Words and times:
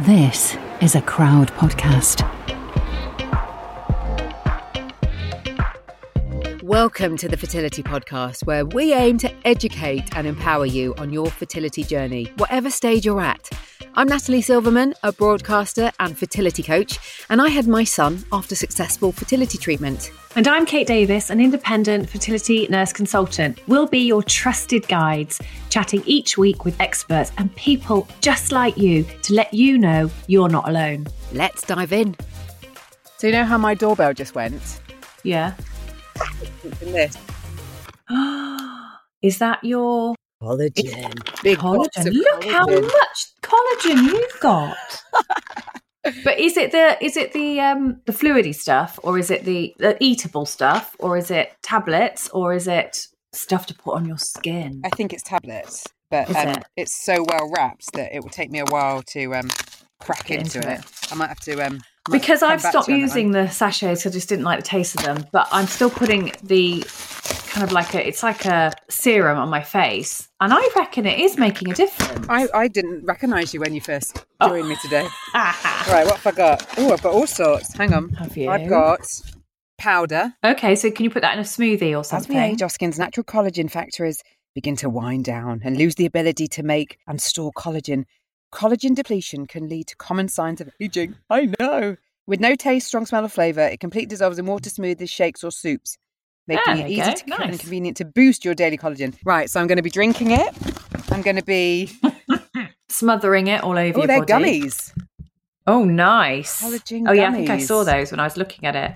This 0.00 0.58
is 0.82 0.94
a 0.94 1.00
crowd 1.00 1.48
podcast. 1.52 2.20
Welcome 6.62 7.16
to 7.16 7.26
the 7.26 7.36
Fertility 7.38 7.82
Podcast, 7.82 8.44
where 8.44 8.66
we 8.66 8.92
aim 8.92 9.16
to 9.16 9.32
educate 9.46 10.14
and 10.14 10.26
empower 10.26 10.66
you 10.66 10.94
on 10.98 11.14
your 11.14 11.30
fertility 11.30 11.82
journey, 11.82 12.30
whatever 12.36 12.68
stage 12.68 13.06
you're 13.06 13.22
at. 13.22 13.48
I'm 13.98 14.08
Natalie 14.08 14.42
Silverman, 14.42 14.92
a 15.02 15.10
broadcaster 15.10 15.90
and 16.00 16.18
fertility 16.18 16.62
coach, 16.62 16.98
and 17.30 17.40
I 17.40 17.48
had 17.48 17.66
my 17.66 17.82
son 17.82 18.22
after 18.30 18.54
successful 18.54 19.10
fertility 19.10 19.56
treatment. 19.56 20.12
And 20.34 20.46
I'm 20.46 20.66
Kate 20.66 20.86
Davis, 20.86 21.30
an 21.30 21.40
independent 21.40 22.10
fertility 22.10 22.66
nurse 22.68 22.92
consultant. 22.92 23.58
We'll 23.68 23.86
be 23.86 24.00
your 24.00 24.22
trusted 24.22 24.86
guides, 24.86 25.40
chatting 25.70 26.02
each 26.04 26.36
week 26.36 26.66
with 26.66 26.78
experts 26.78 27.32
and 27.38 27.56
people 27.56 28.06
just 28.20 28.52
like 28.52 28.76
you 28.76 29.06
to 29.22 29.32
let 29.32 29.54
you 29.54 29.78
know 29.78 30.10
you're 30.26 30.50
not 30.50 30.68
alone. 30.68 31.06
Let's 31.32 31.62
dive 31.62 31.94
in. 31.94 32.16
So, 33.16 33.28
you 33.28 33.32
know 33.32 33.46
how 33.46 33.56
my 33.56 33.72
doorbell 33.72 34.12
just 34.12 34.34
went? 34.34 34.78
Yeah. 35.22 35.54
In 36.82 36.92
this 36.92 37.16
Is 39.22 39.38
that 39.38 39.64
your 39.64 40.14
collagen. 40.42 41.12
Big 41.42 41.58
collagen? 41.58 42.06
of 42.06 42.14
Look 42.14 42.44
how 42.44 42.66
much 42.66 43.32
collagen 43.42 44.04
you've 44.04 44.40
got. 44.40 44.76
but 46.24 46.38
is 46.38 46.56
it 46.56 46.72
the 46.72 47.02
is 47.04 47.16
it 47.16 47.32
the 47.32 47.60
um 47.60 48.00
the 48.06 48.12
fluidy 48.12 48.54
stuff 48.54 48.98
or 49.02 49.18
is 49.18 49.30
it 49.30 49.44
the, 49.44 49.74
the 49.78 49.96
eatable 50.02 50.46
stuff 50.46 50.94
or 50.98 51.16
is 51.16 51.30
it 51.30 51.54
tablets 51.62 52.28
or 52.30 52.52
is 52.52 52.68
it 52.68 53.06
stuff 53.32 53.66
to 53.66 53.74
put 53.74 53.94
on 53.94 54.06
your 54.06 54.18
skin? 54.18 54.82
I 54.84 54.90
think 54.90 55.12
it's 55.12 55.22
tablets, 55.22 55.84
but 56.10 56.28
um, 56.34 56.48
it? 56.48 56.64
it's 56.76 57.04
so 57.04 57.24
well 57.28 57.50
wrapped 57.56 57.92
that 57.94 58.14
it 58.14 58.22
will 58.22 58.30
take 58.30 58.50
me 58.50 58.60
a 58.60 58.66
while 58.66 59.02
to 59.12 59.34
um, 59.34 59.50
crack 60.00 60.30
into, 60.30 60.58
into 60.58 60.72
it. 60.72 60.80
I 61.10 61.14
might 61.14 61.28
have 61.28 61.40
to. 61.40 61.52
Um, 61.60 61.74
might 61.74 61.82
because 62.10 62.42
I've 62.42 62.60
stopped 62.60 62.86
to 62.86 62.92
you 62.92 62.96
on 62.96 63.00
that 63.02 63.06
using 63.06 63.30
the 63.32 63.48
sachets 63.48 64.06
I 64.06 64.10
just 64.10 64.28
didn't 64.28 64.44
like 64.44 64.58
the 64.60 64.66
taste 64.66 64.94
of 64.96 65.02
them. 65.04 65.26
But 65.32 65.48
I'm 65.50 65.66
still 65.66 65.90
putting 65.90 66.32
the 66.42 66.84
kind 67.48 67.64
of 67.64 67.72
like 67.72 67.94
a 67.94 68.06
it's 68.06 68.22
like 68.22 68.44
a 68.44 68.72
serum 68.88 69.38
on 69.38 69.48
my 69.48 69.62
face, 69.62 70.28
and 70.40 70.52
I 70.52 70.60
reckon 70.76 71.06
it 71.06 71.18
is 71.20 71.38
making 71.38 71.70
a 71.70 71.74
difference. 71.74 72.26
I, 72.28 72.48
I 72.54 72.68
didn't 72.68 73.04
recognise 73.04 73.52
you 73.54 73.60
when 73.60 73.74
you 73.74 73.80
first 73.80 74.24
Oh. 74.40 74.48
joined 74.48 74.68
me 74.68 74.76
today. 74.82 75.06
Right, 75.34 76.04
what 76.04 76.16
have 76.18 76.26
I 76.26 76.36
got? 76.36 76.66
Oh, 76.78 76.92
I've 76.92 77.00
got 77.02 77.14
all 77.14 77.26
sorts. 77.28 77.72
Hang 77.76 77.92
on. 77.94 78.08
Have 78.14 78.36
you? 78.36 78.50
I've 78.50 78.68
got 78.68 79.00
powder. 79.78 80.34
Okay, 80.44 80.74
so 80.74 80.90
can 80.90 81.04
you 81.04 81.10
put 81.10 81.22
that 81.22 81.34
in 81.34 81.38
a 81.38 81.42
smoothie 81.44 81.92
or 81.94 82.00
As 82.00 82.08
something? 82.08 82.36
we 82.36 82.42
age, 82.42 82.62
our 82.62 82.68
skin's 82.68 82.98
natural 82.98 83.24
collagen 83.24 83.70
factories 83.70 84.22
begin 84.54 84.74
to 84.76 84.88
wind 84.90 85.24
down 85.24 85.60
and 85.64 85.76
lose 85.76 85.94
the 85.96 86.06
ability 86.06 86.48
to 86.48 86.62
make 86.62 86.98
and 87.06 87.20
store 87.20 87.52
collagen. 87.52 88.04
Collagen 88.52 88.94
depletion 88.94 89.46
can 89.46 89.68
lead 89.68 89.86
to 89.88 89.96
common 89.96 90.28
signs 90.28 90.60
of 90.60 90.70
aging. 90.80 91.16
I 91.30 91.52
know. 91.60 91.96
With 92.26 92.40
no 92.40 92.54
taste, 92.54 92.88
strong 92.88 93.06
smell, 93.06 93.24
or 93.24 93.28
flavour, 93.28 93.60
it 93.62 93.80
completely 93.80 94.06
dissolves 94.08 94.38
in 94.38 94.46
water 94.46 94.70
smoothies, 94.70 95.10
shakes, 95.10 95.44
or 95.44 95.50
soups, 95.52 95.96
making 96.48 96.64
Ah, 96.66 96.76
it 96.78 96.90
easy 96.90 97.00
go. 97.02 97.14
to 97.14 97.26
Nice. 97.28 97.40
and 97.50 97.60
convenient 97.60 97.96
to 97.98 98.04
boost 98.04 98.44
your 98.44 98.54
daily 98.54 98.78
collagen. 98.78 99.14
Right, 99.24 99.48
so 99.50 99.60
I'm 99.60 99.66
going 99.66 99.76
to 99.76 99.82
be 99.82 99.90
drinking 99.90 100.30
it. 100.32 100.54
I'm 101.10 101.22
going 101.22 101.36
to 101.36 101.44
be. 101.44 101.90
Smothering 102.88 103.48
it 103.48 103.62
all 103.62 103.76
over 103.76 104.00
Oh, 104.00 104.06
they're 104.06 104.24
body. 104.24 104.62
gummies. 104.62 104.92
Oh, 105.66 105.84
nice. 105.84 106.62
Collagen 106.62 107.04
oh, 107.08 107.12
yeah, 107.12 107.28
I 107.28 107.32
think 107.32 107.50
I 107.50 107.58
saw 107.58 107.84
those 107.84 108.10
when 108.10 108.20
I 108.20 108.24
was 108.24 108.36
looking 108.36 108.64
at 108.64 108.74
it. 108.76 108.92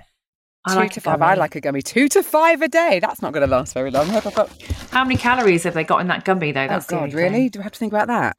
I 0.64 0.74
Two 0.74 0.78
like 0.80 0.92
to 0.92 1.00
five. 1.00 1.20
I 1.22 1.34
like 1.34 1.56
a 1.56 1.60
gummy. 1.60 1.82
Two 1.82 2.08
to 2.10 2.22
five 2.22 2.62
a 2.62 2.68
day. 2.68 2.98
That's 3.00 3.22
not 3.22 3.32
going 3.32 3.46
to 3.46 3.50
last 3.50 3.74
very 3.74 3.90
long. 3.90 4.06
How 4.90 5.04
many 5.04 5.16
calories 5.16 5.64
have 5.64 5.74
they 5.74 5.84
got 5.84 6.00
in 6.02 6.08
that 6.08 6.24
gummy 6.24 6.52
though? 6.52 6.64
oh 6.64 6.68
That's 6.68 6.86
the 6.86 6.96
God, 6.96 7.12
really? 7.14 7.48
Do 7.48 7.60
I 7.60 7.62
have 7.62 7.72
to 7.72 7.78
think 7.78 7.92
about 7.92 8.08
that? 8.08 8.36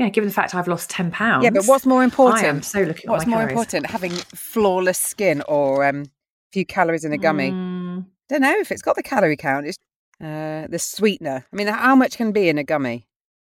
Yeah, 0.00 0.08
given 0.08 0.28
the 0.28 0.34
fact 0.34 0.54
I've 0.54 0.66
lost 0.68 0.88
ten 0.90 1.10
pounds. 1.10 1.44
Yeah, 1.44 1.50
but 1.50 1.66
what's 1.66 1.84
more 1.84 2.02
important? 2.02 2.42
I 2.44 2.48
am 2.48 2.62
so 2.62 2.80
looking 2.80 3.04
at 3.06 3.10
What's 3.10 3.26
more 3.26 3.38
calories. 3.40 3.52
important, 3.52 3.86
having 3.86 4.12
flawless 4.12 4.98
skin 4.98 5.42
or 5.46 5.84
um, 5.86 6.02
a 6.02 6.06
few 6.52 6.64
calories 6.64 7.04
in 7.04 7.12
a 7.12 7.18
gummy? 7.18 7.50
Mm, 7.50 8.06
Don't 8.30 8.40
know 8.40 8.56
if 8.58 8.72
it's 8.72 8.82
got 8.82 8.96
the 8.96 9.02
calorie 9.02 9.36
count. 9.36 9.66
It's 9.66 9.76
uh, 10.22 10.66
the 10.68 10.78
sweetener. 10.78 11.44
I 11.52 11.56
mean, 11.56 11.66
how 11.66 11.94
much 11.94 12.16
can 12.16 12.32
be 12.32 12.48
in 12.48 12.56
a 12.58 12.64
gummy? 12.64 13.06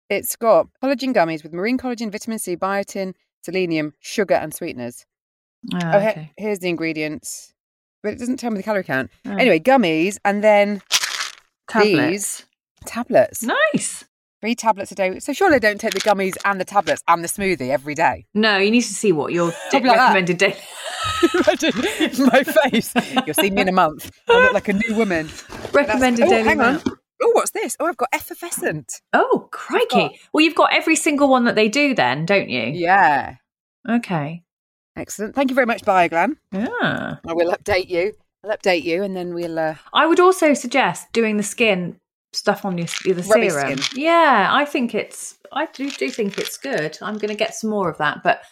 It's 0.09 0.37
got 0.37 0.69
collagen 0.83 1.13
gummies 1.15 1.43
with 1.43 1.53
marine 1.53 1.77
collagen, 1.77 2.11
vitamin 2.11 2.39
C, 2.39 2.57
biotin, 2.57 3.13
selenium, 3.45 3.93
sugar, 4.01 4.35
and 4.37 4.55
sweeteners. 4.55 5.05
ah, 5.75 5.79
oh, 5.97 6.01
he- 6.01 6.09
okay. 6.09 6.33
here's 6.39 6.61
the 6.61 6.71
ingredients, 6.71 7.53
but 8.03 8.15
it 8.15 8.19
doesn't 8.19 8.39
tell 8.39 8.51
me 8.51 8.57
the 8.57 8.63
calorie 8.63 8.85
count. 8.85 9.11
Oh. 9.27 9.33
Anyway, 9.37 9.61
gummies, 9.61 10.17
and 10.25 10.43
then 10.43 10.81
Tablets. 11.69 12.09
these 12.39 12.47
tablets. 12.87 13.43
Nice. 13.43 14.05
Three 14.41 14.55
tablets 14.55 14.93
a 14.93 14.95
day. 14.95 15.19
So 15.19 15.33
surely 15.33 15.59
don't 15.59 15.81
take 15.81 15.95
the 15.95 16.01
gummies 16.01 16.37
and 16.45 16.61
the 16.61 16.65
tablets 16.65 17.03
and 17.09 17.25
the 17.25 17.29
smoothie 17.29 17.71
every 17.71 17.95
day. 17.97 18.27
No, 18.35 18.57
you 18.59 18.71
need 18.71 18.83
to 18.83 18.95
see 18.95 19.11
what 19.11 19.33
your 19.33 19.47
like 19.73 19.85
recommended 19.85 20.39
daily. 20.39 20.55
My 21.23 22.45
face. 22.45 22.95
You'll 23.27 23.35
see 23.35 23.51
me 23.51 23.63
in 23.63 23.69
a 23.69 23.73
month. 23.73 24.13
I 24.29 24.45
look 24.45 24.53
like 24.53 24.69
a 24.69 24.75
new 24.75 24.95
woman. 24.95 25.29
Recommended 25.73 26.27
oh, 26.27 26.31
daily. 26.31 26.45
hang 26.45 26.61
on. 26.61 26.81
Oh, 27.21 27.31
what's 27.33 27.51
this? 27.51 27.77
Oh, 27.81 27.87
I've 27.87 27.97
got 27.97 28.11
effervescent. 28.13 29.01
Oh, 29.13 29.49
crikey! 29.51 29.87
got- 29.91 30.13
Well, 30.33 30.45
you've 30.45 30.55
got 30.55 30.73
every 30.73 30.95
single 30.95 31.29
one 31.29 31.45
that 31.47 31.57
they 31.57 31.69
do, 31.69 31.95
then, 31.95 32.25
don't 32.25 32.49
you? 32.49 32.63
Yeah. 32.63 33.37
Okay. 33.89 34.45
Excellent. 34.95 35.35
Thank 35.35 35.51
you 35.51 35.55
very 35.55 35.67
much, 35.67 35.83
Bioglan. 35.83 36.37
Yeah. 36.53 37.17
I 37.27 37.33
will 37.33 37.53
update 37.53 37.89
you. 37.89 38.13
I'll 38.45 38.57
update 38.57 38.85
you 38.85 39.03
and 39.03 39.17
then 39.17 39.35
we'll. 39.35 39.59
Uh, 39.59 39.75
I 39.93 40.07
would 40.07 40.21
also 40.21 40.55
suggest 40.55 41.13
doing 41.13 41.37
the 41.39 41.43
skin 41.43 41.99
stuff 42.39 42.65
on 42.65 42.79
your 42.79 42.87
the 43.05 43.13
Rubby 43.15 43.51
serum. 43.51 43.79
skin. 43.79 44.03
Yeah, 44.03 44.49
I 44.51 44.65
think 44.65 44.95
it's. 44.95 45.39
I 45.53 45.67
do 45.67 45.91
do 45.91 46.11
think 46.11 46.39
it's 46.39 46.57
good. 46.57 46.99
I'm 47.03 47.19
going 47.19 47.31
to 47.31 47.35
get 47.35 47.55
some 47.55 47.71
more 47.71 47.89
of 47.91 47.99
that, 47.99 48.23
but 48.23 48.43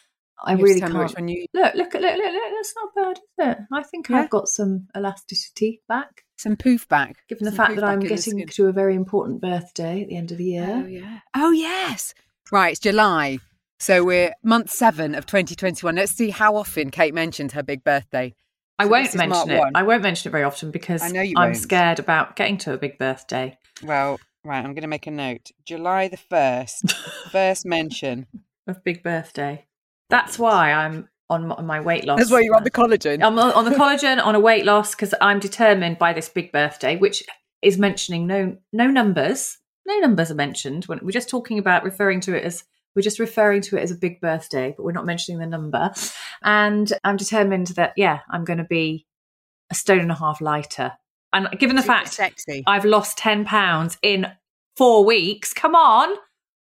I 0.44 0.54
you 0.54 0.64
really 0.64 0.80
can't. 0.80 0.92
you. 1.28 1.46
Look, 1.54 1.74
look, 1.74 1.94
look, 1.94 2.02
look, 2.02 2.02
look, 2.02 2.42
that's 2.54 2.74
not 2.76 2.94
bad, 2.94 3.18
is 3.18 3.56
it? 3.58 3.58
I 3.72 3.82
think 3.82 4.08
Yeah. 4.08 4.18
I've 4.18 4.30
got 4.30 4.48
some 4.48 4.88
elasticity 4.96 5.82
back, 5.88 6.24
Some 6.36 6.56
poof 6.56 6.88
back. 6.88 7.16
given 7.28 7.44
the 7.44 7.50
Some 7.50 7.56
fact 7.56 7.76
that 7.76 7.84
I'm 7.84 8.00
getting 8.00 8.46
to 8.46 8.66
a 8.66 8.72
very 8.72 8.94
important 8.94 9.40
birthday 9.40 10.02
at 10.02 10.08
the 10.08 10.16
end 10.16 10.32
of 10.32 10.38
the 10.38 10.58
oh, 10.58 10.64
year. 10.64 10.82
Oh, 10.84 10.86
yeah. 10.86 11.18
Oh, 11.34 11.50
yes. 11.52 12.14
Right, 12.52 12.72
it's 12.72 12.80
July. 12.80 13.38
So 13.78 14.04
we're 14.04 14.32
month 14.42 14.70
seven 14.70 15.14
of 15.14 15.26
2021. 15.26 15.94
Let's 15.96 16.12
see 16.12 16.30
how 16.30 16.56
often 16.56 16.90
Kate 16.90 17.14
mentioned 17.14 17.52
her 17.52 17.62
big 17.62 17.84
birthday. 17.84 18.34
I 18.78 18.84
So 18.84 18.90
won't 18.90 19.04
this 19.04 19.14
is 19.14 19.18
Mark 19.18 19.30
mention 19.30 19.50
it. 19.50 19.58
one. 19.58 19.72
I 19.74 19.82
won't 19.82 20.02
mention 20.02 20.28
it 20.28 20.32
very 20.32 20.44
often 20.44 20.70
because 20.70 21.02
I 21.02 21.08
know 21.08 21.22
you 21.22 21.34
I'm 21.36 21.48
won't. 21.50 21.56
scared 21.56 21.98
about 21.98 22.36
getting 22.36 22.58
to 22.58 22.74
a 22.74 22.78
big 22.78 22.98
birthday. 22.98 23.58
Well, 23.82 24.18
right, 24.44 24.58
I'm 24.58 24.72
going 24.74 24.82
to 24.82 24.88
make 24.88 25.06
a 25.06 25.10
note. 25.10 25.50
July 25.64 26.08
the 26.08 26.16
1st, 26.18 26.92
first 27.32 27.64
mention. 27.66 28.26
Of 28.66 28.82
big 28.84 29.02
birthday. 29.02 29.64
That's 30.10 30.38
why 30.38 30.72
I'm 30.72 31.08
on 31.30 31.66
my- 31.66 31.80
weight 31.80 32.04
loss. 32.04 32.18
That's 32.18 32.30
why 32.30 32.40
you're 32.40 32.54
on 32.54 32.64
the 32.64 32.70
collagen. 32.70 33.22
I'm 33.24 33.38
on 33.38 33.52
on 33.52 33.64
the 33.64 33.72
collagen 33.72 34.24
on 34.24 34.34
a 34.34 34.40
weight 34.40 34.64
loss 34.64 34.94
because 34.94 35.12
I'm 35.20 35.40
determined 35.40 35.98
by 35.98 36.12
this 36.12 36.28
big 36.28 36.52
birthday, 36.52 36.96
which 36.96 37.22
is 37.62 37.78
mentioning 37.78 38.26
no 38.26 38.56
no 38.72 38.86
numbers. 38.88 39.58
No 39.86 39.98
numbers 39.98 40.30
are 40.30 40.34
mentioned. 40.36 40.86
We're 40.88 41.10
just 41.10 41.28
talking 41.28 41.58
about 41.58 41.82
referring 41.84 42.20
to 42.22 42.36
it 42.36 42.44
as 42.44 42.64
we're 42.96 43.02
just 43.02 43.20
referring 43.20 43.60
to 43.60 43.76
it 43.76 43.82
as 43.82 43.90
a 43.90 43.96
big 43.96 44.20
birthday, 44.20 44.74
but 44.76 44.82
we're 44.82 44.92
not 44.92 45.04
mentioning 45.04 45.38
the 45.38 45.46
number. 45.46 45.92
And 46.42 46.92
I'm 47.04 47.16
determined 47.16 47.68
that 47.68 47.92
yeah, 47.96 48.20
I'm 48.30 48.44
going 48.44 48.58
to 48.58 48.64
be 48.64 49.06
a 49.70 49.74
stone 49.74 50.00
and 50.00 50.10
a 50.10 50.14
half 50.14 50.40
lighter. 50.40 50.92
And 51.32 51.48
given 51.58 51.76
the 51.76 51.82
Super 51.82 51.92
fact 51.92 52.14
sexy. 52.14 52.64
I've 52.66 52.84
lost 52.84 53.18
ten 53.18 53.44
pounds 53.44 53.98
in 54.02 54.26
four 54.76 55.04
weeks, 55.04 55.52
come 55.52 55.74
on. 55.74 56.16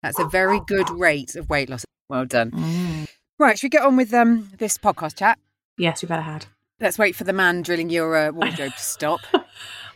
That's 0.03 0.19
a 0.19 0.25
very 0.25 0.61
good 0.67 0.91
rate 0.91 1.37
of 1.37 1.49
weight 1.51 1.69
loss. 1.69 1.85
Well 2.09 2.25
done. 2.25 3.07
Right, 3.39 3.59
should 3.59 3.67
we 3.67 3.71
get 3.71 3.83
on 3.83 3.97
with 3.97 4.13
um, 4.15 4.51
this 4.59 4.79
podcast 4.79 5.17
chat? 5.17 5.39
Yes, 5.77 6.03
we 6.03 6.07
better 6.07 6.23
had. 6.23 6.47
Let's 6.81 6.99
wait 6.99 7.15
for 7.15 7.25
the 7.25 7.33
man 7.33 7.63
drilling 7.63 7.91
your 7.91 8.17
uh, 8.17 8.31
wardrobe 8.33 8.73
to 8.73 8.83
stop. 8.83 9.21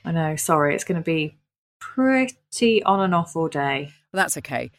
I 0.05 0.13
know. 0.13 0.37
Sorry, 0.37 0.75
it's 0.75 0.85
going 0.85 1.01
to 1.01 1.05
be 1.05 1.37
pretty 1.81 2.83
on 2.85 3.01
and 3.01 3.15
off 3.15 3.37
all 3.37 3.49
day. 3.49 3.93
Well, 4.13 4.23
that's 4.23 4.37
okay. 4.39 4.71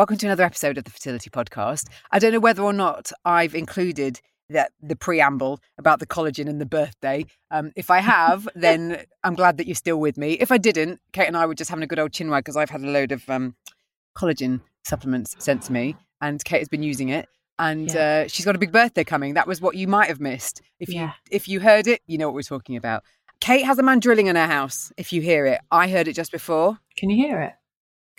Welcome 0.00 0.16
to 0.16 0.26
another 0.28 0.44
episode 0.44 0.78
of 0.78 0.84
the 0.84 0.90
Fertility 0.90 1.28
Podcast. 1.28 1.86
I 2.10 2.18
don't 2.18 2.32
know 2.32 2.40
whether 2.40 2.62
or 2.62 2.72
not 2.72 3.12
I've 3.26 3.54
included 3.54 4.18
the, 4.48 4.66
the 4.82 4.96
preamble 4.96 5.60
about 5.76 5.98
the 6.00 6.06
collagen 6.06 6.48
and 6.48 6.58
the 6.58 6.64
birthday. 6.64 7.26
Um, 7.50 7.70
if 7.76 7.90
I 7.90 7.98
have, 7.98 8.48
then 8.54 9.04
I'm 9.22 9.34
glad 9.34 9.58
that 9.58 9.66
you're 9.66 9.74
still 9.74 10.00
with 10.00 10.16
me. 10.16 10.32
If 10.32 10.50
I 10.50 10.56
didn't, 10.56 11.02
Kate 11.12 11.26
and 11.26 11.36
I 11.36 11.44
were 11.44 11.54
just 11.54 11.68
having 11.68 11.82
a 11.82 11.86
good 11.86 11.98
old 11.98 12.12
chinwag 12.12 12.38
because 12.38 12.56
I've 12.56 12.70
had 12.70 12.80
a 12.80 12.86
load 12.86 13.12
of 13.12 13.28
um, 13.28 13.56
collagen 14.16 14.62
supplements 14.84 15.36
sent 15.38 15.64
to 15.64 15.72
me, 15.74 15.96
and 16.22 16.42
Kate 16.42 16.60
has 16.60 16.68
been 16.70 16.82
using 16.82 17.10
it. 17.10 17.28
And 17.58 17.94
uh, 17.94 18.26
she's 18.26 18.46
got 18.46 18.56
a 18.56 18.58
big 18.58 18.72
birthday 18.72 19.04
coming. 19.04 19.34
That 19.34 19.46
was 19.46 19.60
what 19.60 19.76
you 19.76 19.86
might 19.86 20.08
have 20.08 20.18
missed 20.18 20.62
if 20.78 20.88
you 20.88 20.94
Yeah. 20.94 21.12
if 21.30 21.46
you 21.46 21.60
heard 21.60 21.86
it. 21.86 22.00
You 22.06 22.16
know 22.16 22.26
what 22.26 22.34
we're 22.34 22.40
talking 22.40 22.76
about. 22.76 23.04
Kate 23.42 23.66
has 23.66 23.78
a 23.78 23.82
man 23.82 24.00
drilling 24.00 24.28
in 24.28 24.36
her 24.36 24.46
house. 24.46 24.94
If 24.96 25.12
you 25.12 25.20
hear 25.20 25.44
it, 25.44 25.60
I 25.70 25.88
heard 25.90 26.08
it 26.08 26.14
just 26.14 26.32
before. 26.32 26.78
Can 26.96 27.10
you 27.10 27.16
hear 27.16 27.42
it? 27.42 27.52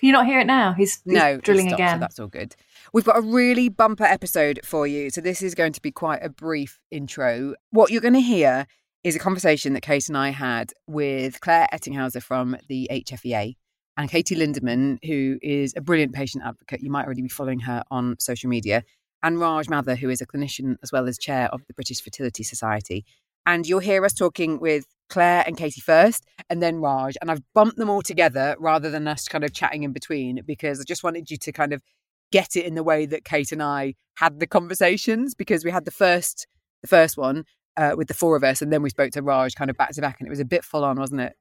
Can 0.02 0.08
you 0.08 0.14
not 0.14 0.26
hear 0.26 0.40
it 0.40 0.48
now? 0.48 0.74
He's, 0.74 1.00
he's 1.06 1.14
no 1.14 1.38
drilling 1.38 1.68
stopped, 1.68 1.80
so 1.80 1.86
again. 1.86 2.00
that's 2.00 2.20
all 2.20 2.28
good. 2.28 2.56
We've 2.92 3.06
got 3.06 3.20
a 3.20 3.22
really 3.22 3.70
bumper 3.70 4.04
episode 4.04 4.60
for 4.66 4.88
you. 4.88 5.12
So 5.12 5.22
this 5.22 5.44
is 5.44 5.54
going 5.54 5.74
to 5.74 5.82
be 5.82 5.92
quite 5.92 6.24
a 6.24 6.30
brief 6.30 6.80
intro. 6.90 7.54
What 7.70 7.92
you're 7.92 8.02
going 8.02 8.16
to 8.16 8.20
hear 8.20 8.66
is 9.04 9.16
a 9.16 9.20
conversation 9.20 9.74
that 9.74 9.82
Kate 9.82 10.08
and 10.08 10.18
I 10.18 10.30
had 10.30 10.74
with 10.88 11.40
Clare 11.40 11.68
Ettinghausen 11.72 12.24
from 12.24 12.58
the 12.68 12.90
HFEA 12.92 13.56
and 13.96 14.10
Katy 14.10 14.36
Lindemann, 14.36 14.98
who 15.06 15.38
is 15.44 15.76
a 15.78 15.82
brilliant 15.82 16.14
patient 16.14 16.44
advocate. 16.44 16.82
You 16.82 16.90
might 16.90 17.06
already 17.06 17.22
be 17.22 17.30
following 17.30 17.60
her 17.60 17.84
on 17.92 18.16
social 18.18 18.50
media. 18.50 18.84
and 19.22 19.40
Raj 19.40 19.68
Mathur, 19.68 19.96
who 19.96 20.10
is 20.10 20.20
a 20.20 20.26
clinician 20.26 20.78
as 20.82 20.92
well 20.92 21.08
as 21.08 21.20
chair 21.20 21.48
of 21.54 21.62
the 21.68 21.76
British 21.76 22.02
Fertility 22.02 22.42
Society. 22.42 23.06
And 23.46 23.68
you'll 23.68 23.80
hear 23.80 24.04
us 24.04 24.14
talking 24.14 24.60
with 24.60 24.86
Clare 25.12 25.44
and 25.46 25.58
Katie 25.58 25.82
first, 25.82 26.26
and 26.50 26.64
then 26.64 26.78
Raj. 26.78 27.16
And 27.22 27.30
I've 27.30 27.44
bumped 27.54 27.78
them 27.78 27.90
all 27.90 28.02
together 28.02 28.56
rather 28.60 28.90
than 28.90 29.08
us 29.08 29.28
kind 29.28 29.44
of 29.44 29.54
chatting 29.54 29.84
in 29.84 29.92
between 29.92 30.42
because 30.48 30.80
I 30.80 30.84
just 30.88 31.04
wanted 31.04 31.30
you 31.30 31.38
to 31.38 31.52
kind 31.52 31.74
of 31.74 31.84
get 32.32 32.56
it 32.56 32.66
in 32.66 32.76
the 32.76 32.84
way 32.84 33.06
that 33.06 33.26
Kate 33.26 33.52
and 33.52 33.62
I 33.62 33.96
had 34.16 34.40
the 34.40 34.48
conversations 34.48 35.36
because 35.36 35.66
we 35.66 35.72
had 35.72 35.86
the 35.86 35.92
first 35.92 36.48
the 36.82 36.88
first 36.88 37.18
one 37.18 37.44
uh, 37.78 37.94
with 37.96 38.08
the 38.08 38.14
four 38.14 38.36
of 38.36 38.44
us, 38.44 38.62
and 38.62 38.74
then 38.74 38.82
we 38.82 38.90
spoke 38.90 39.12
to 39.12 39.22
Raj 39.22 39.54
kind 39.54 39.70
of 39.70 39.78
back 39.78 39.92
to 39.92 40.02
back, 40.02 40.18
and 40.20 40.28
it 40.28 40.32
was 40.32 40.40
a 40.40 40.46
bit 40.46 40.64
full 40.64 40.84
on, 40.84 40.98
wasn't 40.98 41.22
it? 41.22 41.34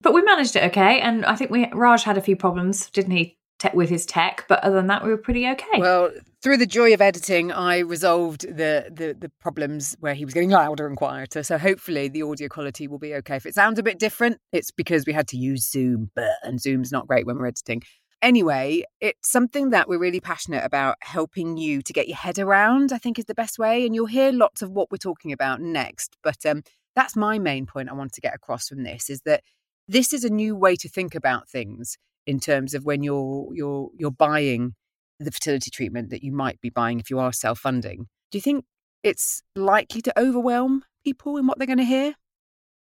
But 0.00 0.14
we 0.14 0.22
managed 0.22 0.54
it 0.54 0.64
okay, 0.64 1.00
and 1.00 1.24
I 1.24 1.34
think 1.34 1.50
we 1.50 1.68
Raj 1.72 2.04
had 2.04 2.18
a 2.18 2.22
few 2.22 2.36
problems, 2.36 2.90
didn't 2.90 3.12
he, 3.12 3.38
te- 3.70 3.76
with 3.76 3.88
his 3.88 4.06
tech? 4.06 4.44
But 4.48 4.62
other 4.62 4.76
than 4.76 4.86
that, 4.88 5.04
we 5.04 5.10
were 5.10 5.18
pretty 5.18 5.48
okay. 5.48 5.78
Well, 5.78 6.10
through 6.42 6.58
the 6.58 6.66
joy 6.66 6.92
of 6.94 7.00
editing, 7.00 7.52
I 7.52 7.78
resolved 7.78 8.42
the, 8.42 8.90
the 8.92 9.16
the 9.18 9.30
problems 9.40 9.96
where 10.00 10.14
he 10.14 10.24
was 10.24 10.34
getting 10.34 10.50
louder 10.50 10.86
and 10.86 10.96
quieter. 10.96 11.42
So 11.42 11.58
hopefully, 11.58 12.08
the 12.08 12.22
audio 12.22 12.48
quality 12.48 12.86
will 12.88 12.98
be 12.98 13.14
okay. 13.16 13.36
If 13.36 13.46
it 13.46 13.54
sounds 13.54 13.78
a 13.78 13.82
bit 13.82 13.98
different, 13.98 14.38
it's 14.52 14.70
because 14.70 15.06
we 15.06 15.12
had 15.12 15.28
to 15.28 15.36
use 15.36 15.70
Zoom, 15.70 16.10
and 16.42 16.60
Zoom's 16.60 16.92
not 16.92 17.06
great 17.06 17.26
when 17.26 17.38
we're 17.38 17.46
editing. 17.46 17.82
Anyway, 18.22 18.84
it's 19.00 19.30
something 19.30 19.70
that 19.70 19.86
we're 19.86 19.98
really 19.98 20.20
passionate 20.20 20.64
about 20.64 20.96
helping 21.00 21.58
you 21.58 21.82
to 21.82 21.92
get 21.92 22.08
your 22.08 22.16
head 22.16 22.38
around, 22.38 22.90
I 22.90 22.96
think 22.96 23.18
is 23.18 23.26
the 23.26 23.34
best 23.34 23.58
way. 23.58 23.84
And 23.84 23.94
you'll 23.94 24.06
hear 24.06 24.32
lots 24.32 24.62
of 24.62 24.70
what 24.70 24.90
we're 24.90 24.96
talking 24.96 25.30
about 25.30 25.60
next. 25.60 26.16
But 26.22 26.46
um, 26.46 26.62
that's 26.96 27.16
my 27.16 27.38
main 27.38 27.66
point 27.66 27.90
I 27.90 27.92
want 27.92 28.12
to 28.14 28.22
get 28.22 28.34
across 28.34 28.68
from 28.68 28.82
this 28.82 29.10
is 29.10 29.20
that 29.22 29.42
this 29.88 30.12
is 30.14 30.24
a 30.24 30.30
new 30.30 30.56
way 30.56 30.76
to 30.76 30.88
think 30.88 31.14
about 31.14 31.50
things 31.50 31.98
in 32.26 32.40
terms 32.40 32.74
of 32.74 32.84
when 32.84 33.02
you're 33.02 33.48
you're 33.54 33.90
you're 33.96 34.10
buying 34.10 34.74
the 35.20 35.30
fertility 35.30 35.70
treatment 35.70 36.10
that 36.10 36.22
you 36.22 36.32
might 36.32 36.60
be 36.60 36.70
buying 36.70 37.00
if 37.00 37.10
you 37.10 37.18
are 37.18 37.32
self-funding. 37.32 38.06
Do 38.30 38.38
you 38.38 38.42
think 38.42 38.64
it's 39.02 39.42
likely 39.54 40.02
to 40.02 40.18
overwhelm 40.18 40.84
people 41.04 41.36
in 41.36 41.46
what 41.46 41.58
they're 41.58 41.66
going 41.66 41.78
to 41.78 41.84
hear? 41.84 42.14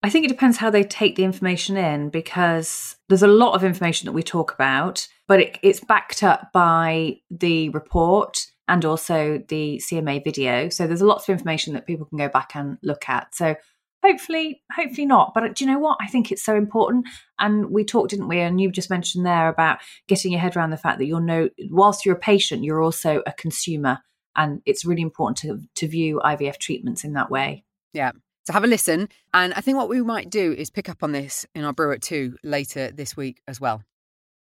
I 0.02 0.08
think 0.08 0.24
it 0.24 0.28
depends 0.28 0.56
how 0.56 0.70
they 0.70 0.84
take 0.84 1.16
the 1.16 1.24
information 1.24 1.76
in 1.76 2.08
because 2.08 2.96
there's 3.08 3.22
a 3.22 3.26
lot 3.26 3.54
of 3.54 3.64
information 3.64 4.06
that 4.06 4.12
we 4.12 4.22
talk 4.22 4.52
about, 4.54 5.06
but 5.28 5.40
it, 5.40 5.58
it's 5.62 5.80
backed 5.80 6.22
up 6.22 6.52
by 6.52 7.18
the 7.30 7.68
report 7.70 8.46
and 8.66 8.84
also 8.84 9.42
the 9.48 9.82
CMA 9.84 10.24
video. 10.24 10.68
So 10.68 10.86
there's 10.86 11.02
lots 11.02 11.28
of 11.28 11.32
information 11.32 11.74
that 11.74 11.86
people 11.86 12.06
can 12.06 12.16
go 12.16 12.28
back 12.28 12.52
and 12.54 12.78
look 12.82 13.08
at. 13.08 13.34
So 13.34 13.56
hopefully, 14.04 14.62
hopefully 14.74 15.06
not. 15.06 15.32
But 15.34 15.44
uh, 15.44 15.48
do 15.48 15.64
you 15.64 15.70
know 15.70 15.78
what? 15.78 15.98
I 16.00 16.06
think 16.06 16.30
it's 16.30 16.44
so 16.44 16.56
important. 16.56 17.06
And 17.38 17.70
we 17.70 17.84
talked, 17.84 18.10
didn't 18.10 18.28
we? 18.28 18.40
And 18.40 18.60
you 18.60 18.70
just 18.70 18.90
mentioned 18.90 19.26
there 19.26 19.48
about 19.48 19.78
getting 20.08 20.32
your 20.32 20.40
head 20.40 20.56
around 20.56 20.70
the 20.70 20.76
fact 20.76 20.98
that 20.98 21.06
you're 21.06 21.20
no, 21.20 21.48
whilst 21.70 22.04
you're 22.04 22.16
a 22.16 22.18
patient, 22.18 22.64
you're 22.64 22.82
also 22.82 23.22
a 23.26 23.32
consumer, 23.32 23.98
and 24.36 24.62
it's 24.66 24.84
really 24.84 25.02
important 25.02 25.38
to 25.38 25.60
to 25.76 25.88
view 25.88 26.20
IVF 26.24 26.58
treatments 26.58 27.04
in 27.04 27.14
that 27.14 27.30
way. 27.30 27.64
Yeah. 27.92 28.12
So 28.46 28.52
have 28.52 28.64
a 28.64 28.68
listen. 28.68 29.08
And 29.34 29.52
I 29.54 29.60
think 29.60 29.76
what 29.76 29.88
we 29.88 30.00
might 30.02 30.30
do 30.30 30.52
is 30.52 30.70
pick 30.70 30.88
up 30.88 31.02
on 31.02 31.12
this 31.12 31.46
in 31.54 31.64
our 31.64 31.72
brew 31.72 31.92
at 31.92 32.02
two 32.02 32.36
later 32.42 32.90
this 32.90 33.16
week 33.16 33.40
as 33.46 33.60
well. 33.60 33.82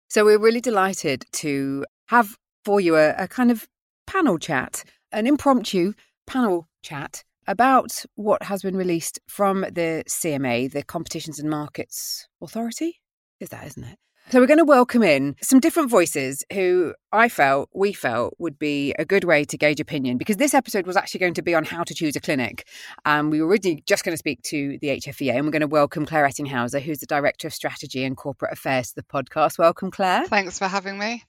So 0.08 0.24
we're 0.24 0.38
really 0.38 0.60
delighted 0.60 1.24
to 1.32 1.84
have 2.06 2.36
for 2.64 2.80
you 2.80 2.96
a, 2.96 3.14
a 3.16 3.26
kind 3.26 3.50
of 3.50 3.66
panel 4.06 4.38
chat, 4.38 4.84
an 5.10 5.26
impromptu 5.26 5.94
panel 6.26 6.68
chat 6.82 7.24
about 7.46 8.04
what 8.14 8.42
has 8.44 8.62
been 8.62 8.76
released 8.76 9.20
from 9.26 9.62
the 9.62 10.04
CMA, 10.08 10.72
the 10.72 10.82
Competitions 10.82 11.38
and 11.38 11.50
Markets 11.50 12.28
Authority. 12.40 13.00
Is 13.40 13.48
that, 13.50 13.66
isn't 13.66 13.84
it? 13.84 13.98
So 14.30 14.40
we're 14.40 14.46
going 14.46 14.58
to 14.58 14.64
welcome 14.64 15.02
in 15.02 15.36
some 15.42 15.60
different 15.60 15.90
voices 15.90 16.44
who 16.52 16.94
I 17.10 17.28
felt, 17.28 17.68
we 17.74 17.92
felt, 17.92 18.34
would 18.38 18.58
be 18.58 18.94
a 18.98 19.04
good 19.04 19.24
way 19.24 19.44
to 19.44 19.58
gauge 19.58 19.80
opinion 19.80 20.16
because 20.16 20.36
this 20.36 20.54
episode 20.54 20.86
was 20.86 20.96
actually 20.96 21.20
going 21.20 21.34
to 21.34 21.42
be 21.42 21.54
on 21.54 21.64
how 21.64 21.82
to 21.82 21.92
choose 21.92 22.16
a 22.16 22.20
clinic. 22.20 22.66
And 23.04 23.20
um, 23.20 23.30
we 23.30 23.42
were 23.42 23.48
originally 23.48 23.82
just 23.84 24.04
going 24.04 24.14
to 24.14 24.18
speak 24.18 24.40
to 24.44 24.78
the 24.80 24.88
HFEA 24.88 25.34
and 25.34 25.44
we're 25.44 25.50
going 25.50 25.60
to 25.60 25.66
welcome 25.66 26.06
Clare 26.06 26.26
Ettinghausen, 26.26 26.80
who's 26.80 27.00
the 27.00 27.06
Director 27.06 27.48
of 27.48 27.52
Strategy 27.52 28.04
and 28.04 28.16
Corporate 28.16 28.52
Affairs 28.52 28.90
to 28.90 28.94
the 28.94 29.02
podcast. 29.02 29.58
Welcome, 29.58 29.90
Clare. 29.90 30.26
Thanks 30.26 30.58
for 30.58 30.68
having 30.68 30.98
me. 30.98 31.24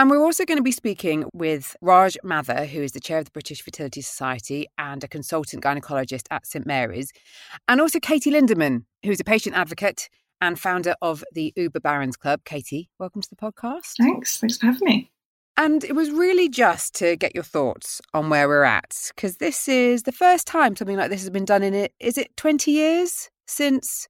And 0.00 0.08
we're 0.08 0.24
also 0.24 0.46
going 0.46 0.56
to 0.56 0.62
be 0.62 0.72
speaking 0.72 1.26
with 1.34 1.76
Raj 1.82 2.16
Mathur, 2.24 2.64
who 2.64 2.80
is 2.80 2.92
the 2.92 3.00
chair 3.00 3.18
of 3.18 3.26
the 3.26 3.30
British 3.32 3.60
Fertility 3.60 4.00
Society 4.00 4.66
and 4.78 5.04
a 5.04 5.08
consultant 5.08 5.62
gynecologist 5.62 6.22
at 6.30 6.46
St 6.46 6.64
Mary's, 6.64 7.12
and 7.68 7.82
also 7.82 8.00
Katy 8.00 8.30
Lindemann, 8.30 8.86
who's 9.04 9.20
a 9.20 9.24
patient 9.24 9.56
advocate 9.56 10.08
and 10.40 10.58
founder 10.58 10.94
of 11.02 11.22
the 11.34 11.52
Uber 11.54 11.80
Barrens 11.80 12.16
Club. 12.16 12.44
Katy, 12.46 12.88
welcome 12.98 13.20
to 13.20 13.28
the 13.28 13.36
podcast. 13.36 13.96
Thanks. 13.98 14.38
Thanks 14.38 14.56
for 14.56 14.68
having 14.68 14.86
me. 14.86 15.12
And 15.58 15.84
it 15.84 15.94
was 15.94 16.10
really 16.10 16.48
just 16.48 16.94
to 16.94 17.14
get 17.16 17.34
your 17.34 17.44
thoughts 17.44 18.00
on 18.14 18.30
where 18.30 18.48
we're 18.48 18.62
at, 18.62 19.12
because 19.14 19.36
this 19.36 19.68
is 19.68 20.04
the 20.04 20.12
first 20.12 20.46
time 20.46 20.76
something 20.76 20.96
like 20.96 21.10
this 21.10 21.20
has 21.20 21.28
been 21.28 21.44
done 21.44 21.62
in 21.62 21.74
it. 21.74 21.92
Is 22.00 22.16
it 22.16 22.34
20 22.38 22.70
years 22.70 23.28
since 23.46 24.08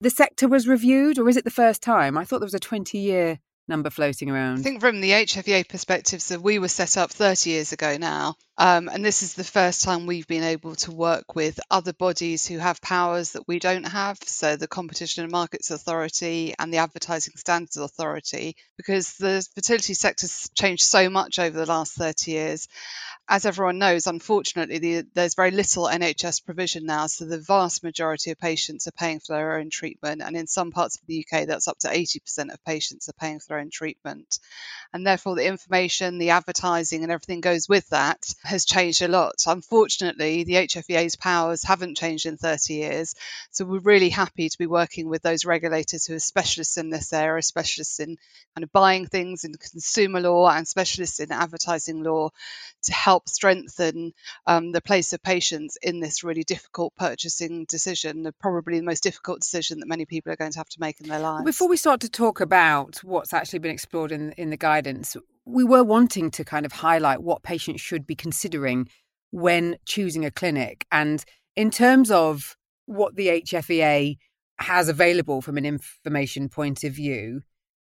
the 0.00 0.08
sector 0.08 0.48
was 0.48 0.66
reviewed, 0.66 1.18
or 1.18 1.28
is 1.28 1.36
it 1.36 1.44
the 1.44 1.50
first 1.50 1.82
time? 1.82 2.16
I 2.16 2.24
thought 2.24 2.38
there 2.38 2.46
was 2.46 2.54
a 2.54 2.58
20 2.58 2.96
year 2.96 3.40
number 3.68 3.90
floating 3.90 4.30
around. 4.30 4.58
I 4.58 4.62
think 4.62 4.80
from 4.80 5.00
the 5.00 5.10
HFEA 5.10 5.68
perspective, 5.68 6.22
so 6.22 6.38
we 6.38 6.58
were 6.58 6.68
set 6.68 6.96
up 6.96 7.10
30 7.10 7.50
years 7.50 7.72
ago 7.72 7.96
now. 7.96 8.36
Um, 8.60 8.88
and 8.88 9.04
this 9.04 9.22
is 9.22 9.34
the 9.34 9.44
first 9.44 9.84
time 9.84 10.06
we've 10.06 10.26
been 10.26 10.42
able 10.42 10.74
to 10.74 10.90
work 10.90 11.36
with 11.36 11.60
other 11.70 11.92
bodies 11.92 12.44
who 12.44 12.58
have 12.58 12.82
powers 12.82 13.32
that 13.32 13.46
we 13.46 13.60
don't 13.60 13.84
have. 13.84 14.18
So, 14.26 14.56
the 14.56 14.66
Competition 14.66 15.22
and 15.22 15.30
Markets 15.30 15.70
Authority 15.70 16.54
and 16.58 16.74
the 16.74 16.78
Advertising 16.78 17.34
Standards 17.36 17.76
Authority, 17.76 18.56
because 18.76 19.12
the 19.12 19.46
fertility 19.54 19.94
sector's 19.94 20.50
changed 20.56 20.82
so 20.82 21.08
much 21.08 21.38
over 21.38 21.56
the 21.56 21.66
last 21.66 21.94
30 21.94 22.32
years. 22.32 22.66
As 23.28 23.46
everyone 23.46 23.78
knows, 23.78 24.06
unfortunately, 24.08 24.78
the, 24.78 25.06
there's 25.14 25.36
very 25.36 25.52
little 25.52 25.84
NHS 25.84 26.44
provision 26.44 26.84
now. 26.84 27.06
So, 27.06 27.26
the 27.26 27.38
vast 27.38 27.84
majority 27.84 28.32
of 28.32 28.40
patients 28.40 28.88
are 28.88 28.92
paying 28.92 29.20
for 29.20 29.36
their 29.36 29.58
own 29.58 29.70
treatment. 29.70 30.20
And 30.20 30.36
in 30.36 30.48
some 30.48 30.72
parts 30.72 30.96
of 30.96 31.06
the 31.06 31.24
UK, 31.24 31.46
that's 31.46 31.68
up 31.68 31.78
to 31.80 31.88
80% 31.88 32.52
of 32.52 32.64
patients 32.64 33.08
are 33.08 33.20
paying 33.20 33.38
for 33.38 33.50
their 33.50 33.60
own 33.60 33.70
treatment. 33.70 34.40
And 34.92 35.06
therefore, 35.06 35.36
the 35.36 35.46
information, 35.46 36.18
the 36.18 36.30
advertising, 36.30 37.04
and 37.04 37.12
everything 37.12 37.40
goes 37.40 37.68
with 37.68 37.88
that 37.90 38.24
has 38.48 38.64
changed 38.64 39.02
a 39.02 39.08
lot. 39.08 39.34
Unfortunately, 39.46 40.44
the 40.44 40.54
HFEA's 40.54 41.16
powers 41.16 41.62
haven't 41.62 41.96
changed 41.96 42.26
in 42.26 42.36
30 42.36 42.74
years. 42.74 43.14
So 43.50 43.64
we're 43.64 43.78
really 43.80 44.08
happy 44.08 44.48
to 44.48 44.58
be 44.58 44.66
working 44.66 45.08
with 45.08 45.22
those 45.22 45.44
regulators 45.44 46.06
who 46.06 46.14
are 46.14 46.18
specialists 46.18 46.76
in 46.78 46.90
this 46.90 47.12
area, 47.12 47.42
specialists 47.42 48.00
in 48.00 48.16
kind 48.54 48.64
of 48.64 48.72
buying 48.72 49.06
things 49.06 49.44
in 49.44 49.54
consumer 49.54 50.20
law 50.20 50.48
and 50.48 50.66
specialists 50.66 51.20
in 51.20 51.30
advertising 51.30 52.02
law 52.02 52.30
to 52.84 52.92
help 52.92 53.28
strengthen 53.28 54.12
um, 54.46 54.72
the 54.72 54.80
place 54.80 55.12
of 55.12 55.22
patients 55.22 55.76
in 55.82 56.00
this 56.00 56.24
really 56.24 56.44
difficult 56.44 56.94
purchasing 56.96 57.66
decision, 57.68 58.30
probably 58.40 58.78
the 58.78 58.84
most 58.84 59.02
difficult 59.02 59.40
decision 59.40 59.80
that 59.80 59.88
many 59.88 60.06
people 60.06 60.32
are 60.32 60.36
going 60.36 60.52
to 60.52 60.58
have 60.58 60.68
to 60.68 60.80
make 60.80 61.00
in 61.00 61.08
their 61.08 61.20
lives. 61.20 61.44
Before 61.44 61.68
we 61.68 61.76
start 61.76 62.00
to 62.00 62.08
talk 62.08 62.40
about 62.40 62.98
what's 63.04 63.32
actually 63.32 63.58
been 63.58 63.72
explored 63.72 64.12
in, 64.12 64.32
in 64.32 64.50
the 64.50 64.56
guidance, 64.56 65.16
we 65.48 65.64
were 65.64 65.82
wanting 65.82 66.30
to 66.32 66.44
kind 66.44 66.66
of 66.66 66.72
highlight 66.72 67.22
what 67.22 67.42
patients 67.42 67.80
should 67.80 68.06
be 68.06 68.14
considering 68.14 68.88
when 69.30 69.76
choosing 69.86 70.24
a 70.24 70.30
clinic. 70.30 70.86
And 70.92 71.24
in 71.56 71.70
terms 71.70 72.10
of 72.10 72.56
what 72.86 73.16
the 73.16 73.28
HFEA 73.28 74.18
has 74.58 74.88
available 74.88 75.40
from 75.40 75.56
an 75.56 75.64
information 75.64 76.48
point 76.48 76.84
of 76.84 76.92
view, 76.92 77.42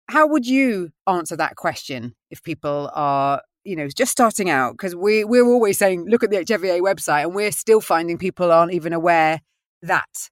how 0.10 0.28
would 0.28 0.46
you 0.46 0.90
answer 1.08 1.36
that 1.36 1.56
question 1.56 2.16
if 2.32 2.42
people 2.44 2.90
are, 2.94 3.42
you 3.64 3.76
know, 3.76 3.88
just 3.88 4.12
starting 4.12 4.50
out? 4.50 4.74
Because 4.74 4.96
we, 4.96 5.24
we're 5.24 5.46
always 5.46 5.78
saying, 5.78 6.06
look 6.10 6.24
at 6.24 6.32
the 6.32 6.38
HFEA 6.38 6.82
website, 6.82 7.24
and 7.24 7.36
we're 7.36 7.52
still 7.52 7.80
finding 7.80 8.18
people 8.18 8.52
aren't 8.52 8.74
even 8.74 8.92
aware 8.92 9.40
that 9.84 10.30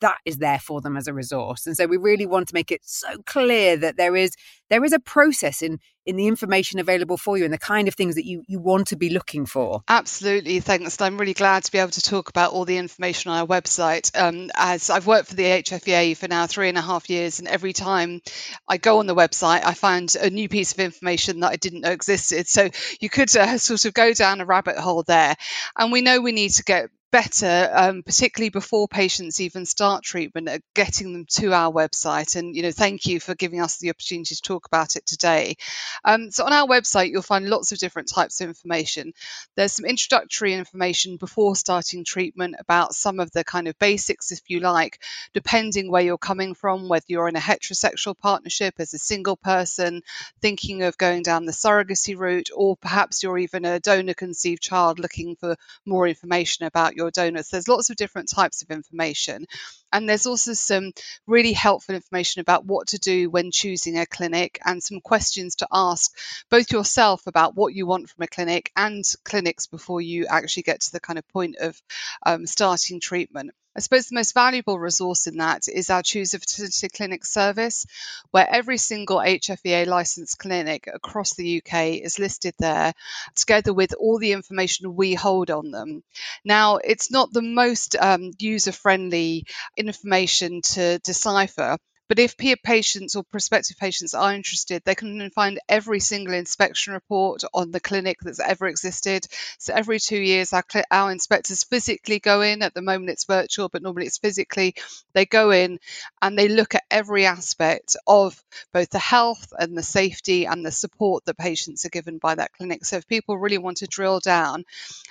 that 0.00 0.18
is 0.24 0.38
there 0.38 0.58
for 0.58 0.80
them 0.80 0.96
as 0.96 1.06
a 1.06 1.14
resource. 1.14 1.66
And 1.66 1.76
so 1.76 1.86
we 1.86 1.96
really 1.96 2.26
want 2.26 2.48
to 2.48 2.54
make 2.54 2.70
it 2.70 2.80
so 2.84 3.08
clear 3.26 3.76
that 3.76 3.96
there 3.96 4.16
is 4.16 4.34
there 4.70 4.84
is 4.84 4.92
a 4.92 5.00
process 5.00 5.62
in 5.62 5.78
in 6.06 6.16
the 6.16 6.26
information 6.26 6.80
available 6.80 7.18
for 7.18 7.36
you 7.36 7.44
and 7.44 7.52
the 7.52 7.58
kind 7.58 7.86
of 7.86 7.94
things 7.94 8.14
that 8.14 8.24
you 8.24 8.42
you 8.48 8.58
want 8.58 8.88
to 8.88 8.96
be 8.96 9.10
looking 9.10 9.44
for. 9.44 9.82
Absolutely. 9.88 10.60
Thanks. 10.60 11.00
I'm 11.00 11.18
really 11.18 11.34
glad 11.34 11.64
to 11.64 11.72
be 11.72 11.78
able 11.78 11.90
to 11.90 12.02
talk 12.02 12.30
about 12.30 12.52
all 12.52 12.64
the 12.64 12.78
information 12.78 13.30
on 13.30 13.40
our 13.40 13.46
website. 13.46 14.16
Um, 14.18 14.50
as 14.54 14.90
i've 14.90 15.06
worked 15.06 15.28
for 15.28 15.34
the 15.34 15.44
hfea 15.44 16.16
for 16.16 16.28
now 16.28 16.46
three 16.46 16.68
and 16.68 16.78
a 16.78 16.82
half 16.82 17.10
years 17.10 17.38
and 17.38 17.48
every 17.48 17.72
time 17.72 18.20
i 18.66 18.76
go 18.76 18.98
on 18.98 19.06
the 19.06 19.14
website 19.14 19.64
i 19.64 19.74
find 19.74 20.14
a 20.16 20.30
new 20.30 20.48
piece 20.48 20.72
of 20.72 20.78
information 20.78 21.40
that 21.40 21.52
i 21.52 21.56
didn't 21.56 21.82
know 21.82 21.90
existed. 21.90 22.46
So 22.46 22.70
you 23.00 23.08
could 23.08 23.34
uh, 23.36 23.58
sort 23.58 23.84
of 23.84 23.94
go 23.94 24.12
down 24.12 24.40
a 24.40 24.44
rabbit 24.44 24.78
hole 24.78 25.02
there. 25.02 25.34
And 25.76 25.92
we 25.92 26.00
know 26.00 26.20
we 26.20 26.32
need 26.32 26.50
to 26.52 26.64
get 26.64 26.90
better, 27.10 27.70
um, 27.72 28.02
particularly 28.02 28.50
before 28.50 28.86
patients 28.88 29.40
even 29.40 29.64
start 29.64 30.04
treatment, 30.04 30.48
at 30.48 30.62
getting 30.74 31.12
them 31.12 31.26
to 31.28 31.52
our 31.52 31.72
website. 31.72 32.36
And, 32.36 32.54
you 32.54 32.62
know, 32.62 32.70
thank 32.72 33.06
you 33.06 33.20
for 33.20 33.34
giving 33.34 33.60
us 33.60 33.78
the 33.78 33.90
opportunity 33.90 34.34
to 34.34 34.42
talk 34.42 34.66
about 34.66 34.96
it 34.96 35.06
today. 35.06 35.56
Um, 36.04 36.30
so, 36.30 36.44
on 36.44 36.52
our 36.52 36.66
website, 36.66 37.10
you'll 37.10 37.22
find 37.22 37.48
lots 37.48 37.72
of 37.72 37.78
different 37.78 38.08
types 38.08 38.40
of 38.40 38.48
information. 38.48 39.12
There's 39.56 39.72
some 39.72 39.86
introductory 39.86 40.54
information 40.54 41.16
before 41.16 41.56
starting 41.56 42.04
treatment 42.04 42.56
about 42.58 42.94
some 42.94 43.20
of 43.20 43.30
the 43.32 43.44
kind 43.44 43.68
of 43.68 43.78
basics, 43.78 44.30
if 44.30 44.40
you 44.48 44.60
like, 44.60 45.00
depending 45.32 45.90
where 45.90 46.02
you're 46.02 46.18
coming 46.18 46.54
from, 46.54 46.88
whether 46.88 47.06
you're 47.08 47.28
in 47.28 47.36
a 47.36 47.40
heterosexual 47.40 48.18
partnership 48.18 48.74
as 48.78 48.92
a 48.92 48.98
single 48.98 49.36
person, 49.36 50.02
thinking 50.42 50.82
of 50.82 50.98
going 50.98 51.22
down 51.22 51.46
the 51.46 51.52
surrogacy 51.52 52.16
route, 52.16 52.50
or 52.54 52.76
perhaps 52.76 53.22
you're 53.22 53.38
even 53.38 53.64
a 53.64 53.80
donor 53.80 54.14
conceived 54.14 54.62
child 54.62 54.98
looking 54.98 55.36
for 55.36 55.56
more 55.86 56.06
information 56.06 56.66
about 56.66 56.96
your 56.98 57.10
donors. 57.10 57.48
There's 57.48 57.68
lots 57.68 57.88
of 57.88 57.96
different 57.96 58.28
types 58.28 58.62
of 58.62 58.70
information. 58.70 59.46
And 59.92 60.06
there's 60.06 60.26
also 60.26 60.52
some 60.52 60.92
really 61.26 61.54
helpful 61.54 61.94
information 61.94 62.40
about 62.40 62.66
what 62.66 62.88
to 62.88 62.98
do 62.98 63.30
when 63.30 63.50
choosing 63.50 63.98
a 63.98 64.04
clinic 64.04 64.58
and 64.64 64.82
some 64.82 65.00
questions 65.00 65.56
to 65.56 65.68
ask 65.72 66.14
both 66.50 66.70
yourself 66.72 67.26
about 67.26 67.56
what 67.56 67.74
you 67.74 67.86
want 67.86 68.10
from 68.10 68.24
a 68.24 68.26
clinic 68.26 68.70
and 68.76 69.02
clinics 69.24 69.66
before 69.66 70.02
you 70.02 70.26
actually 70.26 70.64
get 70.64 70.80
to 70.80 70.92
the 70.92 71.00
kind 71.00 71.18
of 71.18 71.26
point 71.28 71.56
of 71.56 71.80
um, 72.26 72.46
starting 72.46 73.00
treatment. 73.00 73.52
I 73.78 73.80
suppose 73.80 74.08
the 74.08 74.16
most 74.16 74.34
valuable 74.34 74.76
resource 74.76 75.28
in 75.28 75.36
that 75.36 75.68
is 75.68 75.88
our 75.88 76.02
Choose 76.02 76.34
a 76.34 76.40
Fertility 76.40 76.88
Clinic 76.88 77.24
service, 77.24 77.86
where 78.32 78.44
every 78.50 78.76
single 78.76 79.18
HFEA 79.18 79.86
licensed 79.86 80.36
clinic 80.36 80.88
across 80.92 81.34
the 81.34 81.62
UK 81.62 82.02
is 82.02 82.18
listed 82.18 82.54
there, 82.58 82.92
together 83.36 83.72
with 83.72 83.94
all 83.94 84.18
the 84.18 84.32
information 84.32 84.96
we 84.96 85.14
hold 85.14 85.52
on 85.52 85.70
them. 85.70 86.02
Now, 86.44 86.78
it's 86.78 87.12
not 87.12 87.32
the 87.32 87.40
most 87.40 87.94
um, 87.94 88.32
user 88.40 88.72
friendly 88.72 89.46
information 89.76 90.60
to 90.72 90.98
decipher, 90.98 91.78
but 92.08 92.18
if 92.18 92.36
peer 92.36 92.56
patients 92.56 93.16
or 93.16 93.22
prospective 93.22 93.76
patients 93.76 94.14
are 94.14 94.32
interested, 94.32 94.82
they 94.84 94.94
can 94.94 95.30
find 95.30 95.60
every 95.68 96.00
single 96.00 96.34
inspection 96.34 96.94
report 96.94 97.42
on 97.52 97.70
the 97.70 97.80
clinic 97.80 98.18
that's 98.22 98.40
ever 98.40 98.66
existed. 98.66 99.26
So 99.58 99.74
every 99.74 99.98
two 99.98 100.18
years, 100.18 100.52
our, 100.52 100.64
our 100.90 101.12
inspectors 101.12 101.64
physically 101.64 102.18
go 102.18 102.40
in. 102.40 102.62
At 102.62 102.74
the 102.74 102.82
moment, 102.82 103.10
it's 103.10 103.24
virtual, 103.24 103.68
but 103.68 103.82
normally 103.82 104.06
it's 104.06 104.18
physically. 104.18 104.74
They 105.12 105.26
go 105.26 105.50
in 105.50 105.78
and 106.22 106.38
they 106.38 106.48
look 106.48 106.74
at 106.74 106.84
every 106.90 107.26
aspect 107.26 107.96
of 108.06 108.42
both 108.72 108.88
the 108.90 108.98
health 108.98 109.52
and 109.58 109.76
the 109.76 109.82
safety 109.82 110.46
and 110.46 110.64
the 110.64 110.72
support 110.72 111.26
that 111.26 111.36
patients 111.36 111.84
are 111.84 111.90
given 111.90 112.18
by 112.18 112.34
that 112.34 112.52
clinic. 112.54 112.84
So 112.84 112.96
if 112.96 113.06
people 113.06 113.36
really 113.36 113.58
want 113.58 113.78
to 113.78 113.86
drill 113.86 114.20
down, 114.20 114.64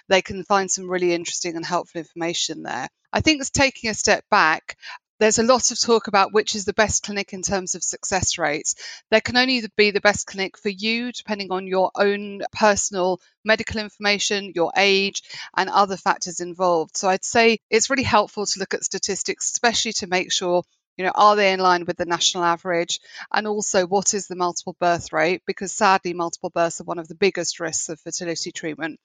they 0.08 0.22
can 0.22 0.44
find 0.44 0.70
some 0.70 0.89
really 0.89 1.13
interesting 1.13 1.56
and 1.56 1.66
helpful 1.66 2.00
information 2.00 2.63
there. 2.63 2.88
I 3.13 3.22
think 3.22 3.39
it's 3.39 3.50
taking 3.50 3.89
a 3.89 3.94
step 3.94 4.25
back 4.30 4.77
there's 5.19 5.39
a 5.39 5.43
lot 5.43 5.71
of 5.71 5.79
talk 5.79 6.07
about 6.07 6.33
which 6.33 6.55
is 6.55 6.65
the 6.65 6.74
best 6.74 7.03
clinic 7.03 7.33
in 7.33 7.41
terms 7.41 7.75
of 7.75 7.83
success 7.83 8.38
rates. 8.38 8.75
There 9.09 9.21
can 9.21 9.38
only 9.38 9.63
be 9.75 9.91
the 9.91 10.01
best 10.01 10.27
clinic 10.27 10.57
for 10.57 10.69
you, 10.69 11.12
depending 11.12 11.51
on 11.51 11.67
your 11.67 11.91
own 11.95 12.41
personal 12.51 13.19
medical 13.43 13.79
information, 13.79 14.51
your 14.55 14.71
age, 14.77 15.24
and 15.55 15.69
other 15.69 15.97
factors 15.97 16.39
involved. 16.39 16.97
So 16.97 17.09
I'd 17.09 17.25
say 17.25 17.59
it's 17.69 17.89
really 17.89 18.03
helpful 18.03 18.45
to 18.45 18.59
look 18.59 18.74
at 18.74 18.83
statistics, 18.83 19.51
especially 19.51 19.93
to 19.93 20.07
make 20.07 20.31
sure 20.31 20.63
you 20.97 21.05
know 21.05 21.12
are 21.15 21.36
they 21.36 21.53
in 21.53 21.59
line 21.59 21.86
with 21.86 21.97
the 21.97 22.05
national 22.05 22.43
average 22.43 23.00
and 23.31 23.47
also 23.47 23.86
what 23.86 24.13
is 24.13 24.27
the 24.27 24.36
multiple 24.36 24.75
birth 24.79 25.13
rate 25.13 25.43
because 25.45 25.71
sadly 25.71 26.13
multiple 26.13 26.50
births 26.50 26.81
are 26.81 26.86
one 26.86 26.97
of 26.97 27.07
the 27.07 27.13
biggest 27.13 27.59
risks 27.59 27.89
of 27.89 28.00
fertility 28.00 28.51
treatment 28.51 29.00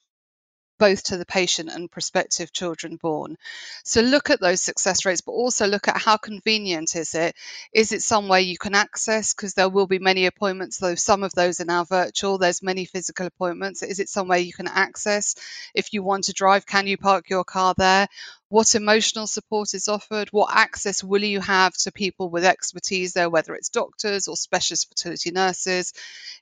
both 0.82 1.04
to 1.04 1.16
the 1.16 1.24
patient 1.24 1.70
and 1.72 1.88
prospective 1.88 2.52
children 2.52 2.96
born. 2.96 3.38
So 3.84 4.00
look 4.00 4.30
at 4.30 4.40
those 4.40 4.60
success 4.60 5.04
rates, 5.04 5.20
but 5.20 5.30
also 5.30 5.68
look 5.68 5.86
at 5.86 5.96
how 5.96 6.16
convenient 6.16 6.96
is 6.96 7.14
it? 7.14 7.36
Is 7.72 7.92
it 7.92 8.02
somewhere 8.02 8.40
you 8.40 8.58
can 8.58 8.74
access? 8.74 9.32
Because 9.32 9.54
there 9.54 9.68
will 9.68 9.86
be 9.86 10.00
many 10.00 10.26
appointments, 10.26 10.78
though 10.78 10.96
some 10.96 11.22
of 11.22 11.32
those 11.34 11.60
are 11.60 11.66
now 11.66 11.84
virtual. 11.84 12.36
There's 12.36 12.64
many 12.64 12.84
physical 12.84 13.26
appointments. 13.26 13.84
Is 13.84 14.00
it 14.00 14.08
somewhere 14.08 14.38
you 14.38 14.52
can 14.52 14.66
access? 14.66 15.36
If 15.72 15.92
you 15.92 16.02
want 16.02 16.24
to 16.24 16.32
drive, 16.32 16.66
can 16.66 16.88
you 16.88 16.96
park 16.96 17.30
your 17.30 17.44
car 17.44 17.74
there? 17.78 18.08
What 18.48 18.74
emotional 18.74 19.28
support 19.28 19.74
is 19.74 19.86
offered? 19.86 20.30
What 20.32 20.50
access 20.52 21.04
will 21.04 21.22
you 21.22 21.38
have 21.38 21.74
to 21.84 21.92
people 21.92 22.28
with 22.28 22.44
expertise 22.44 23.12
there, 23.12 23.30
whether 23.30 23.54
it's 23.54 23.68
doctors 23.68 24.26
or 24.26 24.34
specialist 24.34 24.88
fertility 24.88 25.30
nurses? 25.30 25.92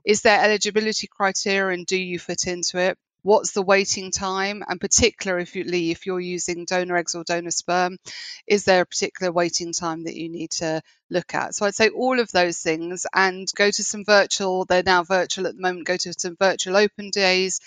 Is 0.03 0.23
there 0.23 0.43
eligibility 0.43 1.09
criteria 1.09 1.75
and 1.75 1.85
do 1.85 1.99
you 1.99 2.19
fit 2.19 2.47
into 2.47 2.79
it? 2.79 2.97
What's 3.23 3.53
the 3.53 3.63
waiting 3.63 4.11
time? 4.11 4.63
And 4.69 4.81
particularly 4.81 5.43
if, 5.43 5.57
you, 5.57 5.65
if 5.67 6.07
you're 6.07 6.21
using 6.21 6.65
donor 6.65 6.97
eggs 6.97 7.15
or 7.15 7.25
donor 7.25 7.51
sperm 7.51 7.99
is 8.47 8.65
there 8.65 8.83
a 8.83 8.87
particular 8.87 9.33
waiting 9.33 9.73
time 9.73 10.05
that 10.05 10.17
you 10.17 10.29
need 10.29 10.51
to 10.53 10.83
look 11.11 11.35
at 11.35 11.55
so 11.55 11.67
i'd 11.67 11.75
say 11.75 11.89
all 11.89 12.21
of 12.21 12.31
those 12.33 12.59
things 12.59 13.07
and 13.15 13.49
go 13.57 13.71
to 13.71 13.83
some 13.83 14.05
virtual 14.05 14.65
they're 14.65 14.83
now 14.83 15.03
virtual 15.03 15.47
at 15.47 15.57
the 15.57 15.63
moment 15.63 15.87
go 15.87 15.97
to 15.97 16.13
some 16.13 16.37
virtual 16.37 16.77
open 16.77 17.11
days 17.11 17.61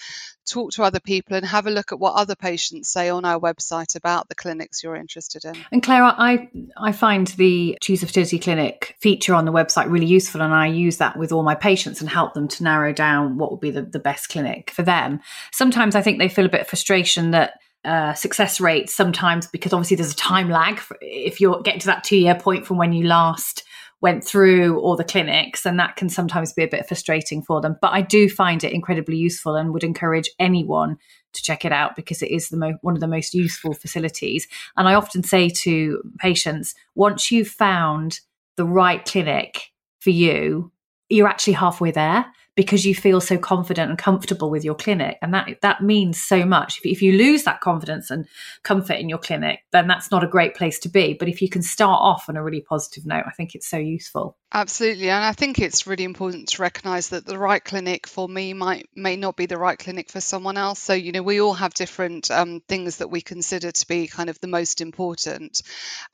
talk 0.46 0.72
to 0.72 0.84
other 0.84 1.00
people 1.00 1.36
and 1.36 1.46
have 1.46 1.68
a 1.68 1.72
look 1.72 1.92
at 1.92 2.00
what 2.00 2.16
other 2.16 2.36
patients 2.36 2.90
say 2.90 3.10
on 3.10 3.26
our 3.26 3.40
website 3.40 3.96
about 3.96 4.28
the 4.30 4.36
clinics 4.36 4.84
you're 4.84 4.96
interested 4.96 5.46
in. 5.46 5.56
And 5.72 5.82
Clare, 5.82 6.04
I 6.04 6.50
I 6.78 6.92
find 6.92 7.28
the 7.28 7.78
Choose 7.82 8.04
a 8.04 8.08
Fertility 8.08 8.40
Clinic 8.40 8.96
feature 9.00 9.34
on 9.34 9.46
the 9.46 9.52
website 9.52 9.90
really 9.90 10.06
useful 10.06 10.42
and 10.42 10.54
I 10.54 10.68
use 10.68 10.98
that 10.98 11.18
with 11.18 11.32
all 11.32 11.44
my 11.44 11.56
patients 11.56 12.02
and 12.02 12.10
help 12.10 12.34
them 12.34 12.48
to 12.50 12.64
narrow 12.64 12.94
down 12.94 13.38
what 13.38 13.52
would 13.52 13.62
be 13.62 13.72
the, 13.72 13.84
the 13.84 14.00
best 14.00 14.30
clinic 14.30 14.72
for 14.72 14.84
them. 14.84 15.22
Sometimes 15.52 15.96
I 15.96 16.02
think 16.02 16.20
they 16.20 16.30
feel 16.30 16.46
a 16.46 16.50
bit 16.50 16.62
of 16.62 16.68
frustration 16.68 17.32
that 17.32 17.60
uh, 17.86 18.14
success 18.14 18.62
rates 18.62 18.94
sometimes 18.96 19.48
because 19.48 19.74
obviously 19.74 19.98
there's 19.98 20.14
a 20.14 20.16
time 20.16 20.50
lag 20.50 20.82
if 21.02 21.42
you're 21.42 21.62
getting 21.62 21.82
to 21.82 21.88
that 21.88 22.04
two 22.04 22.18
year 22.18 22.36
point 22.36 22.66
from 22.66 22.78
when 22.78 22.94
you 22.94 23.06
last 23.06 23.64
went 24.04 24.22
through 24.22 24.82
all 24.82 24.98
the 24.98 25.04
clinics, 25.06 25.66
and 25.66 25.80
that 25.80 25.96
can 25.96 26.10
sometimes 26.10 26.52
be 26.52 26.62
a 26.62 26.68
bit 26.68 26.86
frustrating 26.86 27.42
for 27.42 27.62
them. 27.62 27.78
But 27.82 27.94
I 27.94 28.02
do 28.02 28.28
find 28.28 28.62
it 28.62 28.74
incredibly 28.74 29.16
useful 29.16 29.56
and 29.56 29.72
would 29.72 29.86
encourage 29.86 30.30
anyone 30.40 30.98
to 31.32 31.42
check 31.42 31.64
it 31.64 31.72
out 31.72 31.96
because 31.96 32.22
it 32.22 32.30
is 32.30 32.50
the 32.50 32.58
mo- 32.58 32.78
one 32.82 32.96
of 32.96 33.00
the 33.00 33.08
most 33.08 33.34
useful 33.34 33.74
facilities. 33.74 34.46
And 34.76 34.90
I 34.90 34.94
often 34.96 35.24
say 35.24 35.48
to 35.48 36.04
patients, 36.20 36.76
once 36.96 37.32
you've 37.32 37.48
found 37.48 38.20
the 38.58 38.66
right 38.66 39.04
clinic 39.06 39.72
for 40.02 40.10
you, 40.10 40.74
you're 41.08 41.30
actually 41.30 41.54
halfway 41.54 41.92
there 41.92 42.26
because 42.56 42.86
you 42.86 42.94
feel 42.94 43.20
so 43.20 43.38
confident 43.38 43.90
and 43.90 43.98
comfortable 43.98 44.50
with 44.50 44.64
your 44.64 44.76
clinic. 44.76 45.18
And 45.22 45.34
that 45.34 45.58
that 45.62 45.82
means 45.82 46.22
so 46.22 46.46
much. 46.46 46.80
If, 46.80 46.86
if, 46.86 47.02
you 47.02 47.14
lose 47.14 47.44
that 47.44 47.62
confidence 47.62 48.10
and 48.12 48.28
comfort 48.64 48.94
in 48.94 49.10
your 49.10 49.18
clinic 49.18 49.60
then 49.72 49.88
that's 49.88 50.12
not 50.12 50.24
a 50.24 50.28
great 50.28 50.56
place 50.56 50.80
to 50.80 50.90
be. 50.90 51.14
But 51.14 51.28
if 51.28 51.42
you 51.42 51.50
can 51.50 51.62
start 51.62 52.00
off 52.02 52.30
on 52.30 52.38
a 52.38 52.44
really 52.44 52.62
positive 52.62 53.06
note 53.06 53.24
i 53.28 53.32
think 53.32 53.56
it's 53.56 53.68
so 53.68 53.78
useful 53.78 54.38
absolutely 54.56 55.10
and 55.10 55.24
i 55.24 55.32
think 55.32 55.58
it's 55.58 55.88
really 55.88 56.04
important 56.04 56.48
to 56.48 56.62
recognize 56.62 57.10
that 57.10 57.26
the 57.26 57.38
right 57.38 57.64
clinic 57.66 58.06
for 58.06 58.30
me 58.30 58.54
might 58.54 58.88
may 58.96 59.16
not 59.16 59.36
be 59.36 59.48
the 59.48 59.58
right 59.58 59.80
clinic 59.80 60.12
for 60.12 60.22
someone 60.22 60.58
else 60.58 60.80
so 60.80 60.94
you 60.94 61.12
know 61.12 61.24
we 61.24 61.42
all 61.42 61.54
have 61.54 61.74
different 61.74 62.30
um, 62.30 62.62
things 62.68 62.98
that 62.98 63.10
we 63.10 63.20
consider 63.20 63.72
to 63.72 63.88
be 63.88 64.06
kind 64.06 64.30
of 64.30 64.40
the 64.42 64.48
most 64.48 64.80
important 64.80 65.64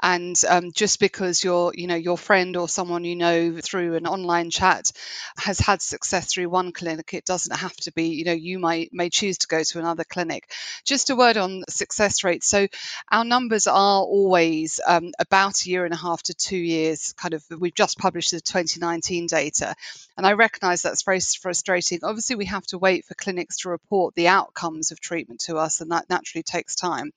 and 0.02 0.42
um, 0.48 0.72
just 0.72 1.00
because 1.02 1.44
your 1.44 1.74
you 1.76 1.86
know 1.86 1.96
your 1.96 2.18
friend 2.18 2.56
or 2.56 2.70
someone 2.70 3.04
you 3.04 3.16
know 3.18 3.58
through 3.62 3.96
an 3.96 4.08
online 4.08 4.50
chat 4.50 4.90
has 5.38 5.60
had 5.60 5.82
success 5.82 6.34
through 6.34 6.50
one 6.50 6.72
clinic, 6.72 7.14
it 7.14 7.26
doesn't 7.26 7.56
have 7.56 7.76
to 7.78 7.92
be, 7.92 8.10
you 8.10 8.26
know, 8.26 8.34
you 8.34 8.60
might 8.60 8.90
may 8.94 9.10
choose 9.10 9.40
to 9.40 9.48
go 9.48 9.64
to 9.64 9.80
another 9.80 10.04
clinic. 10.04 10.52
Just 10.86 11.10
a 11.10 11.16
word 11.16 11.38
on 11.38 11.64
success 11.70 12.24
rate. 12.24 12.44
So 12.44 12.68
our 13.12 13.26
numbers 13.26 13.68
are 13.68 14.02
always 14.02 14.80
um, 14.86 15.12
about 15.20 15.62
a 15.62 15.70
year 15.70 15.86
and 15.86 15.94
a 15.94 15.98
half 15.98 16.24
to 16.24 16.34
two 16.34 16.58
years. 16.58 17.14
Kind 17.18 17.34
of, 17.34 17.44
we've 17.60 17.74
just 17.74 17.98
published 17.98 18.29
the 18.38 18.42
2019 18.42 19.28
data, 19.28 19.76
and 20.18 20.26
I 20.26 20.34
recognise 20.34 20.82
that's 20.82 21.04
very 21.04 21.20
frustrating. 21.20 22.00
Obviously, 22.04 22.36
we 22.36 22.46
have 22.46 22.66
to 22.68 22.78
wait 22.78 23.06
for 23.06 23.16
clinics 23.16 23.60
to 23.60 23.70
report 23.70 24.16
the 24.16 24.28
outcomes 24.28 24.92
of 24.92 25.00
treatment 25.00 25.42
to 25.42 25.58
us, 25.58 25.82
and 25.82 25.92
that 25.92 26.10
naturally 26.10 26.44
takes 26.44 26.76
time. 26.76 27.12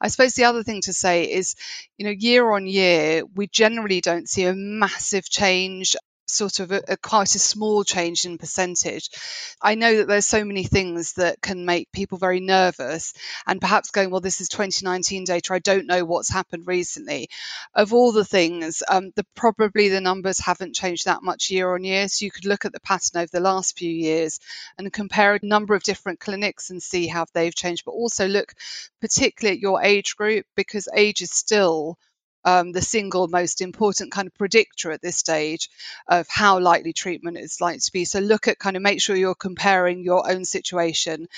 I 0.00 0.08
suppose 0.08 0.34
the 0.34 0.44
other 0.44 0.62
thing 0.62 0.82
to 0.82 0.92
say 0.92 1.30
is, 1.30 1.54
you 1.98 2.06
know, 2.06 2.12
year 2.12 2.50
on 2.50 2.66
year, 2.66 3.24
we 3.34 3.46
generally 3.46 4.00
don't 4.00 4.28
see 4.28 4.44
a 4.44 4.54
massive 4.54 5.28
change 5.28 5.96
sort 6.26 6.60
of 6.60 6.72
a, 6.72 6.82
a, 6.88 6.96
quite 6.96 7.34
a 7.34 7.38
small 7.38 7.84
change 7.84 8.24
in 8.24 8.38
percentage. 8.38 9.10
I 9.60 9.74
know 9.74 9.98
that 9.98 10.08
there's 10.08 10.26
so 10.26 10.44
many 10.44 10.64
things 10.64 11.14
that 11.14 11.40
can 11.40 11.64
make 11.64 11.92
people 11.92 12.18
very 12.18 12.40
nervous 12.40 13.12
and 13.46 13.60
perhaps 13.60 13.90
going, 13.90 14.10
well, 14.10 14.20
this 14.20 14.40
is 14.40 14.48
2019 14.48 15.24
data. 15.24 15.52
I 15.52 15.58
don't 15.58 15.86
know 15.86 16.04
what's 16.04 16.30
happened 16.30 16.66
recently. 16.66 17.28
Of 17.74 17.92
all 17.92 18.12
the 18.12 18.24
things, 18.24 18.82
um, 18.88 19.12
the 19.16 19.24
probably 19.34 19.88
the 19.88 20.00
numbers 20.00 20.38
haven't 20.38 20.74
changed 20.74 21.04
that 21.06 21.22
much 21.22 21.50
year 21.50 21.74
on 21.74 21.84
year. 21.84 22.08
So 22.08 22.24
you 22.24 22.30
could 22.30 22.46
look 22.46 22.64
at 22.64 22.72
the 22.72 22.80
pattern 22.80 23.20
over 23.20 23.30
the 23.32 23.40
last 23.40 23.78
few 23.78 23.90
years 23.90 24.40
and 24.78 24.92
compare 24.92 25.34
a 25.34 25.40
number 25.42 25.74
of 25.74 25.82
different 25.82 26.20
clinics 26.20 26.70
and 26.70 26.82
see 26.82 27.06
how 27.06 27.26
they've 27.34 27.54
changed, 27.54 27.84
but 27.84 27.92
also 27.92 28.26
look 28.26 28.54
particularly 29.00 29.56
at 29.56 29.62
your 29.62 29.82
age 29.82 30.16
group 30.16 30.46
because 30.56 30.88
age 30.94 31.20
is 31.20 31.30
still 31.30 31.98
um, 32.44 32.72
the 32.72 32.82
single 32.82 33.28
most 33.28 33.60
important 33.60 34.12
kind 34.12 34.26
of 34.26 34.34
predictor 34.34 34.90
at 34.90 35.02
this 35.02 35.16
stage 35.16 35.70
of 36.08 36.26
how 36.28 36.58
likely 36.60 36.92
treatment 36.92 37.38
is 37.38 37.60
likely 37.60 37.80
to 37.80 37.92
be. 37.92 38.04
So 38.04 38.18
look 38.20 38.48
at 38.48 38.58
kind 38.58 38.76
of 38.76 38.82
make 38.82 39.00
sure 39.00 39.16
you're 39.16 39.34
comparing 39.34 40.04
your 40.04 40.30
own 40.30 40.44
situation. 40.44 41.28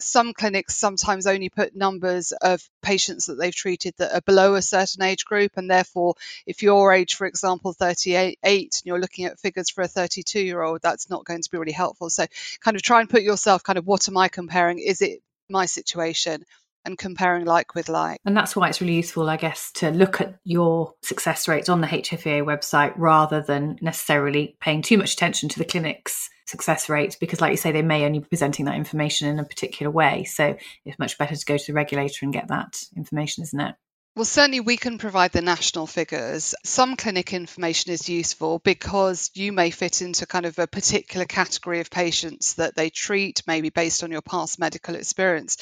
Some 0.00 0.32
clinics 0.32 0.76
sometimes 0.76 1.26
only 1.26 1.48
put 1.48 1.76
numbers 1.76 2.32
of 2.32 2.62
patients 2.82 3.26
that 3.26 3.34
they've 3.34 3.54
treated 3.54 3.94
that 3.98 4.14
are 4.14 4.20
below 4.20 4.54
a 4.54 4.62
certain 4.62 5.02
age 5.02 5.24
group, 5.24 5.52
and 5.56 5.70
therefore, 5.70 6.14
if 6.46 6.62
your 6.62 6.92
age, 6.92 7.14
for 7.14 7.26
example, 7.26 7.72
38, 7.72 8.38
and 8.44 8.82
you're 8.84 9.00
looking 9.00 9.26
at 9.26 9.38
figures 9.40 9.70
for 9.70 9.82
a 9.82 9.88
32 9.88 10.40
year 10.40 10.62
old, 10.62 10.80
that's 10.82 11.10
not 11.10 11.24
going 11.24 11.42
to 11.42 11.50
be 11.50 11.58
really 11.58 11.72
helpful. 11.72 12.10
So 12.10 12.26
kind 12.60 12.76
of 12.76 12.82
try 12.82 13.00
and 13.00 13.10
put 13.10 13.22
yourself 13.22 13.62
kind 13.62 13.78
of 13.78 13.86
what 13.86 14.08
am 14.08 14.16
I 14.16 14.28
comparing? 14.28 14.78
Is 14.78 15.02
it 15.02 15.20
my 15.48 15.66
situation? 15.66 16.44
And 16.84 16.98
comparing 16.98 17.44
like 17.44 17.74
with 17.74 17.88
like. 17.88 18.20
And 18.24 18.36
that's 18.36 18.54
why 18.54 18.68
it's 18.68 18.80
really 18.80 18.94
useful, 18.94 19.28
I 19.28 19.36
guess, 19.36 19.70
to 19.72 19.90
look 19.90 20.20
at 20.20 20.38
your 20.44 20.94
success 21.02 21.48
rates 21.48 21.68
on 21.68 21.80
the 21.80 21.86
HFEA 21.86 22.44
website 22.44 22.92
rather 22.96 23.42
than 23.42 23.78
necessarily 23.80 24.56
paying 24.60 24.82
too 24.82 24.98
much 24.98 25.14
attention 25.14 25.48
to 25.50 25.58
the 25.58 25.64
clinic's 25.64 26.28
success 26.46 26.88
rates 26.88 27.16
because, 27.16 27.40
like 27.40 27.52
you 27.52 27.56
say, 27.56 27.72
they 27.72 27.82
may 27.82 28.04
only 28.04 28.18
be 28.18 28.26
presenting 28.26 28.66
that 28.66 28.76
information 28.76 29.28
in 29.28 29.38
a 29.38 29.44
particular 29.44 29.90
way. 29.90 30.24
So 30.24 30.56
it's 30.84 30.98
much 30.98 31.18
better 31.18 31.34
to 31.34 31.46
go 31.46 31.56
to 31.56 31.66
the 31.66 31.72
regulator 31.72 32.24
and 32.24 32.32
get 32.32 32.48
that 32.48 32.82
information, 32.96 33.42
isn't 33.42 33.60
it? 33.60 33.74
Well, 34.16 34.24
certainly 34.24 34.60
we 34.60 34.76
can 34.76 34.98
provide 34.98 35.32
the 35.32 35.42
national 35.42 35.88
figures. 35.88 36.54
Some 36.62 36.94
clinic 36.94 37.32
information 37.32 37.90
is 37.90 38.08
useful 38.08 38.60
because 38.60 39.32
you 39.34 39.50
may 39.50 39.70
fit 39.70 40.02
into 40.02 40.24
kind 40.24 40.46
of 40.46 40.56
a 40.60 40.68
particular 40.68 41.26
category 41.26 41.80
of 41.80 41.90
patients 41.90 42.54
that 42.54 42.76
they 42.76 42.90
treat, 42.90 43.42
maybe 43.48 43.70
based 43.70 44.04
on 44.04 44.12
your 44.12 44.22
past 44.22 44.60
medical 44.60 44.94
experience. 44.94 45.56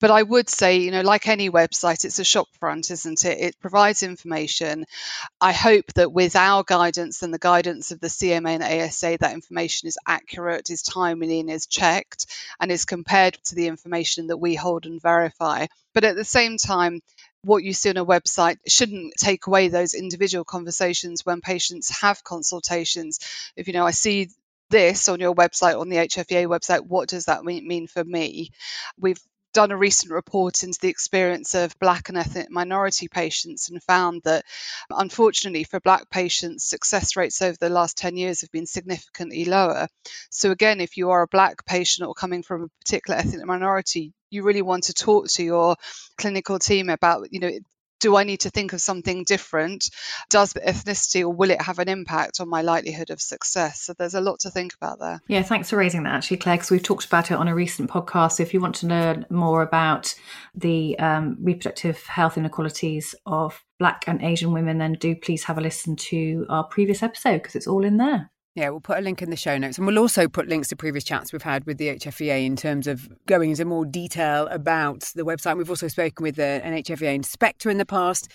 But 0.00 0.10
I 0.10 0.20
would 0.20 0.48
say, 0.48 0.78
you 0.78 0.90
know, 0.90 1.02
like 1.02 1.28
any 1.28 1.48
website, 1.48 2.04
it's 2.04 2.18
a 2.18 2.24
shopfront, 2.24 2.90
isn't 2.90 3.24
it? 3.24 3.38
It 3.38 3.60
provides 3.60 4.02
information. 4.02 4.84
I 5.40 5.52
hope 5.52 5.92
that 5.92 6.12
with 6.12 6.34
our 6.34 6.64
guidance 6.64 7.22
and 7.22 7.32
the 7.32 7.38
guidance 7.38 7.92
of 7.92 8.00
the 8.00 8.08
CMA 8.08 8.60
and 8.60 8.64
ASA, 8.64 9.18
that 9.20 9.34
information 9.34 9.86
is 9.86 9.96
accurate, 10.08 10.70
is 10.70 10.82
timely, 10.82 11.38
and 11.38 11.48
is 11.48 11.66
checked, 11.66 12.26
and 12.58 12.72
is 12.72 12.84
compared 12.84 13.34
to 13.44 13.54
the 13.54 13.68
information 13.68 14.26
that 14.26 14.38
we 14.38 14.56
hold 14.56 14.86
and 14.86 15.00
verify. 15.00 15.66
But 15.94 16.04
at 16.04 16.16
the 16.16 16.24
same 16.24 16.56
time, 16.56 17.00
what 17.44 17.64
you 17.64 17.72
see 17.72 17.90
on 17.90 17.96
a 17.96 18.06
website 18.06 18.58
shouldn't 18.66 19.14
take 19.18 19.46
away 19.46 19.68
those 19.68 19.94
individual 19.94 20.44
conversations 20.44 21.24
when 21.26 21.40
patients 21.40 21.90
have 22.00 22.24
consultations. 22.24 23.20
If 23.56 23.66
you 23.66 23.74
know, 23.74 23.86
I 23.86 23.92
see 23.92 24.30
this 24.70 25.08
on 25.08 25.20
your 25.20 25.34
website, 25.34 25.80
on 25.80 25.88
the 25.88 25.96
HFEA 25.96 26.46
website, 26.46 26.86
what 26.86 27.08
does 27.08 27.26
that 27.26 27.44
mean 27.44 27.86
for 27.86 28.04
me? 28.04 28.50
We've 28.98 29.20
done 29.52 29.70
a 29.70 29.76
recent 29.76 30.12
report 30.12 30.62
into 30.62 30.78
the 30.80 30.88
experience 30.88 31.54
of 31.54 31.78
black 31.78 32.08
and 32.08 32.18
ethnic 32.18 32.50
minority 32.50 33.08
patients 33.08 33.68
and 33.68 33.82
found 33.82 34.22
that 34.24 34.44
unfortunately 34.90 35.64
for 35.64 35.80
black 35.80 36.08
patients 36.10 36.66
success 36.66 37.16
rates 37.16 37.42
over 37.42 37.56
the 37.60 37.68
last 37.68 37.96
10 37.96 38.16
years 38.16 38.40
have 38.40 38.50
been 38.52 38.66
significantly 38.66 39.44
lower. 39.44 39.88
So 40.30 40.50
again 40.50 40.80
if 40.80 40.96
you 40.96 41.10
are 41.10 41.22
a 41.22 41.28
black 41.28 41.64
patient 41.66 42.08
or 42.08 42.14
coming 42.14 42.42
from 42.42 42.64
a 42.64 42.68
particular 42.84 43.18
ethnic 43.18 43.44
minority 43.46 44.12
you 44.30 44.42
really 44.42 44.62
want 44.62 44.84
to 44.84 44.94
talk 44.94 45.28
to 45.28 45.44
your 45.44 45.76
clinical 46.16 46.58
team 46.58 46.88
about, 46.88 47.28
you 47.32 47.40
know, 47.40 47.50
do 48.02 48.16
I 48.16 48.24
need 48.24 48.40
to 48.40 48.50
think 48.50 48.72
of 48.72 48.80
something 48.80 49.22
different? 49.24 49.88
Does 50.28 50.52
ethnicity 50.54 51.22
or 51.22 51.30
will 51.30 51.50
it 51.50 51.62
have 51.62 51.78
an 51.78 51.88
impact 51.88 52.40
on 52.40 52.48
my 52.48 52.60
likelihood 52.60 53.10
of 53.10 53.22
success? 53.22 53.82
So 53.82 53.94
there's 53.94 54.14
a 54.14 54.20
lot 54.20 54.40
to 54.40 54.50
think 54.50 54.74
about 54.74 54.98
there. 54.98 55.20
Yeah, 55.28 55.42
thanks 55.42 55.70
for 55.70 55.76
raising 55.76 56.02
that 56.02 56.14
actually, 56.14 56.38
Clare, 56.38 56.56
because 56.56 56.72
we've 56.72 56.82
talked 56.82 57.06
about 57.06 57.30
it 57.30 57.34
on 57.34 57.46
a 57.46 57.54
recent 57.54 57.88
podcast. 57.88 58.32
So 58.32 58.42
if 58.42 58.52
you 58.52 58.60
want 58.60 58.74
to 58.76 58.88
learn 58.88 59.24
more 59.30 59.62
about 59.62 60.14
the 60.54 60.98
um, 60.98 61.38
reproductive 61.40 62.02
health 62.02 62.36
inequalities 62.36 63.14
of 63.24 63.62
Black 63.78 64.04
and 64.08 64.20
Asian 64.20 64.52
women, 64.52 64.78
then 64.78 64.94
do 64.94 65.14
please 65.14 65.44
have 65.44 65.56
a 65.56 65.60
listen 65.60 65.94
to 65.96 66.44
our 66.50 66.64
previous 66.64 67.04
episode 67.04 67.38
because 67.38 67.54
it's 67.54 67.68
all 67.68 67.84
in 67.84 67.98
there. 67.98 68.30
Yeah, 68.54 68.68
we'll 68.68 68.80
put 68.80 68.98
a 68.98 69.00
link 69.00 69.22
in 69.22 69.30
the 69.30 69.36
show 69.36 69.56
notes 69.56 69.78
and 69.78 69.86
we'll 69.86 69.98
also 69.98 70.28
put 70.28 70.46
links 70.46 70.68
to 70.68 70.76
previous 70.76 71.04
chats 71.04 71.32
we've 71.32 71.42
had 71.42 71.64
with 71.64 71.78
the 71.78 71.88
HFEA 71.96 72.44
in 72.44 72.54
terms 72.54 72.86
of 72.86 73.08
going 73.24 73.48
into 73.48 73.64
more 73.64 73.86
detail 73.86 74.46
about 74.48 75.10
the 75.14 75.22
website. 75.22 75.56
We've 75.56 75.70
also 75.70 75.88
spoken 75.88 76.22
with 76.22 76.38
an 76.38 76.74
HFEA 76.74 77.14
inspector 77.14 77.70
in 77.70 77.78
the 77.78 77.86
past. 77.86 78.30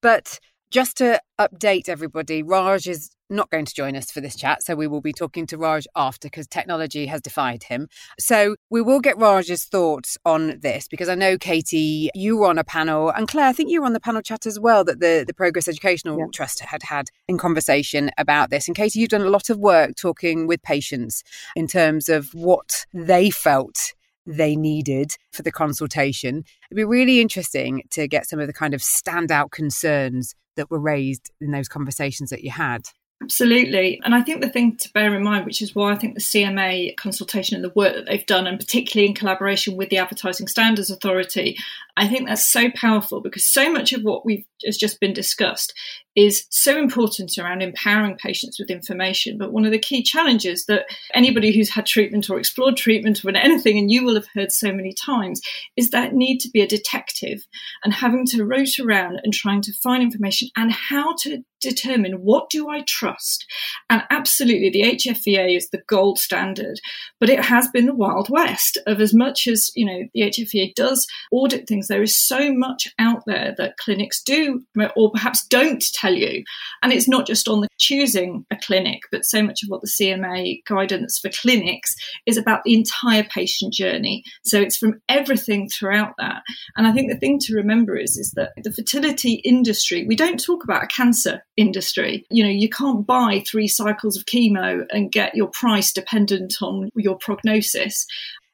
But 0.00 0.38
just 0.70 0.96
to 0.98 1.20
update 1.40 1.88
everybody, 1.88 2.44
Raj 2.44 2.86
is 2.86 3.10
not 3.28 3.50
going 3.50 3.64
to 3.64 3.74
join 3.74 3.96
us 3.96 4.10
for 4.10 4.20
this 4.20 4.36
chat. 4.36 4.62
So 4.62 4.74
we 4.74 4.86
will 4.86 5.00
be 5.00 5.12
talking 5.12 5.46
to 5.46 5.58
Raj 5.58 5.86
after 5.96 6.28
because 6.28 6.46
technology 6.46 7.06
has 7.06 7.20
defied 7.20 7.64
him. 7.64 7.88
So 8.18 8.56
we 8.70 8.82
will 8.82 9.00
get 9.00 9.18
Raj's 9.18 9.64
thoughts 9.64 10.16
on 10.24 10.60
this 10.60 10.88
because 10.88 11.08
I 11.08 11.14
know, 11.14 11.38
Katy, 11.38 12.10
you 12.14 12.36
were 12.38 12.48
on 12.48 12.58
a 12.58 12.64
panel, 12.64 13.10
and 13.10 13.28
Clare, 13.28 13.48
I 13.48 13.52
think 13.52 13.70
you 13.70 13.80
were 13.80 13.86
on 13.86 13.92
the 13.92 14.00
panel 14.00 14.22
chat 14.22 14.46
as 14.46 14.58
well 14.58 14.84
that 14.84 15.00
the, 15.00 15.24
the 15.26 15.34
Progress 15.34 15.68
Educational 15.68 16.18
yeah. 16.18 16.26
Trust 16.32 16.60
had 16.60 16.82
had 16.82 17.08
in 17.28 17.38
conversation 17.38 18.10
about 18.18 18.50
this. 18.50 18.68
And 18.68 18.76
Katy, 18.76 19.00
you've 19.00 19.10
done 19.10 19.22
a 19.22 19.30
lot 19.30 19.50
of 19.50 19.58
work 19.58 19.96
talking 19.96 20.46
with 20.46 20.62
patients 20.62 21.22
in 21.54 21.66
terms 21.66 22.08
of 22.08 22.30
what 22.32 22.86
they 22.92 23.30
felt 23.30 23.94
they 24.26 24.56
needed 24.56 25.12
for 25.32 25.42
the 25.42 25.52
consultation. 25.52 26.44
It'd 26.70 26.76
be 26.76 26.84
really 26.84 27.20
interesting 27.20 27.82
to 27.90 28.08
get 28.08 28.28
some 28.28 28.40
of 28.40 28.46
the 28.46 28.52
kind 28.52 28.74
of 28.74 28.80
standout 28.80 29.52
concerns 29.52 30.34
that 30.56 30.70
were 30.70 30.80
raised 30.80 31.30
in 31.40 31.52
those 31.52 31.68
conversations 31.68 32.30
that 32.30 32.42
you 32.42 32.50
had. 32.50 32.82
Absolutely. 33.22 34.00
And 34.04 34.14
I 34.14 34.22
think 34.22 34.42
the 34.42 34.48
thing 34.48 34.76
to 34.76 34.92
bear 34.92 35.14
in 35.14 35.22
mind, 35.22 35.46
which 35.46 35.62
is 35.62 35.74
why 35.74 35.90
I 35.90 35.96
think 35.96 36.14
the 36.14 36.20
CMA 36.20 36.96
consultation 36.96 37.56
and 37.56 37.64
the 37.64 37.72
work 37.74 37.94
that 37.94 38.04
they've 38.06 38.26
done, 38.26 38.46
and 38.46 38.58
particularly 38.58 39.08
in 39.08 39.14
collaboration 39.14 39.76
with 39.76 39.88
the 39.88 39.96
Advertising 39.96 40.48
Standards 40.48 40.90
Authority, 40.90 41.56
I 41.96 42.08
think 42.08 42.28
that's 42.28 42.46
so 42.46 42.70
powerful 42.72 43.22
because 43.22 43.46
so 43.46 43.72
much 43.72 43.94
of 43.94 44.02
what 44.02 44.26
we've 44.26 44.44
has 44.64 44.76
just 44.76 45.00
been 45.00 45.12
discussed 45.12 45.74
is 46.14 46.46
so 46.50 46.78
important 46.78 47.36
around 47.38 47.62
empowering 47.62 48.16
patients 48.16 48.58
with 48.58 48.70
information. 48.70 49.36
But 49.38 49.52
one 49.52 49.64
of 49.64 49.72
the 49.72 49.78
key 49.78 50.02
challenges 50.02 50.64
that 50.66 50.86
anybody 51.14 51.52
who's 51.52 51.70
had 51.70 51.86
treatment 51.86 52.30
or 52.30 52.38
explored 52.38 52.76
treatment 52.76 53.24
or 53.24 53.36
anything, 53.36 53.78
and 53.78 53.90
you 53.90 54.04
will 54.04 54.14
have 54.14 54.28
heard 54.34 54.50
so 54.50 54.72
many 54.72 54.92
times, 54.92 55.40
is 55.76 55.90
that 55.90 56.14
need 56.14 56.38
to 56.38 56.50
be 56.50 56.62
a 56.62 56.66
detective 56.66 57.46
and 57.84 57.92
having 57.92 58.26
to 58.26 58.44
rote 58.44 58.78
around 58.80 59.20
and 59.24 59.32
trying 59.32 59.60
to 59.62 59.72
find 59.74 60.02
information 60.02 60.48
and 60.56 60.72
how 60.72 61.14
to 61.20 61.42
determine 61.68 62.14
what 62.14 62.50
do 62.50 62.68
I 62.68 62.82
trust. 62.86 63.46
And 63.90 64.02
absolutely, 64.10 64.70
the 64.70 64.82
HFEA 64.82 65.56
is 65.56 65.68
the 65.70 65.82
gold 65.86 66.18
standard, 66.18 66.78
but 67.20 67.30
it 67.30 67.44
has 67.44 67.68
been 67.68 67.86
the 67.86 67.94
wild 67.94 68.28
west 68.30 68.78
of 68.86 69.00
as 69.00 69.14
much 69.14 69.46
as 69.46 69.70
you 69.74 69.84
know 69.84 70.02
the 70.14 70.22
HFEA 70.22 70.74
does 70.74 71.06
audit 71.32 71.68
things. 71.68 71.88
There 71.88 72.02
is 72.02 72.16
so 72.16 72.52
much 72.52 72.88
out 72.98 73.22
there 73.26 73.54
that 73.58 73.76
clinics 73.78 74.22
do 74.22 74.62
or 74.96 75.10
perhaps 75.10 75.46
don't 75.46 75.82
tell 75.94 76.14
you. 76.14 76.44
And 76.82 76.92
it's 76.92 77.08
not 77.08 77.26
just 77.26 77.48
on 77.48 77.60
the 77.60 77.68
choosing 77.78 78.44
a 78.50 78.56
clinic, 78.56 79.00
but 79.10 79.24
so 79.24 79.42
much 79.42 79.62
of 79.62 79.68
what 79.68 79.82
the 79.82 79.88
CMA 79.88 80.62
guidance 80.66 81.18
for 81.18 81.30
clinics 81.30 81.94
is 82.26 82.36
about 82.36 82.64
the 82.64 82.74
entire 82.74 83.24
patient 83.24 83.72
journey. 83.72 84.22
So 84.44 84.60
it's 84.60 84.76
from 84.76 85.00
everything 85.08 85.68
throughout 85.68 86.14
that. 86.18 86.42
And 86.76 86.86
I 86.86 86.92
think 86.92 87.10
the 87.10 87.18
thing 87.18 87.38
to 87.40 87.54
remember 87.54 87.96
is, 87.96 88.16
is 88.16 88.32
that 88.36 88.52
the 88.62 88.72
fertility 88.72 89.34
industry, 89.44 90.06
we 90.06 90.16
don't 90.16 90.42
talk 90.42 90.64
about 90.64 90.84
a 90.84 90.88
cancer 90.88 91.42
industry. 91.56 92.24
You 92.30 92.44
know, 92.44 92.50
you 92.50 92.68
can't 92.68 93.06
buy 93.06 93.42
three 93.46 93.68
cycles 93.68 94.16
of 94.16 94.26
chemo 94.26 94.86
and 94.90 95.12
get 95.12 95.34
your 95.34 95.48
price 95.48 95.92
dependent 95.92 96.56
on 96.60 96.90
your 96.94 97.16
prognosis. 97.16 98.06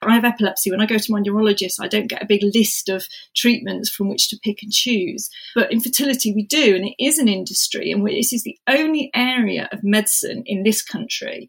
I 0.04 0.14
have 0.14 0.24
epilepsy. 0.24 0.70
When 0.70 0.80
I 0.80 0.86
go 0.86 0.98
to 0.98 1.12
my 1.12 1.20
neurologist, 1.20 1.80
I 1.80 1.88
don't 1.88 2.08
get 2.08 2.22
a 2.22 2.26
big 2.26 2.42
list 2.42 2.88
of 2.88 3.06
treatments 3.36 3.88
from 3.88 4.08
which 4.08 4.28
to 4.30 4.38
pick 4.42 4.62
and 4.62 4.72
choose. 4.72 5.30
But 5.54 5.72
infertility, 5.72 6.32
we 6.34 6.44
do, 6.44 6.74
and 6.74 6.86
it 6.86 6.94
is 6.98 7.18
an 7.18 7.28
industry, 7.28 7.90
and 7.90 8.06
this 8.06 8.32
is 8.32 8.42
the 8.42 8.58
only 8.68 9.10
area 9.14 9.68
of 9.72 9.84
medicine 9.84 10.42
in 10.46 10.62
this 10.62 10.82
country 10.82 11.48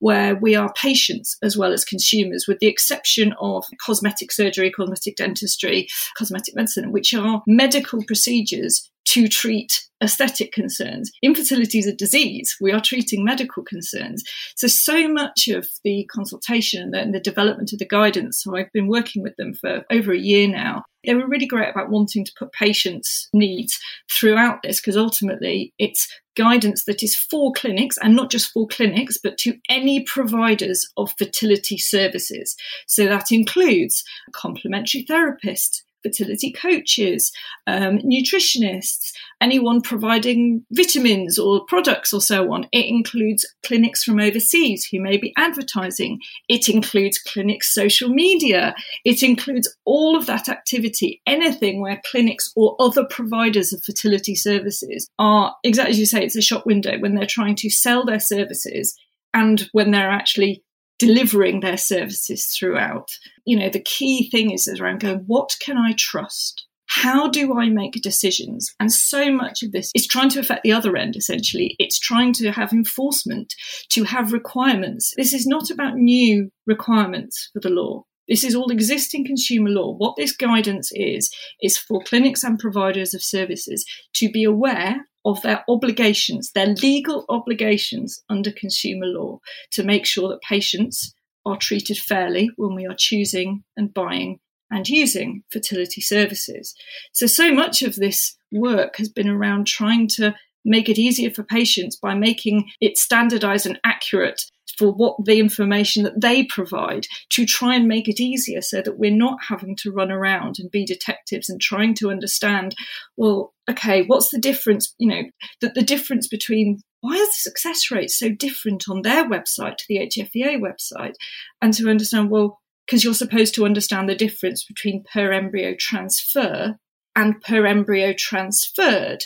where 0.00 0.34
we 0.36 0.54
are 0.54 0.72
patients 0.74 1.36
as 1.42 1.56
well 1.56 1.72
as 1.72 1.84
consumers, 1.84 2.46
with 2.46 2.58
the 2.58 2.66
exception 2.66 3.34
of 3.40 3.64
cosmetic 3.80 4.32
surgery, 4.32 4.70
cosmetic 4.70 5.16
dentistry, 5.16 5.88
cosmetic 6.18 6.54
medicine, 6.54 6.92
which 6.92 7.14
are 7.14 7.42
medical 7.46 8.02
procedures 8.04 8.90
to 9.06 9.28
treat 9.28 9.80
aesthetic 10.02 10.52
concerns. 10.52 11.10
Infertility 11.22 11.78
is 11.78 11.86
a 11.86 11.94
disease. 11.94 12.56
We 12.60 12.72
are 12.72 12.80
treating 12.80 13.24
medical 13.24 13.62
concerns. 13.62 14.22
So, 14.56 14.66
so 14.66 15.08
much 15.08 15.48
of 15.48 15.68
the 15.82 16.04
consultation 16.12 16.94
and 16.94 17.14
the 17.14 17.20
development 17.20 17.72
of 17.72 17.78
the 17.78 17.88
guidance, 17.88 18.42
so 18.42 18.56
I've 18.56 18.72
been 18.72 18.88
working 18.88 19.22
with 19.22 19.36
them 19.36 19.54
for 19.54 19.84
over 19.90 20.12
a 20.12 20.18
year 20.18 20.48
now. 20.48 20.84
They 21.04 21.14
were 21.14 21.28
really 21.28 21.46
great 21.46 21.70
about 21.70 21.90
wanting 21.90 22.24
to 22.24 22.32
put 22.38 22.52
patients' 22.52 23.28
needs 23.32 23.78
throughout 24.10 24.62
this 24.62 24.80
because 24.80 24.96
ultimately 24.96 25.74
it's 25.78 26.08
guidance 26.34 26.84
that 26.84 27.02
is 27.02 27.14
for 27.14 27.52
clinics 27.52 27.96
and 27.98 28.16
not 28.16 28.30
just 28.30 28.50
for 28.52 28.66
clinics, 28.66 29.18
but 29.22 29.38
to 29.38 29.54
any 29.68 30.02
providers 30.02 30.86
of 30.96 31.12
fertility 31.18 31.78
services. 31.78 32.56
So 32.86 33.06
that 33.06 33.30
includes 33.30 34.02
complementary 34.32 35.04
therapists, 35.04 35.82
fertility 36.04 36.52
coaches, 36.52 37.32
um, 37.66 37.98
nutritionists, 37.98 39.12
anyone 39.40 39.80
providing 39.80 40.64
vitamins 40.70 41.38
or 41.38 41.64
products 41.66 42.12
or 42.12 42.20
so 42.20 42.52
on. 42.52 42.64
It 42.72 42.86
includes 42.86 43.44
clinics 43.64 44.04
from 44.04 44.20
overseas 44.20 44.84
who 44.84 45.00
may 45.00 45.16
be 45.16 45.32
advertising. 45.36 46.20
It 46.48 46.68
includes 46.68 47.18
clinics' 47.18 47.74
social 47.74 48.10
media. 48.10 48.74
It 49.04 49.22
includes 49.22 49.74
all 49.84 50.16
of 50.16 50.26
that 50.26 50.48
activity, 50.48 51.20
anything 51.26 51.80
where 51.80 52.00
clinics 52.10 52.52
or 52.54 52.76
other 52.78 53.04
providers 53.04 53.72
of 53.72 53.82
fertility 53.82 54.34
services 54.34 55.08
are, 55.18 55.54
exactly 55.64 55.90
as 55.90 55.98
you 55.98 56.06
say, 56.06 56.24
it's 56.24 56.36
a 56.36 56.42
shop 56.42 56.66
window 56.66 56.98
when 56.98 57.14
they're 57.14 57.26
trying 57.26 57.56
to 57.56 57.70
sell 57.70 58.04
their 58.04 58.20
services 58.20 58.94
and 59.32 59.68
when 59.72 59.90
they're 59.90 60.10
actually 60.10 60.62
delivering 60.98 61.60
their 61.60 61.76
services 61.76 62.46
throughout. 62.46 63.08
You 63.44 63.58
know, 63.58 63.68
the 63.68 63.82
key 63.82 64.30
thing 64.30 64.50
is 64.50 64.68
around 64.68 65.00
going, 65.00 65.24
what 65.26 65.54
can 65.60 65.76
I 65.76 65.94
trust? 65.98 66.66
How 66.86 67.28
do 67.28 67.58
I 67.58 67.70
make 67.70 67.94
decisions? 68.02 68.72
And 68.78 68.92
so 68.92 69.32
much 69.32 69.62
of 69.62 69.72
this 69.72 69.90
is 69.94 70.06
trying 70.06 70.28
to 70.30 70.40
affect 70.40 70.62
the 70.62 70.72
other 70.72 70.96
end, 70.96 71.16
essentially. 71.16 71.74
It's 71.78 71.98
trying 71.98 72.32
to 72.34 72.52
have 72.52 72.72
enforcement, 72.72 73.54
to 73.90 74.04
have 74.04 74.32
requirements. 74.32 75.12
This 75.16 75.32
is 75.32 75.46
not 75.46 75.70
about 75.70 75.96
new 75.96 76.50
requirements 76.66 77.50
for 77.52 77.60
the 77.60 77.70
law. 77.70 78.04
This 78.28 78.44
is 78.44 78.54
all 78.54 78.70
existing 78.70 79.26
consumer 79.26 79.70
law. 79.70 79.94
What 79.96 80.14
this 80.16 80.34
guidance 80.36 80.90
is, 80.94 81.34
is 81.60 81.76
for 81.76 82.02
clinics 82.04 82.42
and 82.44 82.58
providers 82.58 83.12
of 83.12 83.22
services 83.22 83.84
to 84.14 84.30
be 84.30 84.44
aware 84.44 85.06
of 85.24 85.40
their 85.42 85.64
obligations, 85.68 86.52
their 86.52 86.66
legal 86.66 87.24
obligations 87.28 88.22
under 88.28 88.50
consumer 88.50 89.06
law 89.06 89.40
to 89.72 89.82
make 89.82 90.06
sure 90.06 90.28
that 90.28 90.42
patients 90.42 91.14
are 91.46 91.56
treated 91.56 91.98
fairly 91.98 92.50
when 92.56 92.74
we 92.74 92.86
are 92.86 92.96
choosing 92.96 93.64
and 93.76 93.92
buying 93.92 94.38
and 94.70 94.88
using 94.88 95.42
fertility 95.50 96.00
services. 96.00 96.74
So, 97.12 97.26
so 97.26 97.52
much 97.52 97.82
of 97.82 97.96
this 97.96 98.36
work 98.50 98.96
has 98.96 99.08
been 99.08 99.28
around 99.28 99.66
trying 99.66 100.08
to 100.08 100.34
make 100.64 100.88
it 100.88 100.98
easier 100.98 101.30
for 101.30 101.42
patients 101.42 101.96
by 101.96 102.14
making 102.14 102.70
it 102.80 102.96
standardized 102.96 103.66
and 103.66 103.78
accurate 103.84 104.42
for 104.78 104.92
what 104.92 105.16
the 105.24 105.38
information 105.38 106.02
that 106.02 106.20
they 106.20 106.44
provide 106.44 107.06
to 107.30 107.46
try 107.46 107.74
and 107.74 107.88
make 107.88 108.08
it 108.08 108.20
easier 108.20 108.60
so 108.60 108.82
that 108.82 108.98
we're 108.98 109.10
not 109.10 109.38
having 109.48 109.76
to 109.76 109.90
run 109.90 110.10
around 110.10 110.56
and 110.58 110.70
be 110.70 110.84
detectives 110.84 111.48
and 111.48 111.60
trying 111.60 111.94
to 111.94 112.10
understand 112.10 112.74
well 113.16 113.52
okay 113.70 114.04
what's 114.06 114.30
the 114.30 114.38
difference 114.38 114.94
you 114.98 115.08
know 115.08 115.22
that 115.60 115.74
the 115.74 115.82
difference 115.82 116.28
between 116.28 116.80
why 117.04 117.16
are 117.16 117.26
the 117.26 117.32
success 117.32 117.90
rates 117.90 118.18
so 118.18 118.30
different 118.30 118.84
on 118.88 119.02
their 119.02 119.28
website 119.28 119.76
to 119.76 119.84
the 119.90 119.98
HFEA 119.98 120.58
website? 120.58 121.12
And 121.60 121.74
to 121.74 121.90
understand 121.90 122.30
well 122.30 122.62
because 122.86 123.04
you're 123.04 123.12
supposed 123.12 123.54
to 123.56 123.66
understand 123.66 124.08
the 124.08 124.14
difference 124.14 124.64
between 124.64 125.04
per 125.12 125.30
embryo 125.30 125.74
transfer 125.78 126.76
and 127.14 127.42
per 127.42 127.66
embryo 127.66 128.14
transferred. 128.16 129.24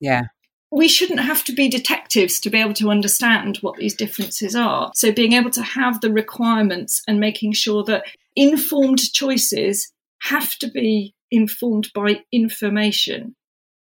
Yeah 0.00 0.22
we 0.70 0.88
shouldn't 0.88 1.20
have 1.20 1.44
to 1.44 1.52
be 1.52 1.68
detectives 1.68 2.40
to 2.40 2.50
be 2.50 2.58
able 2.58 2.74
to 2.74 2.90
understand 2.90 3.58
what 3.58 3.76
these 3.76 3.94
differences 3.94 4.54
are. 4.54 4.90
So, 4.94 5.12
being 5.12 5.32
able 5.32 5.50
to 5.50 5.62
have 5.62 6.00
the 6.00 6.12
requirements 6.12 7.02
and 7.06 7.20
making 7.20 7.52
sure 7.52 7.84
that 7.84 8.04
informed 8.34 9.12
choices 9.12 9.92
have 10.22 10.56
to 10.58 10.70
be 10.70 11.14
informed 11.30 11.90
by 11.94 12.22
information. 12.32 13.34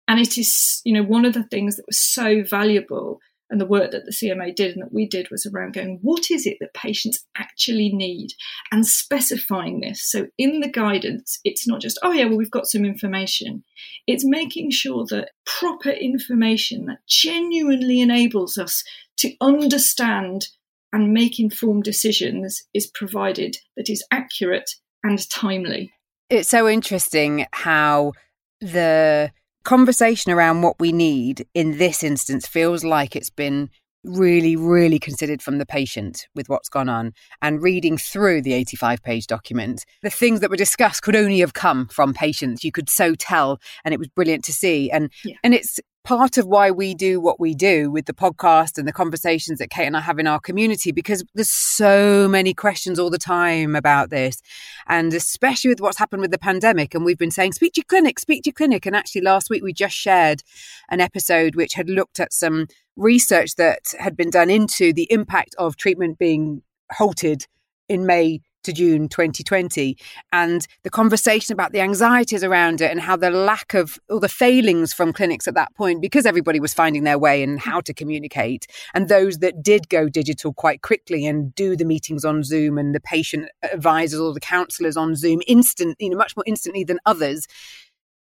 And 0.08 0.20
it 0.20 0.38
is, 0.38 0.82
you 0.86 0.94
know, 0.94 1.04
one 1.04 1.26
of 1.26 1.34
the 1.34 1.44
things 1.44 1.78
that 1.78 1.88
was 1.88 2.00
so 2.00 2.44
valuable 2.44 3.20
and 3.50 3.62
the 3.62 3.66
work 3.66 3.92
that 3.92 4.06
the 4.06 4.12
CMA 4.12 4.56
did 4.56 4.74
and 4.74 4.82
that 4.82 4.94
we 4.94 5.08
did 5.08 5.30
was 5.30 5.46
around 5.46 5.74
going, 5.74 6.00
what 6.02 6.32
is 6.32 6.46
it 6.46 6.58
that 6.60 6.74
patients 6.74 7.26
actually 7.38 7.90
need 7.94 8.32
and 8.72 8.86
specifying 8.86 9.82
this. 9.82 10.02
So 10.10 10.28
in 10.38 10.60
the 10.60 10.70
guidance, 10.70 11.40
it's 11.44 11.68
not 11.68 11.82
just, 11.82 12.00
oh, 12.04 12.12
yeah, 12.12 12.26
well, 12.26 12.38
we've 12.38 12.52
got 12.52 12.68
some 12.68 12.86
information. 12.86 13.64
It's 14.08 14.26
making 14.26 14.72
sure 14.72 15.06
that 15.10 15.30
proper 15.46 15.90
information 15.90 16.86
that 16.86 17.00
genuinely 17.08 18.02
enables 18.02 18.58
us 18.58 18.84
to 19.18 19.34
understand 19.42 20.48
and 20.92 21.14
make 21.14 21.40
informed 21.40 21.84
decisions 21.84 22.64
is 22.74 22.88
provided 22.88 23.58
that 23.76 23.90
is 23.90 24.06
accurate 24.12 24.72
and 25.04 25.30
timely. 25.30 25.92
It's 26.30 26.50
so 26.50 26.68
interesting 26.68 27.46
how 27.52 28.14
the 28.62 29.32
conversation 29.66 30.32
around 30.32 30.62
what 30.62 30.80
we 30.80 30.92
need 30.92 31.46
in 31.54 31.78
this 31.78 32.04
instance 32.04 32.48
feels 32.48 32.84
like 32.84 33.16
it's 33.16 33.30
been 33.30 33.70
really, 34.06 34.56
really 34.56 35.00
considered 35.00 35.42
from 35.42 35.58
the 35.58 35.66
patient 35.66 36.28
with 36.36 36.48
what's 36.48 36.70
gone 36.70 36.88
on 36.88 37.14
and 37.42 37.62
reading 37.62 37.98
through 37.98 38.42
the 38.42 38.54
85 38.54 39.04
page 39.04 39.28
document. 39.28 39.84
The 40.04 40.10
things 40.10 40.40
that 40.40 40.50
were 40.50 40.56
discussed 40.56 41.02
could 41.02 41.16
only 41.16 41.40
have 41.40 41.54
come 41.54 41.88
from 41.88 42.14
patients. 42.14 42.64
You 42.64 42.72
could 42.72 42.90
so 42.90 43.16
tell, 43.16 43.60
and 43.84 43.94
it 43.94 44.00
was 44.00 44.08
brilliant 44.08 44.46
to 44.46 44.54
see. 44.54 44.92
And 44.92 45.12
yeah. 45.24 45.36
and 45.44 45.54
it's 45.54 45.80
part 46.06 46.38
of 46.38 46.46
why 46.46 46.70
we 46.70 46.94
do 46.94 47.20
what 47.20 47.40
we 47.40 47.56
do 47.56 47.90
with 47.92 48.06
the 48.06 48.14
podcast 48.14 48.78
and 48.78 48.88
the 48.88 48.94
conversations 48.94 49.58
that 49.60 49.72
Kate 49.72 49.88
and 49.88 49.98
I 49.98 50.02
have 50.02 50.20
in 50.20 50.28
our 50.28 50.40
community 50.40 50.92
because 50.92 51.24
there's 51.34 51.52
so 51.52 52.28
many 52.30 52.54
questions 52.54 53.00
all 53.00 53.10
the 53.10 53.18
time 53.18 53.76
about 53.76 54.12
this. 54.12 54.42
And 54.88 55.14
especially 55.14 55.70
with 55.70 55.82
what's 55.82 55.98
happened 55.98 56.22
with 56.22 56.32
the 56.32 56.38
pandemic. 56.38 56.94
And 56.94 57.04
we've 57.04 57.18
been 57.18 57.32
saying, 57.32 57.54
speak 57.54 57.74
to 57.74 57.80
your 57.80 57.86
clinic, 57.86 58.20
speak 58.20 58.44
to 58.44 58.50
your 58.50 58.54
clinic. 58.54 58.86
And 58.86 58.96
actually, 58.96 59.22
last 59.22 59.50
week 59.50 59.64
we 59.64 59.74
just 59.74 59.96
shared 59.96 60.44
an 60.90 61.02
episode 61.02 61.56
which 61.56 61.74
had 61.74 61.90
looked 61.90 62.20
at 62.20 62.32
some 62.32 62.68
research 62.96 63.56
that 63.56 63.80
had 64.00 64.16
been 64.16 64.30
done 64.30 64.52
into 64.52 64.94
the 64.94 65.08
impact 65.12 65.56
of 65.58 65.76
treatment 65.76 66.20
being 66.20 66.62
halted 66.92 67.48
in 67.90 68.06
May 68.06 68.42
to 68.66 68.74
June 68.74 69.08
2020 69.08 69.98
and 70.32 70.68
the 70.84 70.90
conversation 70.90 71.54
about 71.54 71.72
the 71.72 71.80
anxieties 71.80 72.44
around 72.44 72.82
it 72.82 72.92
and 72.92 73.00
how 73.00 73.16
the 73.16 73.30
lack 73.30 73.74
of 73.74 73.98
all 74.10 74.20
the 74.20 74.28
failings 74.28 74.94
from 74.94 75.14
clinics 75.14 75.48
at 75.48 75.54
that 75.54 75.74
point 75.76 76.02
because 76.02 76.26
everybody 76.26 76.60
was 76.60 76.74
finding 76.74 77.04
their 77.04 77.18
way 77.18 77.42
and 77.42 77.60
how 77.60 77.80
to 77.80 77.94
communicate 77.94 78.68
and 78.94 79.08
those 79.08 79.38
that 79.40 79.64
did 79.64 79.88
go 79.90 80.10
digital 80.10 80.54
quite 80.54 80.82
quickly 80.82 81.26
and 81.26 81.54
do 81.56 81.76
the 81.76 81.86
meetings 81.86 82.26
on 82.26 82.44
Zoom 82.44 82.78
and 82.78 82.94
the 82.94 83.00
patient 83.00 83.50
advisors 83.72 84.20
or 84.20 84.34
the 84.34 84.40
counselors 84.40 84.98
on 84.98 85.16
Zoom 85.16 85.42
instant 85.48 85.96
you 86.00 86.10
know 86.10 86.18
much 86.18 86.36
more 86.36 86.44
instantly 86.46 86.84
than 86.84 87.00
others 87.06 87.48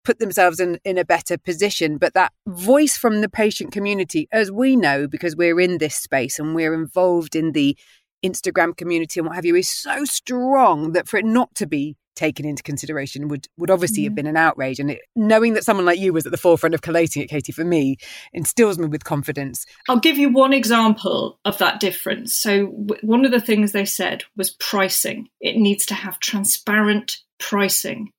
put 0.03 0.19
themselves 0.19 0.59
in, 0.59 0.79
in 0.83 0.97
a 0.97 1.05
better 1.05 1.37
position. 1.37 1.97
But 1.97 2.13
that 2.13 2.33
voice 2.47 2.97
from 2.97 3.21
the 3.21 3.29
patient 3.29 3.71
community, 3.71 4.27
as 4.31 4.51
we 4.51 4.75
know, 4.75 5.07
because 5.07 5.35
we're 5.35 5.59
in 5.59 5.77
this 5.77 5.95
space 5.95 6.39
and 6.39 6.53
we're 6.53 6.73
involved 6.73 7.35
in 7.35 7.53
the 7.53 7.77
Instagram 8.23 8.75
community 8.75 9.19
and 9.19 9.27
what 9.27 9.35
have 9.35 9.45
you 9.45 9.55
is 9.55 9.69
so 9.69 10.05
strong 10.05 10.93
that 10.93 11.07
for 11.07 11.17
it 11.17 11.25
not 11.25 11.53
to 11.55 11.67
be 11.67 11.97
taken 12.15 12.45
into 12.45 12.63
consideration 12.63 13.27
would 13.27 13.47
would 13.57 13.71
obviously 13.71 14.03
yeah. 14.03 14.07
have 14.07 14.13
mm. 14.13 14.17
been 14.17 14.27
an 14.27 14.37
outrage. 14.37 14.79
And 14.79 14.91
it, 14.91 15.01
knowing 15.15 15.53
that 15.53 15.63
someone 15.63 15.85
like 15.85 15.99
you 15.99 16.13
was 16.13 16.25
at 16.25 16.31
the 16.31 16.37
forefront 16.37 16.75
of 16.75 16.81
collating 16.81 17.21
it 17.21 17.29
katy 17.29 17.51
for 17.51 17.63
me 17.63 17.97
instills 18.33 18.77
me 18.77 18.87
with 18.87 19.03
confidence. 19.03 19.65
I'll 19.89 19.99
give 19.99 20.17
you 20.17 20.29
one 20.29 20.53
example 20.53 21.39
of 21.45 21.57
that 21.57 21.79
difference. 21.79 22.33
So 22.33 22.67
w- 22.67 23.01
one 23.01 23.25
of 23.25 23.31
the 23.31 23.41
things 23.41 23.71
they 23.71 23.85
said 23.85 24.23
was 24.35 24.51
pricing. 24.51 25.29
It 25.41 25.57
needs 25.57 25.85
to 25.87 25.93
have 25.93 26.19
transparent 26.19 27.17
pricing. 27.39 28.11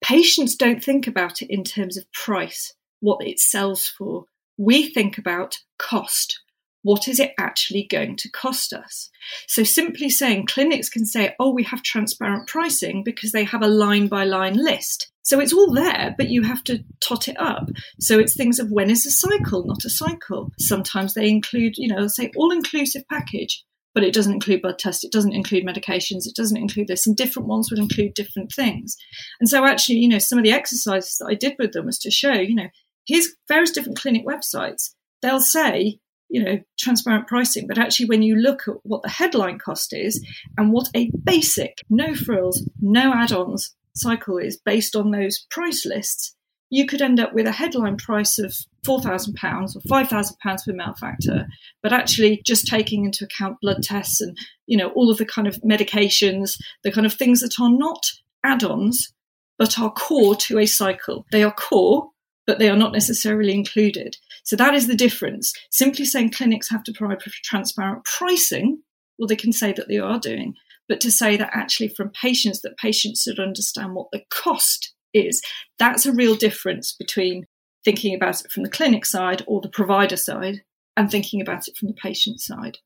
Patients 0.00 0.54
don't 0.54 0.82
think 0.82 1.06
about 1.06 1.42
it 1.42 1.50
in 1.50 1.64
terms 1.64 1.96
of 1.96 2.10
price 2.12 2.74
what 3.00 3.26
it 3.26 3.38
sells 3.38 3.86
for. 3.86 4.24
We 4.56 4.88
think 4.88 5.18
about 5.18 5.58
cost 5.78 6.40
what 6.82 7.08
is 7.08 7.18
it 7.18 7.32
actually 7.38 7.86
going 7.90 8.16
to 8.16 8.30
cost 8.30 8.72
us? 8.72 9.10
So 9.46 9.62
simply 9.64 10.08
saying 10.08 10.46
clinics 10.46 10.88
can 10.88 11.04
say, 11.04 11.34
oh, 11.38 11.52
we 11.52 11.64
have 11.64 11.82
transparent 11.82 12.46
pricing 12.46 13.02
because 13.04 13.32
they 13.32 13.44
have 13.44 13.62
a 13.62 13.68
line 13.68 14.08
by 14.08 14.24
line 14.24 14.54
list. 14.54 15.10
So 15.22 15.40
it's 15.40 15.52
all 15.52 15.72
there, 15.72 16.14
but 16.16 16.30
you 16.30 16.42
have 16.42 16.64
to 16.64 16.82
tot 17.00 17.28
it 17.28 17.38
up. 17.38 17.68
So 18.00 18.18
it's 18.18 18.34
things 18.34 18.58
of 18.58 18.70
when 18.70 18.88
is 18.88 19.04
a 19.04 19.10
cycle, 19.10 19.66
not 19.66 19.84
a 19.84 19.90
cycle. 19.90 20.50
Sometimes 20.58 21.12
they 21.14 21.28
include, 21.28 21.76
you 21.76 21.88
know, 21.88 22.06
say 22.06 22.30
all 22.36 22.50
inclusive 22.50 23.02
package, 23.10 23.62
but 23.94 24.04
it 24.04 24.14
doesn't 24.14 24.32
include 24.32 24.62
blood 24.62 24.78
tests, 24.78 25.04
it 25.04 25.12
doesn't 25.12 25.34
include 25.34 25.66
medications, 25.66 26.26
it 26.26 26.34
doesn't 26.34 26.56
include 26.56 26.88
this, 26.88 27.06
and 27.06 27.16
different 27.16 27.48
ones 27.48 27.70
would 27.70 27.78
include 27.78 28.14
different 28.14 28.52
things. 28.52 28.96
And 29.40 29.48
so 29.48 29.66
actually, 29.66 29.96
you 29.96 30.08
know, 30.08 30.18
some 30.18 30.38
of 30.38 30.44
the 30.44 30.52
exercises 30.52 31.18
that 31.18 31.26
I 31.28 31.34
did 31.34 31.56
with 31.58 31.72
them 31.72 31.86
was 31.86 31.98
to 31.98 32.10
show, 32.10 32.32
you 32.32 32.54
know, 32.54 32.68
here's 33.06 33.28
various 33.48 33.70
different 33.70 33.98
clinic 33.98 34.24
websites. 34.24 34.94
They'll 35.20 35.40
say, 35.40 35.98
you 36.28 36.42
know 36.42 36.58
transparent 36.78 37.26
pricing 37.26 37.66
but 37.66 37.78
actually 37.78 38.06
when 38.06 38.22
you 38.22 38.36
look 38.36 38.68
at 38.68 38.74
what 38.82 39.02
the 39.02 39.08
headline 39.08 39.58
cost 39.58 39.92
is 39.92 40.24
and 40.56 40.72
what 40.72 40.88
a 40.94 41.10
basic 41.24 41.78
no 41.88 42.14
frills 42.14 42.68
no 42.80 43.12
add-ons 43.12 43.74
cycle 43.94 44.38
is 44.38 44.56
based 44.56 44.94
on 44.94 45.10
those 45.10 45.46
price 45.50 45.84
lists 45.84 46.34
you 46.70 46.86
could 46.86 47.00
end 47.00 47.18
up 47.18 47.32
with 47.32 47.46
a 47.46 47.52
headline 47.52 47.96
price 47.96 48.38
of 48.38 48.54
£4,000 48.86 49.76
or 49.76 49.80
£5,000 49.80 50.38
per 50.40 50.72
malfactor, 50.72 51.46
but 51.82 51.92
actually 51.92 52.42
just 52.44 52.66
taking 52.66 53.04
into 53.04 53.24
account 53.24 53.60
blood 53.60 53.82
tests 53.82 54.20
and, 54.20 54.36
you 54.66 54.76
know, 54.76 54.88
all 54.90 55.10
of 55.10 55.18
the 55.18 55.26
kind 55.26 55.48
of 55.48 55.56
medications, 55.62 56.58
the 56.84 56.92
kind 56.92 57.06
of 57.06 57.14
things 57.14 57.40
that 57.40 57.58
are 57.60 57.70
not 57.70 58.06
add-ons, 58.44 59.12
but 59.58 59.78
are 59.78 59.90
core 59.90 60.34
to 60.36 60.58
a 60.58 60.66
cycle. 60.66 61.26
They 61.32 61.42
are 61.42 61.52
core, 61.52 62.10
but 62.46 62.58
they 62.58 62.68
are 62.68 62.76
not 62.76 62.92
necessarily 62.92 63.52
included. 63.52 64.16
So 64.48 64.56
that 64.56 64.72
is 64.72 64.86
the 64.86 64.96
difference. 64.96 65.52
Simply 65.70 66.06
saying 66.06 66.30
clinics 66.30 66.70
have 66.70 66.82
to 66.84 66.92
provide 66.94 67.20
transparent 67.20 68.06
pricing, 68.06 68.80
well, 69.18 69.28
they 69.28 69.36
can 69.36 69.52
say 69.52 69.74
that 69.74 69.88
they 69.88 69.98
are 69.98 70.18
doing, 70.18 70.54
but 70.88 71.02
to 71.02 71.12
say 71.12 71.36
that 71.36 71.50
actually 71.52 71.88
from 71.88 72.12
patients, 72.18 72.62
that 72.62 72.78
patients 72.78 73.24
should 73.24 73.38
understand 73.38 73.94
what 73.94 74.06
the 74.10 74.22
cost 74.30 74.94
is. 75.12 75.42
That's 75.78 76.06
a 76.06 76.14
real 76.14 76.34
difference 76.34 76.94
between 76.98 77.44
thinking 77.84 78.14
about 78.14 78.40
it 78.40 78.50
from 78.50 78.62
the 78.62 78.70
clinic 78.70 79.04
side 79.04 79.42
or 79.46 79.60
the 79.60 79.68
provider 79.68 80.16
side 80.16 80.62
and 80.96 81.10
thinking 81.10 81.42
about 81.42 81.68
it 81.68 81.76
from 81.76 81.88
the 81.88 81.94
patient 81.94 82.40
side. 82.40 82.78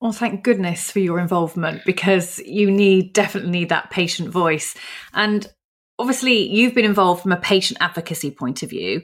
Well, 0.00 0.12
thank 0.12 0.44
goodness 0.44 0.88
for 0.88 1.00
your 1.00 1.18
involvement 1.18 1.84
because 1.84 2.38
you 2.46 2.70
need 2.70 3.12
definitely 3.12 3.50
need 3.50 3.70
that 3.70 3.90
patient 3.90 4.28
voice. 4.28 4.76
And 5.14 5.52
obviously, 5.98 6.48
you've 6.48 6.76
been 6.76 6.84
involved 6.84 7.22
from 7.22 7.32
a 7.32 7.36
patient 7.36 7.78
advocacy 7.80 8.30
point 8.30 8.62
of 8.62 8.70
view. 8.70 9.02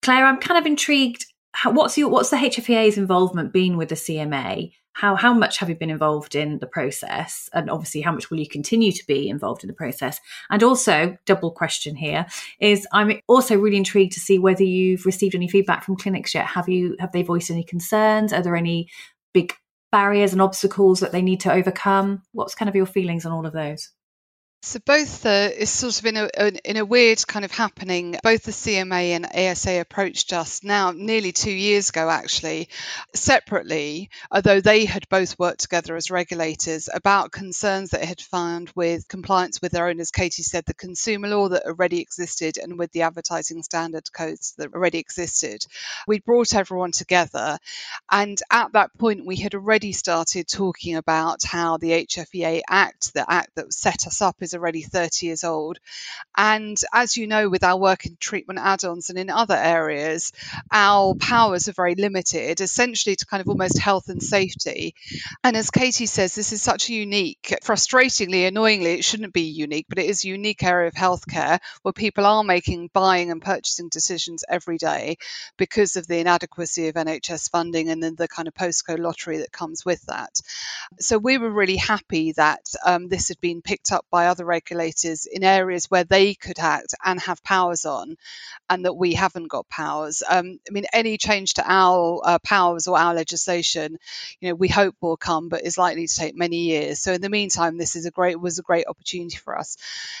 Claire, 0.00 0.24
I'm 0.24 0.38
kind 0.38 0.58
of 0.58 0.64
intrigued. 0.64 1.26
How, 1.52 1.72
what's 1.72 1.98
your 1.98 2.08
what's 2.08 2.30
the 2.30 2.36
HFEA's 2.36 2.96
involvement 2.96 3.52
been 3.52 3.76
with 3.76 3.88
the 3.88 3.94
CMA? 3.94 4.72
How 4.92 5.16
how 5.16 5.32
much 5.32 5.58
have 5.58 5.68
you 5.68 5.74
been 5.74 5.90
involved 5.90 6.34
in 6.34 6.58
the 6.58 6.66
process, 6.66 7.48
and 7.52 7.70
obviously 7.70 8.00
how 8.00 8.12
much 8.12 8.30
will 8.30 8.38
you 8.38 8.48
continue 8.48 8.92
to 8.92 9.06
be 9.06 9.28
involved 9.28 9.62
in 9.62 9.68
the 9.68 9.74
process? 9.74 10.20
And 10.50 10.62
also, 10.62 11.16
double 11.26 11.50
question 11.50 11.96
here 11.96 12.26
is 12.60 12.86
I'm 12.92 13.20
also 13.28 13.56
really 13.56 13.76
intrigued 13.76 14.12
to 14.12 14.20
see 14.20 14.38
whether 14.38 14.64
you've 14.64 15.06
received 15.06 15.34
any 15.34 15.48
feedback 15.48 15.84
from 15.84 15.96
clinics 15.96 16.34
yet. 16.34 16.46
Have 16.46 16.68
you 16.68 16.96
have 17.00 17.12
they 17.12 17.22
voiced 17.22 17.50
any 17.50 17.64
concerns? 17.64 18.32
Are 18.32 18.42
there 18.42 18.56
any 18.56 18.88
big 19.32 19.52
barriers 19.92 20.32
and 20.32 20.42
obstacles 20.42 21.00
that 21.00 21.12
they 21.12 21.22
need 21.22 21.40
to 21.40 21.52
overcome? 21.52 22.22
What's 22.32 22.54
kind 22.54 22.68
of 22.68 22.76
your 22.76 22.86
feelings 22.86 23.26
on 23.26 23.32
all 23.32 23.46
of 23.46 23.52
those? 23.52 23.90
So 24.62 24.78
both 24.78 25.24
uh, 25.24 25.48
is 25.56 25.70
sort 25.70 25.98
of 25.98 26.04
in 26.04 26.16
a 26.18 26.28
in 26.64 26.76
a 26.76 26.84
weird 26.84 27.26
kind 27.26 27.46
of 27.46 27.50
happening. 27.50 28.16
Both 28.22 28.42
the 28.42 28.50
CMA 28.50 29.16
and 29.16 29.24
ASA 29.24 29.80
approached 29.80 30.34
us 30.34 30.62
now 30.62 30.90
nearly 30.90 31.32
two 31.32 31.50
years 31.50 31.88
ago, 31.88 32.10
actually, 32.10 32.68
separately, 33.14 34.10
although 34.30 34.60
they 34.60 34.84
had 34.84 35.08
both 35.08 35.38
worked 35.38 35.60
together 35.60 35.96
as 35.96 36.10
regulators 36.10 36.90
about 36.92 37.32
concerns 37.32 37.90
that 37.90 38.04
had 38.04 38.20
found 38.20 38.70
with 38.76 39.08
compliance 39.08 39.62
with 39.62 39.72
their 39.72 39.88
own, 39.88 39.98
as 39.98 40.10
Katy 40.10 40.42
said, 40.42 40.66
the 40.66 40.74
consumer 40.74 41.28
law 41.28 41.48
that 41.48 41.64
already 41.64 42.00
existed 42.00 42.58
and 42.58 42.78
with 42.78 42.92
the 42.92 43.02
advertising 43.02 43.62
standard 43.62 44.12
codes 44.12 44.52
that 44.58 44.74
already 44.74 44.98
existed. 44.98 45.64
We 46.06 46.20
brought 46.20 46.54
everyone 46.54 46.92
together, 46.92 47.58
and 48.10 48.38
at 48.50 48.72
that 48.72 48.92
point, 48.98 49.24
we 49.24 49.36
had 49.36 49.54
already 49.54 49.92
started 49.92 50.48
talking 50.48 50.96
about 50.96 51.44
how 51.44 51.78
the 51.78 51.92
HFEA 51.92 52.60
Act, 52.68 53.14
the 53.14 53.24
act 53.26 53.54
that 53.54 53.72
set 53.72 54.06
us 54.06 54.20
up, 54.20 54.36
is 54.42 54.49
is 54.50 54.54
already 54.54 54.82
30 54.82 55.26
years 55.26 55.44
old. 55.44 55.78
And 56.36 56.80
as 56.92 57.16
you 57.16 57.26
know, 57.26 57.48
with 57.48 57.64
our 57.64 57.78
work 57.78 58.06
in 58.06 58.16
treatment 58.18 58.58
add 58.58 58.84
ons 58.84 59.10
and 59.10 59.18
in 59.18 59.30
other 59.30 59.56
areas, 59.56 60.32
our 60.72 61.14
powers 61.14 61.68
are 61.68 61.72
very 61.72 61.94
limited, 61.94 62.60
essentially 62.60 63.16
to 63.16 63.26
kind 63.26 63.40
of 63.40 63.48
almost 63.48 63.78
health 63.78 64.08
and 64.08 64.22
safety. 64.22 64.94
And 65.44 65.56
as 65.56 65.70
Katy 65.70 66.06
says, 66.06 66.34
this 66.34 66.52
is 66.52 66.62
such 66.62 66.88
a 66.88 66.94
unique, 66.94 67.54
frustratingly, 67.62 68.46
annoyingly, 68.46 68.94
it 68.94 69.04
shouldn't 69.04 69.32
be 69.32 69.42
unique, 69.42 69.86
but 69.88 69.98
it 69.98 70.06
is 70.06 70.24
a 70.24 70.28
unique 70.28 70.62
area 70.62 70.88
of 70.88 70.94
healthcare 70.94 71.58
where 71.82 71.92
people 71.92 72.26
are 72.26 72.44
making 72.44 72.90
buying 72.92 73.30
and 73.30 73.42
purchasing 73.42 73.88
decisions 73.88 74.44
every 74.48 74.78
day 74.78 75.16
because 75.56 75.96
of 75.96 76.06
the 76.06 76.18
inadequacy 76.18 76.88
of 76.88 76.94
NHS 76.94 77.50
funding 77.50 77.90
and 77.90 78.02
then 78.02 78.14
the 78.16 78.28
kind 78.28 78.48
of 78.48 78.54
postcode 78.54 78.98
lottery 78.98 79.38
that 79.38 79.52
comes 79.52 79.84
with 79.84 80.02
that. 80.06 80.40
So 80.98 81.18
we 81.18 81.38
were 81.38 81.50
really 81.50 81.76
happy 81.76 82.32
that 82.32 82.60
um, 82.84 83.08
this 83.08 83.28
had 83.28 83.40
been 83.40 83.62
picked 83.62 83.92
up 83.92 84.06
by 84.10 84.26
other 84.26 84.39
other 84.40 84.46
regulators 84.46 85.26
in 85.26 85.44
areas 85.44 85.86
where 85.90 86.04
they 86.04 86.34
could 86.34 86.58
act 86.58 86.94
and 87.04 87.20
have 87.20 87.42
powers 87.44 87.84
on, 87.84 88.16
and 88.70 88.84
that 88.84 88.94
we 88.94 89.14
haven't 89.14 89.48
got 89.48 89.68
powers. 89.68 90.22
Um, 90.28 90.58
I 90.68 90.72
mean, 90.72 90.84
any 90.92 91.18
change 91.18 91.54
to 91.54 91.64
our 91.66 92.20
uh, 92.24 92.38
powers 92.38 92.86
or 92.86 92.98
our 92.98 93.14
legislation, 93.14 93.98
you 94.40 94.48
know, 94.48 94.54
we 94.54 94.68
hope 94.68 94.94
will 95.00 95.16
come, 95.16 95.48
but 95.48 95.64
is 95.64 95.76
likely 95.76 96.06
to 96.06 96.16
take 96.16 96.34
many 96.34 96.58
years. 96.58 97.00
So 97.00 97.12
in 97.12 97.20
the 97.20 97.28
meantime, 97.28 97.76
this 97.76 97.96
is 97.96 98.06
a 98.06 98.10
great 98.10 98.40
was 98.40 98.58
a 98.58 98.62
great 98.62 98.86
opportunity 98.88 99.36
for 99.36 99.58
us. 99.58 99.76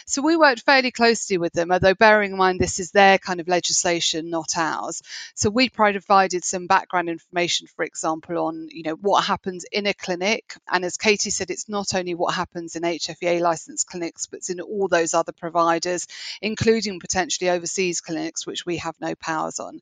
So 0.06 0.22
we 0.22 0.36
worked 0.36 0.62
fairly 0.62 0.90
closely 0.90 1.38
with 1.38 1.52
them, 1.52 1.72
although 1.72 1.94
bearing 1.94 2.32
in 2.32 2.38
mind 2.38 2.60
this 2.60 2.78
is 2.78 2.90
their 2.90 3.18
kind 3.18 3.40
of 3.40 3.48
legislation, 3.48 4.28
not 4.30 4.56
ours. 4.56 5.02
So 5.34 5.48
we 5.48 5.70
provided 5.70 6.44
some 6.44 6.66
background 6.66 7.08
information, 7.08 7.68
for 7.68 7.84
example, 7.84 8.38
on 8.38 8.68
you 8.70 8.82
know 8.82 8.96
what 8.96 9.24
happens 9.24 9.64
in 9.72 9.86
a 9.86 9.94
clinic, 9.94 10.54
and 10.70 10.84
as 10.84 10.98
Katy 10.98 11.30
said, 11.30 11.50
it's 11.50 11.68
not 11.68 11.94
only 11.94 12.14
what 12.14 12.34
happens 12.34 12.76
in 12.76 12.82
HFEA 12.82 13.40
licensed 13.40 13.86
clinics 13.86 14.09
experts 14.10 14.50
in 14.50 14.60
all 14.60 14.88
those 14.88 15.14
other 15.14 15.32
providers, 15.32 16.06
including 16.42 16.98
potentially 16.98 17.48
overseas 17.48 18.00
clinics, 18.00 18.46
which 18.46 18.66
we 18.66 18.78
have 18.78 18.96
no 19.00 19.14
powers 19.14 19.60
on. 19.60 19.80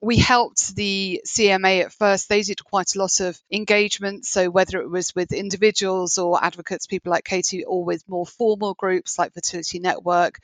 We 0.00 0.18
helped 0.18 0.76
the 0.76 1.22
CMA 1.26 1.84
at 1.84 1.92
first, 1.92 2.28
they 2.28 2.42
did 2.42 2.62
quite 2.62 2.94
a 2.94 2.98
lot 2.98 3.20
of 3.20 3.40
engagement. 3.50 4.26
So, 4.26 4.50
whether 4.50 4.80
it 4.80 4.90
was 4.90 5.14
with 5.14 5.32
individuals 5.32 6.18
or 6.18 6.42
advocates, 6.42 6.86
people 6.86 7.10
like 7.10 7.24
Katy, 7.24 7.64
or 7.64 7.84
with 7.84 8.08
more 8.08 8.26
formal 8.26 8.74
groups 8.74 9.18
like 9.18 9.34
Fertility 9.34 9.78
Network. 9.78 10.40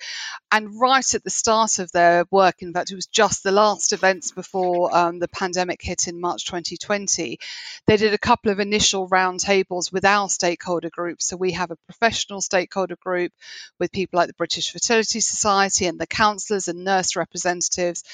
And 0.51 0.81
right 0.81 1.15
at 1.15 1.25
the 1.25 1.31
start 1.31 1.79
of 1.79 1.93
their 1.93 2.25
work, 2.31 2.63
in 2.63 2.73
fact, 2.73 2.91
it 2.91 2.95
was 2.95 3.07
just 3.07 3.43
the 3.43 3.53
last 3.53 3.93
events 3.93 4.33
before 4.33 4.97
um, 4.97 5.19
the 5.19 5.29
pandemic 5.29 5.83
hit 5.83 6.09
in 6.09 6.21
March 6.21 6.47
2020, 6.47 7.39
they 7.87 7.97
did 7.97 8.15
a 8.15 8.19
couple 8.19 8.51
of 8.51 8.61
initial 8.61 9.09
roundtables 9.09 9.93
with 9.93 10.05
our 10.05 10.29
stakeholder 10.29 10.91
groups. 10.91 11.27
So, 11.27 11.37
we 11.37 11.53
have 11.53 11.71
a 11.71 11.77
professional 11.77 12.41
stakeholder 12.41 12.97
group 12.97 13.26
group 13.27 13.33
with 13.79 13.93
people 13.93 14.19
like 14.19 14.29
the 14.29 14.35
British 14.35 14.73
Fertility 14.73 15.21
Society 15.21 15.87
and 15.87 15.99
the 15.99 16.07
counsellors 16.07 16.69
and 16.69 16.85
nurse 16.85 17.17
representatives. 17.17 18.05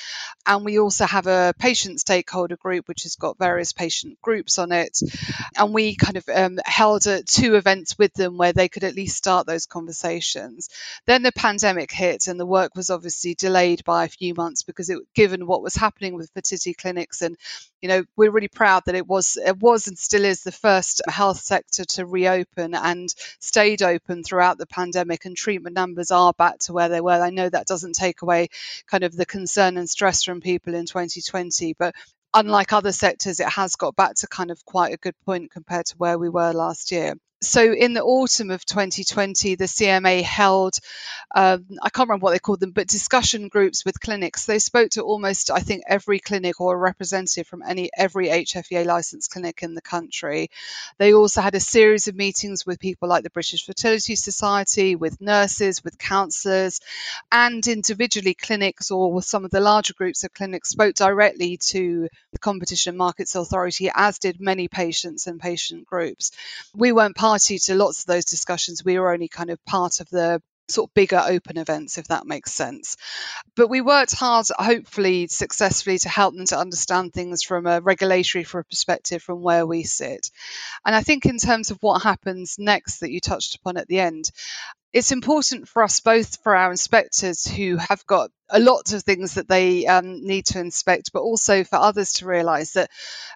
And 0.47 0.65
we 0.65 0.79
also 0.79 1.07
have 1.07 1.27
a 1.27 1.55
patient 1.59 2.01
stakeholder 2.01 2.57
group, 2.57 2.89
which 2.89 3.05
has 3.05 3.17
got 3.17 3.39
various 3.39 3.73
patient 3.73 4.21
groups 4.23 4.59
on 4.59 4.73
it. 4.73 4.99
And 5.57 5.73
we 5.75 5.95
kind 5.95 6.17
of 6.17 6.29
um, 6.29 6.59
held 6.65 7.07
uh, 7.07 7.23
two 7.27 7.55
events 7.55 7.99
with 7.99 8.13
them 8.15 8.37
where 8.37 8.53
they 8.53 8.69
could 8.69 8.85
at 8.85 8.95
least 8.95 9.17
start 9.17 9.47
those 9.47 9.67
conversations. 9.67 10.69
Then 11.07 11.23
the 11.23 11.33
pandemic 11.33 11.93
hit, 11.93 12.27
and 12.27 12.39
the 12.39 12.47
work 12.47 12.75
was 12.75 12.91
obviously 12.91 13.35
delayed 13.35 13.85
by 13.85 14.05
a 14.05 14.09
few 14.09 14.35
months 14.35 14.63
because 14.63 14.91
it, 14.91 14.99
given 15.15 15.47
what 15.47 15.63
was 15.63 15.75
happening 15.75 16.15
with 16.15 16.31
fertility 16.35 16.75
clinics 16.75 17.23
and 17.23 17.37
you 17.83 17.89
know 17.89 18.05
we're 18.17 18.31
really 18.31 18.49
proud 18.49 18.85
that 18.87 18.95
it 18.95 19.07
was 19.07 19.37
it 19.45 19.59
was 19.59 19.89
and 19.89 19.99
still 19.99 20.25
is 20.25 20.43
the 20.43 20.53
first 20.53 21.03
health 21.09 21.41
sector 21.41 21.85
to 21.85 22.07
reopen 22.07 22.75
and 22.75 23.13
stayed 23.41 23.83
open 23.83 24.23
throughout 24.23 24.57
the 24.57 24.67
pandemic 24.67 25.25
and 25.25 25.37
treatment 25.37 25.75
numbers 25.75 26.13
are 26.13 26.33
back 26.33 26.59
to 26.61 26.73
where 26.73 26.89
they 26.89 27.01
were. 27.01 27.21
I 27.21 27.31
know 27.31 27.49
that 27.49 27.67
doesn't 27.67 27.97
take 27.97 28.23
away 28.23 28.49
kind 28.87 29.05
of 29.05 29.15
the 29.15 29.27
concern 29.27 29.77
and 29.77 29.91
stress 29.91 30.23
from 30.23 30.41
people 30.41 30.75
in 30.75 30.87
2020 30.87 31.75
but 31.79 31.95
unlike 32.33 32.73
other 32.73 32.93
sectors 32.93 33.41
it 33.41 33.49
has 33.49 33.77
got 33.77 33.97
back 33.97 34.15
to 34.15 34.29
kind 34.29 34.51
of 34.51 34.65
quite 34.65 34.95
a 34.95 34.99
good 34.99 35.15
point 35.27 35.51
compared 35.51 35.87
to 35.87 35.97
where 35.99 36.19
we 36.19 36.29
were 36.29 36.53
last 36.53 36.93
year 36.93 37.15
so 37.43 37.73
in 37.73 37.93
the 37.93 38.03
autumn 38.03 38.51
of 38.51 38.65
2020, 38.65 39.57
the 39.57 39.65
CMA 39.65 40.23
held, 40.23 40.79
um, 41.35 41.67
I 41.83 41.91
can't 41.91 42.09
remember 42.09 42.25
what 42.25 42.31
they 42.33 42.39
called 42.39 42.61
them, 42.61 42.71
but 42.71 42.87
discussion 42.87 43.49
groups 43.49 43.85
with 43.85 44.01
clinics. 44.01 44.47
They 44.47 44.61
spoke 44.61 44.91
to 44.91 45.03
almost, 45.03 45.51
I 45.51 45.59
think, 45.59 45.83
every 45.89 46.21
clinic 46.21 46.61
or 46.61 46.75
a 46.75 46.79
representative 46.79 47.49
from 47.49 47.63
any 47.67 47.91
every 47.97 48.29
HFEA 48.29 48.87
licensed 48.87 49.31
clinic 49.33 49.63
in 49.63 49.75
the 49.75 49.81
country. 49.81 50.51
They 50.99 51.15
also 51.15 51.41
had 51.41 51.55
a 51.55 51.61
series 51.61 52.07
of 52.07 52.15
meetings 52.15 52.65
with 52.65 52.79
people 52.79 53.09
like 53.09 53.25
the 53.25 53.31
British 53.31 53.67
Fertility 53.67 54.15
Society, 54.15 54.95
with 54.95 55.21
nurses, 55.21 55.83
with 55.83 55.99
counsellors, 55.99 56.81
and 57.33 57.67
individually 57.67 58.35
clinics 58.35 58.91
or 58.91 59.13
with 59.13 59.25
some 59.25 59.45
of 59.45 59.51
the 59.51 59.61
larger 59.61 59.95
groups 59.95 60.23
of 60.23 60.33
clinics 60.33 60.69
spoke 60.69 60.95
directly 60.95 61.57
to 61.57 62.09
the 62.31 62.39
Competition 62.39 62.93
and 62.93 62.99
Markets 62.99 63.35
Authority, 63.35 63.91
as 63.95 64.19
did 64.19 64.41
many 64.41 64.69
patients 64.69 65.27
and 65.27 65.41
patient 65.41 65.87
groups. 65.87 66.31
We 66.75 66.93
weren't 66.93 67.17
part 67.17 67.32
to 67.39 67.75
lots 67.75 68.01
of 68.01 68.07
those 68.07 68.25
discussions. 68.25 68.85
We 68.85 68.99
were 68.99 69.13
only 69.13 69.29
kind 69.29 69.51
of 69.51 69.65
part 69.65 70.01
of 70.01 70.09
the 70.11 70.43
sort 70.69 70.91
of 70.91 70.95
bigger 70.95 71.23
open 71.25 71.59
events, 71.59 71.99
if 71.99 72.09
that 72.09 72.27
makes 72.27 72.53
sense. 72.53 72.97
But 73.57 73.69
we 73.69 73.81
worked 73.81 74.15
hard, 74.15 74.47
hopefully 74.57 75.27
successfully, 75.29 75.99
to 75.99 76.09
help 76.09 76.35
them 76.35 76.47
to 76.47 76.59
understand 76.59 77.13
things 77.13 77.43
from 77.43 77.67
a 77.67 77.81
regulatory 77.81 78.45
perspective 78.45 79.23
from 79.23 79.43
where 79.43 79.67
we 79.67 79.83
sit. 79.83 80.31
And 80.85 80.95
I 80.95 81.03
think 81.03 81.27
in 81.27 81.39
terms 81.39 81.71
of 81.71 81.79
what 81.81 82.03
happens 82.03 82.57
next 82.59 83.01
that 83.01 83.11
you 83.11 83.21
touched 83.21 83.57
upon 83.57 83.77
at 83.77 83.89
the 83.89 84.01
end, 84.01 84.31
it's 84.93 85.13
important 85.13 85.69
for 85.69 85.83
us 85.83 86.01
both 86.01 86.43
for 86.43 86.55
our 86.55 86.71
inspectors 86.71 87.47
who 87.47 87.77
have 87.77 88.05
got 88.07 88.31
a 88.53 88.61
lot 88.61 88.93
of 88.93 89.03
things 89.03 89.35
that 89.35 89.49
they 89.49 89.87
um, 89.87 90.25
need 90.25 90.47
to 90.47 90.61
inspect, 90.61 91.13
but 91.13 91.23
also 91.23 91.65
for 91.65 91.77
others 91.77 92.13
to 92.15 92.27
realise 92.27 92.75
that 92.75 92.91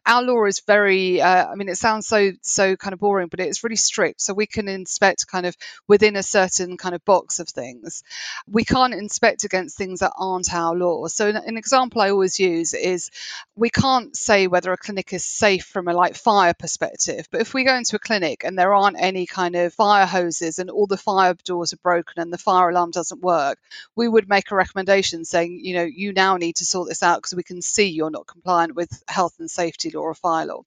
our 0.05 0.23
law 0.23 0.45
is 0.45 0.61
very. 0.61 1.21
Uh, 1.23 1.47
I 1.47 1.55
mean, 1.55 1.69
it 1.69 1.79
sounds 1.79 2.07
so 2.07 2.33
so 2.43 2.77
kind 2.77 2.93
of 2.93 3.01
boring, 3.01 3.29
but 3.29 3.41
it's 3.41 3.65
really 3.65 3.77
strict. 3.77 4.21
So 4.21 4.35
we 4.35 4.47
can 4.47 4.69
inspect 4.69 5.27
kind 5.27 5.47
of 5.47 5.57
within 5.89 6.17
a 6.17 6.23
certain 6.23 6.77
kind 6.77 6.95
of 6.95 7.05
box 7.05 7.41
of 7.41 7.49
things. 7.49 8.05
We 8.47 8.65
can't 8.65 8.95
inspect 8.95 9.45
against 9.45 9.79
things 9.79 10.01
that 10.01 10.13
aren't 10.19 10.53
our 10.53 10.75
law. 10.77 11.07
So 11.09 11.29
an, 11.29 11.37
an 11.37 11.57
example 11.57 12.03
I 12.03 12.11
always 12.11 12.39
use 12.39 12.75
is 12.75 13.11
we 13.57 13.71
can't 13.71 14.15
say 14.15 14.47
whether 14.47 14.73
a 14.73 14.77
clinic 14.77 15.15
is 15.15 15.25
safe 15.25 15.65
from 15.65 15.89
a 15.89 15.95
like 15.95 16.15
fire 16.15 16.55
perspective, 16.55 17.27
but 17.31 17.41
if 17.41 17.55
we 17.55 17.65
go 17.65 17.75
into 17.75 17.97
a 17.97 18.01
clinic 18.01 18.45
and 18.45 18.59
there 18.59 18.75
aren't 18.75 19.01
any 19.01 19.25
kind 19.25 19.57
of 19.57 19.73
fire 19.73 20.07
hoses 20.07 20.59
and 20.59 20.69
all 20.69 20.87
the 20.87 20.99
fire 20.99 21.35
doors 21.45 21.73
are 21.73 21.79
broken 21.79 22.21
and 22.21 22.31
the 22.31 22.39
fire 22.39 22.69
alarm 22.69 22.91
doesn't 22.91 23.23
work, 23.23 23.59
we 23.95 24.07
would 24.07 24.29
make 24.29 24.51
a 24.51 24.55
recommendation 24.55 25.06
saying, 25.25 25.61
you 25.63 25.75
know, 25.75 25.85
you 25.85 26.13
now 26.13 26.37
need 26.37 26.57
to 26.57 26.65
sort 26.65 26.89
this 26.89 27.03
out 27.03 27.19
because 27.19 27.35
we 27.35 27.43
can 27.43 27.63
see 27.63 27.89
you're 27.89 28.11
not 28.11 28.27
compliant 28.27 28.75
with 28.75 29.03
health 29.09 29.35
and 29.39 29.51
safety 29.51 29.91
law 29.91 30.03
or 30.03 30.15
fire 30.15 30.47
law. 30.47 30.63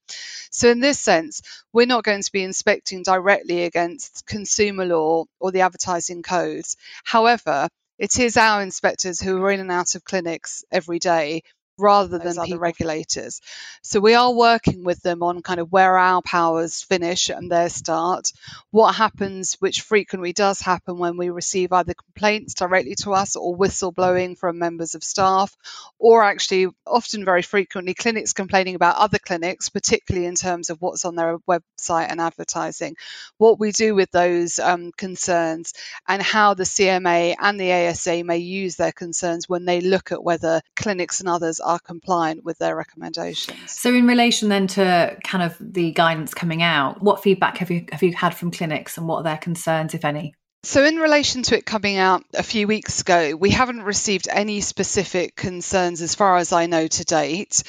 So, 0.52 0.70
in 0.70 0.80
this 0.80 1.00
sense, 1.00 1.42
we're 1.74 1.86
not 1.86 2.04
going 2.04 2.22
to 2.22 2.32
be 2.32 2.44
inspecting 2.44 3.04
directly 3.04 3.64
against 3.64 4.26
consumer 4.26 4.86
law 4.86 5.26
or 5.40 5.52
the 5.52 5.62
advertising 5.62 6.24
codes. 6.24 6.78
However, 7.04 7.70
it 7.98 8.18
is 8.18 8.38
our 8.38 8.62
inspectors 8.62 9.20
who 9.20 9.44
are 9.44 9.52
in 9.52 9.60
and 9.60 9.72
out 9.72 9.96
of 9.96 10.06
clinics 10.06 10.64
every 10.72 11.00
day 11.00 11.44
rather 11.80 12.18
than 12.18 12.38
other 12.38 12.58
regulators. 12.58 13.42
So 13.82 14.00
we 14.00 14.14
are 14.14 14.34
working 14.34 14.84
with 14.84 15.02
them 15.02 15.24
on 15.24 15.42
kind 15.42 15.60
of 15.60 15.72
where 15.72 15.98
our 15.98 16.22
powers 16.22 16.82
finish 16.82 17.30
and 17.30 17.52
their 17.52 17.70
start, 17.70 18.32
what 18.72 18.96
happens, 18.96 19.56
which 19.60 19.82
frequently 19.82 20.34
does 20.34 20.60
happen 20.60 20.98
when 20.98 21.18
we 21.18 21.30
receive 21.30 21.72
either 21.74 21.94
complaints 21.94 22.54
directly 22.54 22.96
to 23.04 23.14
us 23.14 23.36
or 23.36 23.58
whistleblowing 23.58 24.38
from 24.38 24.60
members 24.60 24.96
of 24.96 25.04
staff, 25.04 25.56
or 25.98 26.24
actually 26.24 26.68
often 26.86 27.26
very 27.26 27.42
frequently 27.42 27.94
clinics 27.94 28.34
complaining 28.34 28.76
about 28.76 28.98
other 28.98 29.20
clinics, 29.20 29.70
particularly 29.70 30.28
in 30.28 30.36
terms 30.36 30.70
of 30.70 30.82
what's 30.82 31.06
on 31.06 31.16
their 31.16 31.38
website 31.40 32.08
and 32.10 32.22
advertising, 32.22 32.96
what 33.38 33.60
we 33.60 33.72
do 33.72 33.96
with 33.96 34.12
those 34.12 34.60
um, 34.60 34.92
concerns 34.98 35.74
and 36.08 36.22
how 36.22 36.54
the 36.54 36.64
CMA 36.64 37.36
and 37.40 37.60
the 37.60 37.72
ASA 37.72 38.24
may 38.24 38.38
use 38.38 38.76
their 38.76 38.92
concerns 38.92 39.48
when 39.48 39.66
they 39.66 39.82
look 39.82 40.12
at 40.12 40.24
whether 40.24 40.62
clinics 40.76 41.20
and 41.20 41.30
others 41.30 41.60
are 41.70 41.80
compliant 41.80 42.44
with 42.44 42.58
their 42.58 42.76
recommendations. 42.76 43.72
So, 43.72 43.94
in 43.94 44.08
relation 44.08 44.50
then 44.50 44.68
to 44.68 45.18
kind 45.24 45.44
of 45.44 45.56
the 45.60 45.92
guidance 45.92 46.34
coming 46.34 46.64
out, 46.64 47.02
what 47.02 47.24
feedback 47.24 47.58
have 47.60 47.70
you 47.70 47.86
have 47.92 48.04
you 48.04 48.14
had 48.14 48.36
from 48.36 48.52
clinics, 48.52 48.98
and 48.98 49.08
what 49.08 49.18
are 49.18 49.24
their 49.24 49.38
concerns, 49.38 49.94
if 49.94 50.04
any? 50.04 50.34
So, 50.64 50.84
in 50.84 50.98
relation 50.98 51.44
to 51.44 51.58
it 51.58 51.66
coming 51.66 51.98
out 51.98 52.24
a 52.34 52.44
few 52.44 52.68
weeks 52.68 53.02
ago, 53.02 53.36
we 53.36 53.52
haven't 53.52 53.84
received 53.84 54.28
any 54.30 54.62
specific 54.62 55.36
concerns 55.36 56.02
as 56.02 56.16
far 56.16 56.38
as 56.38 56.52
I 56.52 56.66
know 56.66 56.88
to 56.88 57.04
date 57.06 57.64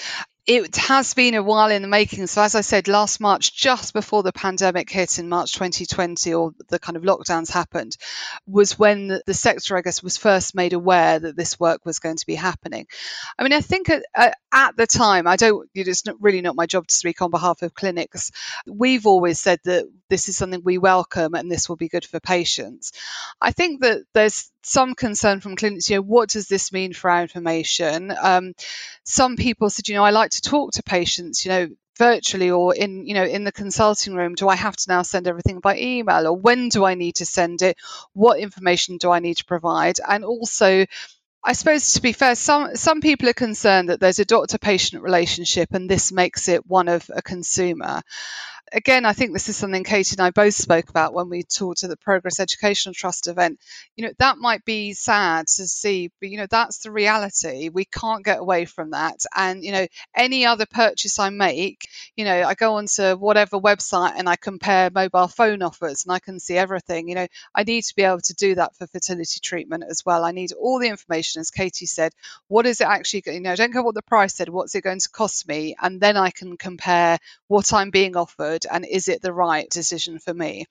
it 0.47 0.77
has 0.77 1.15
been 1.15 1.35
a 1.35 1.43
while 1.43 1.71
in 1.71 1.83
the 1.83 1.89
making. 1.89 2.27
So, 2.27 2.43
as 2.43 2.55
I 2.55 2.63
said, 2.63 2.89
last 2.89 3.21
March, 3.21 3.55
just 3.55 3.93
before 3.93 4.23
the 4.23 4.33
pandemic 4.33 4.91
hit 4.91 5.19
in 5.19 5.29
March 5.29 5.53
2020, 5.53 6.35
or 6.35 6.53
the 6.69 6.79
kind 6.79 6.97
of 6.97 7.03
lockdowns 7.03 7.51
happened, 7.51 7.97
was 8.47 8.79
when 8.79 9.09
the, 9.09 9.23
the 9.27 9.35
sector, 9.35 9.77
I 9.77 9.83
guess, 9.83 10.03
was 10.03 10.17
first 10.17 10.55
made 10.55 10.73
aware 10.73 11.19
that 11.19 11.37
this 11.37 11.61
work 11.61 11.85
was 11.85 11.99
going 11.99 12.17
to 12.17 12.27
be 12.27 12.35
happening. 12.35 12.87
I 13.39 13.43
mean, 13.43 13.53
I 13.53 13.61
think 13.61 13.91
at, 13.91 14.37
at 14.53 14.77
the 14.77 14.87
time, 14.87 15.27
I 15.27 15.37
don't, 15.37 15.69
it's 15.75 16.07
not 16.07 16.17
really 16.21 16.41
not 16.41 16.57
my 16.57 16.67
job 16.67 16.87
to 16.87 16.95
speak 16.95 17.23
on 17.23 17.31
behalf 17.31 17.63
of 17.63 17.75
clinics. 17.75 18.33
We've 18.67 19.07
always 19.07 19.39
said 19.39 19.61
that 19.65 19.89
this 20.09 20.29
is 20.29 20.37
something 20.37 20.63
we 20.65 20.79
welcome 20.79 21.35
and 21.35 21.51
this 21.51 21.69
will 21.69 21.77
be 21.77 21.89
good 21.89 22.05
for 22.05 22.19
patients. 22.19 22.93
I 23.41 23.53
think 23.53 23.83
that 23.83 24.05
there's 24.15 24.51
some 24.63 24.95
concern 24.95 25.41
from 25.41 25.57
clinics, 25.57 25.89
you 25.91 25.97
know, 25.97 26.03
what 26.03 26.31
does 26.31 26.49
this 26.49 26.73
mean 26.73 26.93
for 26.93 27.11
our 27.11 27.23
information? 27.23 28.13
Um, 28.21 28.55
some 29.05 29.37
people 29.37 29.71
said, 29.71 29.89
you 29.89 29.95
know, 29.95 30.05
I 30.05 30.11
like 30.11 30.33
to 30.33 30.41
talk 30.43 30.73
to 30.73 30.83
patients, 30.83 31.45
you 31.45 31.51
know, 31.51 31.69
virtually 31.99 32.51
or 32.51 32.75
in 32.75 33.07
you 33.07 33.13
know 33.13 33.25
in 33.25 33.45
the 33.45 33.53
consulting 33.53 34.15
room. 34.15 34.35
Do 34.35 34.49
i 34.49 34.57
have 34.57 34.75
to 34.75 34.87
now 34.89 35.03
send 35.03 35.27
everything 35.27 35.61
by 35.61 35.77
email 35.77 36.27
or 36.27 36.35
when 36.35 36.71
do 36.71 36.83
i 36.83 36.95
need 36.95 37.17
to 37.17 37.27
send 37.27 37.61
it? 37.61 37.77
What 38.15 38.41
information 38.41 38.97
do 38.97 39.11
i 39.11 39.19
need 39.21 39.37
to 39.37 39.45
provide? 39.45 39.99
And 40.09 40.25
also 40.25 40.87
I 41.43 41.55
suppose 41.55 41.95
to 41.95 42.03
be 42.03 42.13
fair, 42.13 42.35
some 42.35 42.77
some 42.77 43.01
people 43.01 43.29
are 43.29 43.35
concerned 43.35 43.89
that 43.89 43.99
there's 44.01 44.19
a 44.19 44.25
doctor 44.27 44.59
patient 44.59 45.03
relationship 45.03 45.73
and 45.73 45.89
this 45.89 46.13
makes 46.13 46.49
it 46.49 46.67
one 46.67 46.89
of 46.89 47.11
a 47.15 47.23
consumer 47.23 48.03
again, 48.73 49.05
I 49.05 49.13
think 49.13 49.33
this 49.33 49.49
is 49.49 49.57
something 49.57 49.85
Katy 49.85 50.15
and 50.15 50.21
I 50.21 50.31
both 50.31 50.55
spoke 50.55 50.89
about 50.89 51.15
when 51.15 51.29
we 51.29 51.43
talked 51.43 51.83
at 51.85 51.91
the 51.91 51.97
Progress 51.97 52.41
Educational 52.41 52.95
Trust 52.95 53.27
event. 53.27 53.59
You 53.97 54.07
know, 54.07 54.13
that 54.19 54.39
might 54.39 54.65
be 54.65 54.93
sad 54.93 55.47
to 55.49 55.67
see, 55.67 56.11
but 56.21 56.31
you 56.31 56.39
know, 56.39 56.47
that's 56.51 56.79
the 56.79 56.91
reality. 56.91 57.69
We 57.69 57.85
can't 57.85 58.25
get 58.25 58.39
away 58.39 58.65
from 58.65 58.91
that. 58.91 59.21
And 59.37 59.65
you 59.65 59.73
know, 59.73 59.87
any 60.15 60.47
other 60.47 60.67
purchase 60.67 61.19
I 61.19 61.31
make, 61.31 61.89
you 62.17 62.25
know, 62.25 62.43
I 62.43 62.55
go 62.55 62.75
onto 62.75 63.15
whatever 63.17 63.59
website 63.59 64.15
and 64.17 64.29
I 64.29 64.37
compare 64.37 64.91
mobile 64.95 65.29
phone 65.29 65.63
offers 65.63 66.05
and 66.05 66.13
I 66.13 66.19
can 66.19 66.41
see 66.41 66.57
everything. 66.57 67.09
You 67.09 67.15
know, 67.17 67.27
I 67.55 67.65
need 67.65 67.83
to 67.85 67.95
be 67.95 68.03
able 68.03 68.21
to 68.21 68.35
do 68.35 68.55
that 68.57 68.77
for 68.77 68.87
fertility 68.87 69.41
treatment 69.43 69.85
as 69.89 70.03
well. 70.05 70.25
I 70.25 70.33
need 70.33 70.53
all 70.53 70.79
the 70.79 70.89
information, 70.89 71.30
as 71.39 71.51
Katy 71.51 71.87
said. 71.87 72.13
What 72.49 72.67
is 72.67 72.81
it 72.81 72.87
actually? 72.87 73.23
You 73.27 73.41
know, 73.41 73.53
I 73.53 73.57
don't 73.57 73.73
care 73.73 73.83
what 73.83 73.95
the 73.95 74.03
price 74.03 74.35
said. 74.35 74.49
What's 74.49 74.75
it 74.75 74.83
going 74.83 75.01
to 75.01 75.09
cost 75.11 75.47
me? 75.47 75.77
And 75.81 76.01
then 76.01 76.17
I 76.17 76.31
can 76.31 76.57
compare 76.57 77.19
what 77.49 77.73
I'm 77.73 77.91
being 77.91 78.17
offered 78.17 78.67
and 78.71 78.85
is 78.85 79.09
it 79.09 79.23
the 79.23 79.33
right 79.33 79.69
decision 79.69 80.19
for 80.19 80.33
me? 80.33 80.67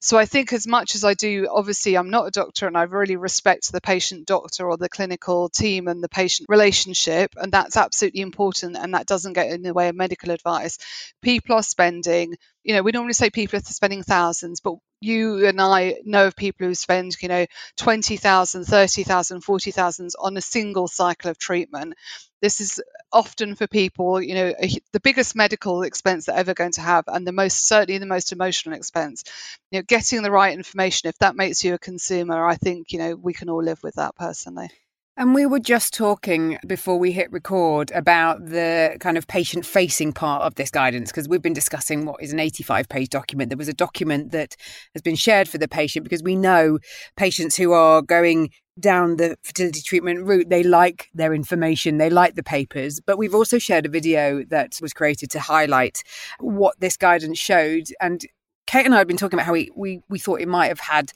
So 0.00 0.18
I 0.18 0.26
think 0.26 0.52
as 0.52 0.66
much 0.66 0.94
as 0.94 1.04
I 1.04 1.14
do, 1.14 1.48
obviously 1.50 1.96
I'm 1.96 2.10
not 2.10 2.26
a 2.26 2.30
doctor 2.30 2.66
and 2.66 2.76
I 2.76 2.82
really 2.82 3.16
respect 3.16 3.70
the 3.70 3.80
patient 3.80 4.26
doctor 4.26 4.68
or 4.68 4.76
the 4.76 4.88
clinical 4.88 5.48
team 5.48 5.88
and 5.88 6.02
the 6.02 6.08
patient 6.08 6.48
relationship, 6.48 7.34
and 7.36 7.52
that's 7.52 7.76
absolutely 7.76 8.20
important 8.20 8.76
and 8.76 8.94
that 8.94 9.06
doesn't 9.06 9.34
get 9.34 9.50
in 9.50 9.62
the 9.62 9.74
way 9.74 9.88
of 9.88 9.94
medical 9.94 10.30
advice. 10.30 10.78
People 11.22 11.56
are 11.56 11.62
spending 11.62 12.34
you 12.64 12.74
know, 12.74 12.82
we 12.82 12.92
normally 12.92 13.12
say 13.12 13.30
people 13.30 13.58
are 13.58 13.62
spending 13.62 14.02
thousands, 14.02 14.60
but 14.60 14.74
you 15.02 15.46
and 15.46 15.60
I 15.60 15.96
know 16.04 16.26
of 16.28 16.36
people 16.36 16.66
who 16.66 16.74
spend, 16.74 17.16
you 17.20 17.28
know, 17.28 17.46
20,000, 17.76 18.64
30,000, 18.64 19.40
40,000 19.42 20.10
on 20.18 20.36
a 20.36 20.40
single 20.40 20.88
cycle 20.88 21.30
of 21.30 21.38
treatment. 21.38 21.94
This 22.40 22.60
is 22.60 22.80
often 23.12 23.54
for 23.54 23.66
people, 23.66 24.20
you 24.20 24.34
know, 24.34 24.54
a, 24.60 24.70
the 24.92 25.00
biggest 25.00 25.36
medical 25.36 25.82
expense 25.82 26.26
they're 26.26 26.36
ever 26.36 26.54
going 26.54 26.72
to 26.72 26.80
have, 26.80 27.04
and 27.08 27.26
the 27.26 27.32
most 27.32 27.66
certainly 27.68 27.98
the 27.98 28.06
most 28.06 28.32
emotional 28.32 28.74
expense. 28.76 29.24
You 29.70 29.78
know, 29.78 29.82
getting 29.86 30.22
the 30.22 30.30
right 30.30 30.52
information, 30.52 31.08
if 31.08 31.18
that 31.18 31.36
makes 31.36 31.64
you 31.64 31.74
a 31.74 31.78
consumer, 31.78 32.44
I 32.46 32.56
think, 32.56 32.92
you 32.92 32.98
know, 32.98 33.14
we 33.16 33.32
can 33.32 33.48
all 33.48 33.62
live 33.62 33.82
with 33.82 33.94
that 33.94 34.16
personally. 34.16 34.70
And 35.14 35.34
we 35.34 35.44
were 35.44 35.60
just 35.60 35.92
talking 35.92 36.58
before 36.66 36.98
we 36.98 37.12
hit 37.12 37.30
record 37.30 37.90
about 37.90 38.46
the 38.46 38.96
kind 38.98 39.18
of 39.18 39.26
patient 39.26 39.66
facing 39.66 40.14
part 40.14 40.42
of 40.42 40.54
this 40.54 40.70
guidance 40.70 41.10
because 41.10 41.28
we've 41.28 41.42
been 41.42 41.52
discussing 41.52 42.06
what 42.06 42.22
is 42.22 42.32
an 42.32 42.40
85 42.40 42.88
page 42.88 43.10
document. 43.10 43.50
There 43.50 43.58
was 43.58 43.68
a 43.68 43.74
document 43.74 44.32
that 44.32 44.56
has 44.94 45.02
been 45.02 45.14
shared 45.14 45.48
for 45.48 45.58
the 45.58 45.68
patient 45.68 46.04
because 46.04 46.22
we 46.22 46.34
know 46.34 46.78
patients 47.16 47.56
who 47.56 47.72
are 47.72 48.00
going 48.00 48.52
down 48.80 49.18
the 49.18 49.36
fertility 49.42 49.82
treatment 49.82 50.24
route, 50.24 50.48
they 50.48 50.62
like 50.62 51.10
their 51.12 51.34
information, 51.34 51.98
they 51.98 52.08
like 52.08 52.34
the 52.34 52.42
papers. 52.42 52.98
But 52.98 53.18
we've 53.18 53.34
also 53.34 53.58
shared 53.58 53.84
a 53.84 53.90
video 53.90 54.44
that 54.44 54.78
was 54.80 54.94
created 54.94 55.30
to 55.32 55.40
highlight 55.40 56.02
what 56.40 56.80
this 56.80 56.96
guidance 56.96 57.38
showed. 57.38 57.84
And 58.00 58.22
Kate 58.66 58.86
and 58.86 58.94
I 58.94 58.98
have 58.98 59.08
been 59.08 59.18
talking 59.18 59.38
about 59.38 59.44
how 59.46 59.52
we, 59.52 59.70
we, 59.76 60.00
we 60.08 60.18
thought 60.18 60.40
it 60.40 60.48
might 60.48 60.68
have 60.68 60.80
had 60.80 61.12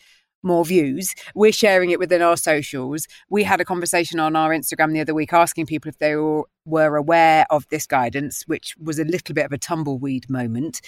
more 0.46 0.64
views. 0.64 1.14
We're 1.34 1.52
sharing 1.52 1.90
it 1.90 1.98
within 1.98 2.22
our 2.22 2.36
socials. 2.36 3.06
We 3.28 3.42
had 3.42 3.60
a 3.60 3.64
conversation 3.64 4.18
on 4.20 4.36
our 4.36 4.50
Instagram 4.50 4.92
the 4.92 5.00
other 5.00 5.14
week 5.14 5.32
asking 5.32 5.66
people 5.66 5.88
if 5.88 5.98
they 5.98 6.16
were, 6.16 6.44
were 6.64 6.96
aware 6.96 7.46
of 7.50 7.66
this 7.68 7.86
guidance, 7.86 8.44
which 8.46 8.74
was 8.80 8.98
a 8.98 9.04
little 9.04 9.34
bit 9.34 9.44
of 9.44 9.52
a 9.52 9.58
tumbleweed 9.58 10.30
moment. 10.30 10.80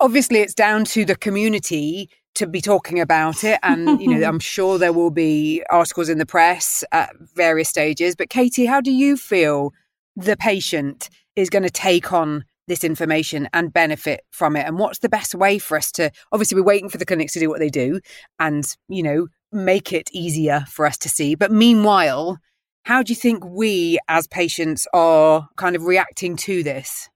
Obviously, 0.00 0.40
it's 0.40 0.54
down 0.54 0.84
to 0.86 1.04
the 1.04 1.16
community 1.16 2.10
to 2.34 2.46
be 2.46 2.60
talking 2.60 2.98
about 2.98 3.44
it. 3.44 3.58
And, 3.62 4.00
you 4.00 4.08
know, 4.08 4.26
I'm 4.26 4.38
sure 4.54 4.78
there 4.78 4.92
will 4.92 5.10
be 5.10 5.62
articles 5.70 6.08
in 6.08 6.18
the 6.18 6.26
press 6.26 6.82
at 6.92 7.14
various 7.34 7.68
stages. 7.68 8.16
But, 8.16 8.30
Katy, 8.30 8.66
how 8.66 8.80
do 8.80 8.90
you 8.90 9.16
feel 9.16 9.72
the 10.16 10.36
patient 10.36 11.08
is 11.36 11.50
going 11.50 11.62
to 11.62 11.70
take 11.70 12.12
on 12.12 12.44
this 12.72 12.84
information 12.84 13.48
and 13.52 13.72
benefit 13.72 14.22
from 14.30 14.56
it? 14.56 14.66
And 14.66 14.78
what's 14.78 15.00
the 15.00 15.08
best 15.08 15.34
way 15.34 15.58
for 15.58 15.76
us 15.76 15.92
to 15.92 16.10
obviously 16.32 16.56
we're 16.56 16.66
waiting 16.66 16.88
for 16.88 16.98
the 16.98 17.04
clinics 17.04 17.34
to 17.34 17.40
do 17.40 17.50
what 17.50 17.58
they 17.58 17.68
do 17.68 18.00
and, 18.38 18.64
you 18.88 19.02
know, 19.02 19.28
make 19.52 19.92
it 19.92 20.08
easier 20.12 20.64
for 20.68 20.86
us 20.86 20.96
to 20.98 21.08
see. 21.08 21.34
But 21.34 21.52
meanwhile, 21.52 22.38
how 22.84 23.02
do 23.02 23.12
you 23.12 23.16
think 23.16 23.44
we 23.44 23.98
as 24.08 24.26
patients 24.26 24.86
are 24.92 25.48
kind 25.56 25.76
of 25.76 25.84
reacting 25.84 26.36
to 26.36 26.62
this? 26.62 27.08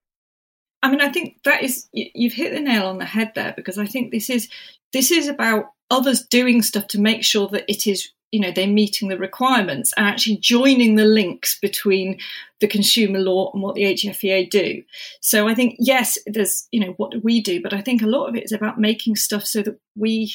I 0.82 0.90
mean, 0.90 1.00
I 1.00 1.08
think 1.08 1.38
that 1.44 1.64
is 1.64 1.88
you've 1.92 2.34
hit 2.34 2.52
the 2.52 2.60
nail 2.60 2.86
on 2.86 2.98
the 2.98 3.04
head 3.06 3.32
there 3.34 3.54
because 3.56 3.78
I 3.78 3.86
think 3.86 4.12
this 4.12 4.30
is 4.30 4.48
this 4.92 5.10
is 5.10 5.26
about 5.26 5.66
others 5.90 6.26
doing 6.26 6.62
stuff 6.62 6.86
to 6.88 7.00
make 7.00 7.24
sure 7.24 7.48
that 7.48 7.64
it 7.68 7.86
is 7.86 8.12
you 8.32 8.40
know 8.40 8.50
they're 8.50 8.66
meeting 8.66 9.08
the 9.08 9.18
requirements 9.18 9.92
and 9.96 10.06
actually 10.06 10.38
joining 10.38 10.96
the 10.96 11.04
links 11.04 11.58
between 11.60 12.18
the 12.60 12.66
consumer 12.66 13.18
law 13.18 13.50
and 13.52 13.62
what 13.62 13.74
the 13.74 13.82
HFEA 13.82 14.50
do. 14.50 14.82
So 15.20 15.48
I 15.48 15.54
think 15.54 15.76
yes, 15.78 16.18
there's 16.26 16.68
you 16.72 16.80
know 16.80 16.94
what 16.96 17.12
do 17.12 17.20
we 17.22 17.40
do, 17.40 17.62
but 17.62 17.72
I 17.72 17.80
think 17.80 18.02
a 18.02 18.06
lot 18.06 18.28
of 18.28 18.34
it 18.34 18.44
is 18.44 18.52
about 18.52 18.80
making 18.80 19.16
stuff 19.16 19.44
so 19.44 19.62
that 19.62 19.78
we 19.94 20.34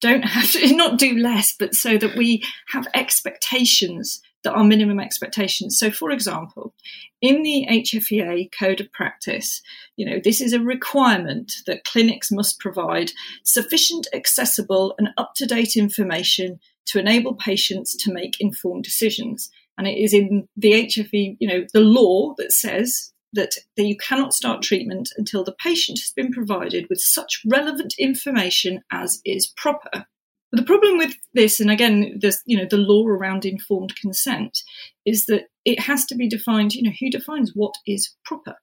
don't 0.00 0.24
have 0.24 0.50
to 0.52 0.74
not 0.76 0.98
do 0.98 1.16
less, 1.16 1.54
but 1.58 1.74
so 1.74 1.96
that 1.98 2.16
we 2.16 2.42
have 2.68 2.86
expectations 2.94 4.20
that 4.46 4.54
are 4.54 4.64
minimum 4.64 5.00
expectations. 5.00 5.76
So, 5.76 5.90
for 5.90 6.10
example, 6.10 6.72
in 7.20 7.42
the 7.42 7.66
HFEA 7.68 8.48
Code 8.56 8.80
of 8.80 8.92
Practice, 8.92 9.60
you 9.96 10.08
know, 10.08 10.20
this 10.22 10.40
is 10.40 10.52
a 10.52 10.60
requirement 10.60 11.52
that 11.66 11.84
clinics 11.84 12.30
must 12.30 12.60
provide 12.60 13.10
sufficient, 13.42 14.06
accessible, 14.14 14.94
and 14.98 15.08
up 15.16 15.32
to 15.36 15.46
date 15.46 15.74
information 15.74 16.60
to 16.86 16.98
enable 16.98 17.34
patients 17.34 17.94
to 17.96 18.12
make 18.12 18.40
informed 18.40 18.84
decisions. 18.84 19.50
And 19.78 19.86
it 19.86 19.98
is 19.98 20.14
in 20.14 20.48
the 20.56 20.72
HFE, 20.72 21.36
you 21.38 21.48
know, 21.48 21.66
the 21.72 21.80
law 21.80 22.34
that 22.38 22.52
says 22.52 23.12
that, 23.32 23.52
that 23.76 23.84
you 23.84 23.96
cannot 23.96 24.32
start 24.32 24.62
treatment 24.62 25.10
until 25.16 25.44
the 25.44 25.52
patient 25.52 25.98
has 25.98 26.12
been 26.12 26.32
provided 26.32 26.86
with 26.88 27.00
such 27.00 27.42
relevant 27.46 27.94
information 27.98 28.82
as 28.90 29.20
is 29.24 29.52
proper. 29.56 30.06
But 30.52 30.60
the 30.60 30.66
problem 30.66 30.96
with 30.96 31.14
this, 31.34 31.60
and 31.60 31.70
again, 31.70 32.18
this, 32.20 32.40
you 32.46 32.56
know 32.56 32.66
the 32.68 32.76
law 32.76 33.06
around 33.06 33.44
informed 33.44 33.96
consent, 33.96 34.62
is 35.04 35.26
that 35.26 35.48
it 35.64 35.80
has 35.80 36.04
to 36.06 36.14
be 36.14 36.28
defined. 36.28 36.74
You 36.74 36.84
know, 36.84 36.92
who 37.00 37.10
defines 37.10 37.52
what 37.54 37.74
is 37.86 38.14
proper? 38.24 38.54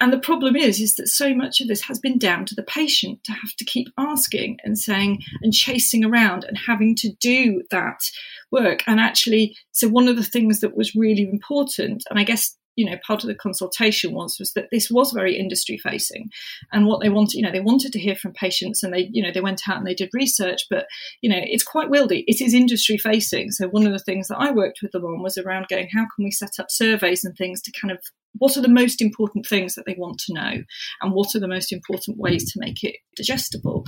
And 0.00 0.12
the 0.12 0.18
problem 0.18 0.56
is, 0.56 0.80
is 0.80 0.94
that 0.94 1.08
so 1.08 1.34
much 1.34 1.60
of 1.60 1.68
this 1.68 1.82
has 1.82 1.98
been 1.98 2.18
down 2.18 2.46
to 2.46 2.54
the 2.54 2.62
patient 2.62 3.22
to 3.24 3.32
have 3.32 3.54
to 3.56 3.64
keep 3.64 3.88
asking 3.98 4.56
and 4.64 4.78
saying 4.78 5.22
and 5.42 5.52
chasing 5.52 6.04
around 6.04 6.44
and 6.44 6.56
having 6.56 6.96
to 6.96 7.12
do 7.20 7.62
that 7.70 8.10
work. 8.50 8.82
And 8.86 8.98
actually, 8.98 9.56
so 9.72 9.88
one 9.88 10.08
of 10.08 10.16
the 10.16 10.24
things 10.24 10.60
that 10.60 10.74
was 10.74 10.96
really 10.96 11.28
important, 11.28 12.04
and 12.08 12.18
I 12.18 12.24
guess 12.24 12.56
you 12.80 12.90
know 12.90 12.96
part 13.06 13.22
of 13.22 13.28
the 13.28 13.34
consultation 13.34 14.12
was 14.12 14.38
was 14.38 14.52
that 14.54 14.68
this 14.72 14.90
was 14.90 15.12
very 15.12 15.36
industry 15.36 15.76
facing 15.76 16.30
and 16.72 16.86
what 16.86 17.00
they 17.00 17.10
wanted 17.10 17.36
you 17.36 17.42
know 17.42 17.52
they 17.52 17.60
wanted 17.60 17.92
to 17.92 18.00
hear 18.00 18.16
from 18.16 18.32
patients 18.32 18.82
and 18.82 18.94
they 18.94 19.10
you 19.12 19.22
know 19.22 19.30
they 19.32 19.42
went 19.42 19.60
out 19.68 19.76
and 19.76 19.86
they 19.86 19.94
did 19.94 20.08
research 20.14 20.62
but 20.70 20.86
you 21.20 21.28
know 21.28 21.40
it's 21.42 21.62
quite 21.62 21.90
wieldy 21.90 22.24
it 22.26 22.40
is 22.40 22.54
industry 22.54 22.96
facing 22.96 23.50
so 23.50 23.68
one 23.68 23.86
of 23.86 23.92
the 23.92 23.98
things 23.98 24.28
that 24.28 24.38
i 24.38 24.50
worked 24.50 24.80
with 24.82 24.92
them 24.92 25.04
on 25.04 25.22
was 25.22 25.36
around 25.36 25.66
going 25.68 25.88
how 25.92 26.06
can 26.16 26.24
we 26.24 26.30
set 26.30 26.58
up 26.58 26.70
surveys 26.70 27.22
and 27.22 27.36
things 27.36 27.60
to 27.60 27.70
kind 27.78 27.92
of 27.92 27.98
what 28.38 28.56
are 28.56 28.62
the 28.62 28.68
most 28.68 29.02
important 29.02 29.44
things 29.44 29.74
that 29.74 29.86
they 29.86 29.96
want 29.98 30.18
to 30.20 30.32
know? 30.32 30.62
And 31.02 31.12
what 31.12 31.34
are 31.34 31.40
the 31.40 31.48
most 31.48 31.72
important 31.72 32.16
ways 32.16 32.50
to 32.52 32.60
make 32.60 32.84
it 32.84 32.94
digestible? 33.16 33.84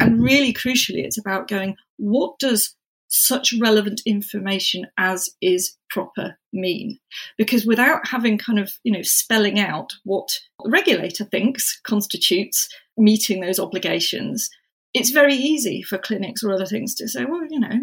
And 0.00 0.22
really 0.22 0.54
crucially 0.54 1.04
it's 1.04 1.18
about 1.18 1.46
going 1.46 1.76
what 1.98 2.38
does 2.38 2.74
such 3.12 3.54
relevant 3.60 4.00
information 4.06 4.86
as 4.96 5.28
is 5.40 5.76
proper 5.90 6.38
mean. 6.52 6.98
Because 7.36 7.66
without 7.66 8.08
having 8.08 8.38
kind 8.38 8.58
of 8.58 8.72
you 8.82 8.92
know 8.92 9.02
spelling 9.02 9.60
out 9.60 9.92
what 10.04 10.28
the 10.64 10.70
regulator 10.70 11.24
thinks 11.24 11.80
constitutes 11.84 12.68
meeting 12.96 13.40
those 13.40 13.58
obligations 13.58 14.50
it's 14.94 15.10
very 15.10 15.34
easy 15.34 15.82
for 15.82 15.98
clinics 15.98 16.42
or 16.42 16.52
other 16.52 16.66
things 16.66 16.94
to 16.94 17.08
say 17.08 17.24
well 17.24 17.42
you 17.48 17.58
know 17.58 17.80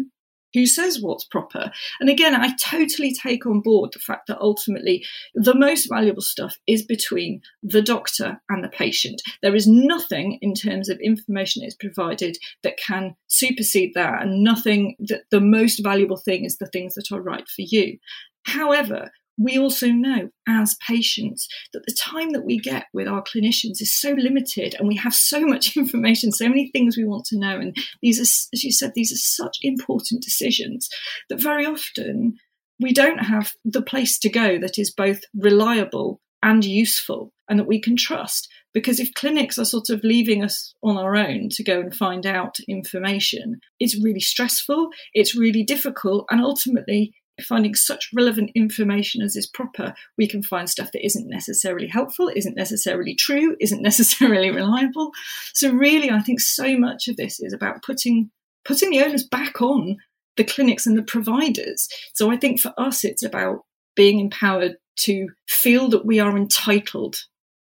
who 0.54 0.66
says 0.66 1.00
what's 1.00 1.24
proper. 1.24 1.70
And 2.00 2.08
again, 2.08 2.34
I 2.34 2.54
totally 2.56 3.14
take 3.14 3.46
on 3.46 3.60
board 3.60 3.90
the 3.92 3.98
fact 3.98 4.26
that 4.28 4.40
ultimately 4.40 5.04
the 5.34 5.54
most 5.54 5.88
valuable 5.88 6.22
stuff 6.22 6.56
is 6.66 6.82
between 6.82 7.42
the 7.62 7.82
doctor 7.82 8.40
and 8.48 8.64
the 8.64 8.68
patient. 8.68 9.22
There 9.42 9.54
is 9.54 9.66
nothing 9.66 10.38
in 10.42 10.54
terms 10.54 10.88
of 10.88 10.98
information 11.00 11.60
that 11.60 11.68
is 11.68 11.76
provided 11.76 12.36
that 12.62 12.78
can 12.78 13.16
supersede 13.28 13.92
that, 13.94 14.22
and 14.22 14.42
nothing 14.42 14.96
that 15.00 15.22
the 15.30 15.40
most 15.40 15.82
valuable 15.82 16.16
thing 16.16 16.44
is 16.44 16.58
the 16.58 16.66
things 16.66 16.94
that 16.94 17.12
are 17.12 17.22
right 17.22 17.48
for 17.48 17.62
you. 17.62 17.98
However, 18.44 19.10
we 19.40 19.58
also 19.58 19.88
know 19.88 20.28
as 20.46 20.76
patients 20.86 21.48
that 21.72 21.84
the 21.86 21.96
time 21.98 22.32
that 22.32 22.44
we 22.44 22.58
get 22.58 22.86
with 22.92 23.08
our 23.08 23.22
clinicians 23.22 23.80
is 23.80 23.98
so 23.98 24.12
limited 24.12 24.74
and 24.78 24.86
we 24.86 24.96
have 24.96 25.14
so 25.14 25.40
much 25.40 25.76
information, 25.76 26.30
so 26.30 26.48
many 26.48 26.70
things 26.70 26.96
we 26.96 27.04
want 27.04 27.24
to 27.26 27.38
know. 27.38 27.58
And 27.58 27.74
these 28.02 28.18
are, 28.18 28.28
as 28.54 28.62
you 28.62 28.70
said, 28.70 28.92
these 28.94 29.12
are 29.12 29.16
such 29.16 29.58
important 29.62 30.22
decisions 30.22 30.88
that 31.30 31.40
very 31.40 31.64
often 31.64 32.36
we 32.78 32.92
don't 32.92 33.24
have 33.24 33.52
the 33.64 33.82
place 33.82 34.18
to 34.18 34.28
go 34.28 34.58
that 34.58 34.78
is 34.78 34.90
both 34.90 35.20
reliable 35.34 36.20
and 36.42 36.64
useful 36.64 37.32
and 37.48 37.58
that 37.58 37.66
we 37.66 37.80
can 37.80 37.96
trust. 37.96 38.48
Because 38.72 39.00
if 39.00 39.12
clinics 39.14 39.58
are 39.58 39.64
sort 39.64 39.90
of 39.90 40.04
leaving 40.04 40.44
us 40.44 40.74
on 40.82 40.96
our 40.96 41.16
own 41.16 41.48
to 41.52 41.64
go 41.64 41.80
and 41.80 41.94
find 41.94 42.24
out 42.24 42.56
information, 42.68 43.60
it's 43.80 44.02
really 44.02 44.20
stressful, 44.20 44.90
it's 45.12 45.36
really 45.36 45.64
difficult, 45.64 46.26
and 46.30 46.40
ultimately 46.40 47.12
finding 47.40 47.74
such 47.74 48.10
relevant 48.14 48.50
information 48.54 49.22
as 49.22 49.36
is 49.36 49.46
proper, 49.46 49.94
we 50.16 50.28
can 50.28 50.42
find 50.42 50.68
stuff 50.68 50.92
that 50.92 51.04
isn't 51.04 51.28
necessarily 51.28 51.86
helpful, 51.86 52.30
isn't 52.34 52.56
necessarily 52.56 53.14
true, 53.14 53.56
isn't 53.60 53.82
necessarily 53.90 54.50
reliable. 54.50 55.10
So 55.54 55.72
really, 55.72 56.10
I 56.10 56.20
think 56.20 56.40
so 56.40 56.76
much 56.76 57.08
of 57.08 57.16
this 57.16 57.40
is 57.40 57.52
about 57.52 57.82
putting 57.82 58.30
putting 58.64 58.90
the 58.90 59.02
onus 59.02 59.26
back 59.26 59.62
on 59.62 59.96
the 60.36 60.44
clinics 60.44 60.86
and 60.86 60.96
the 60.96 61.02
providers. 61.02 61.88
So 62.14 62.30
I 62.30 62.36
think 62.36 62.60
for 62.60 62.72
us, 62.78 63.04
it's 63.04 63.22
about 63.22 63.60
being 63.96 64.20
empowered 64.20 64.76
to 65.00 65.28
feel 65.48 65.88
that 65.88 66.06
we 66.06 66.20
are 66.20 66.36
entitled 66.36 67.16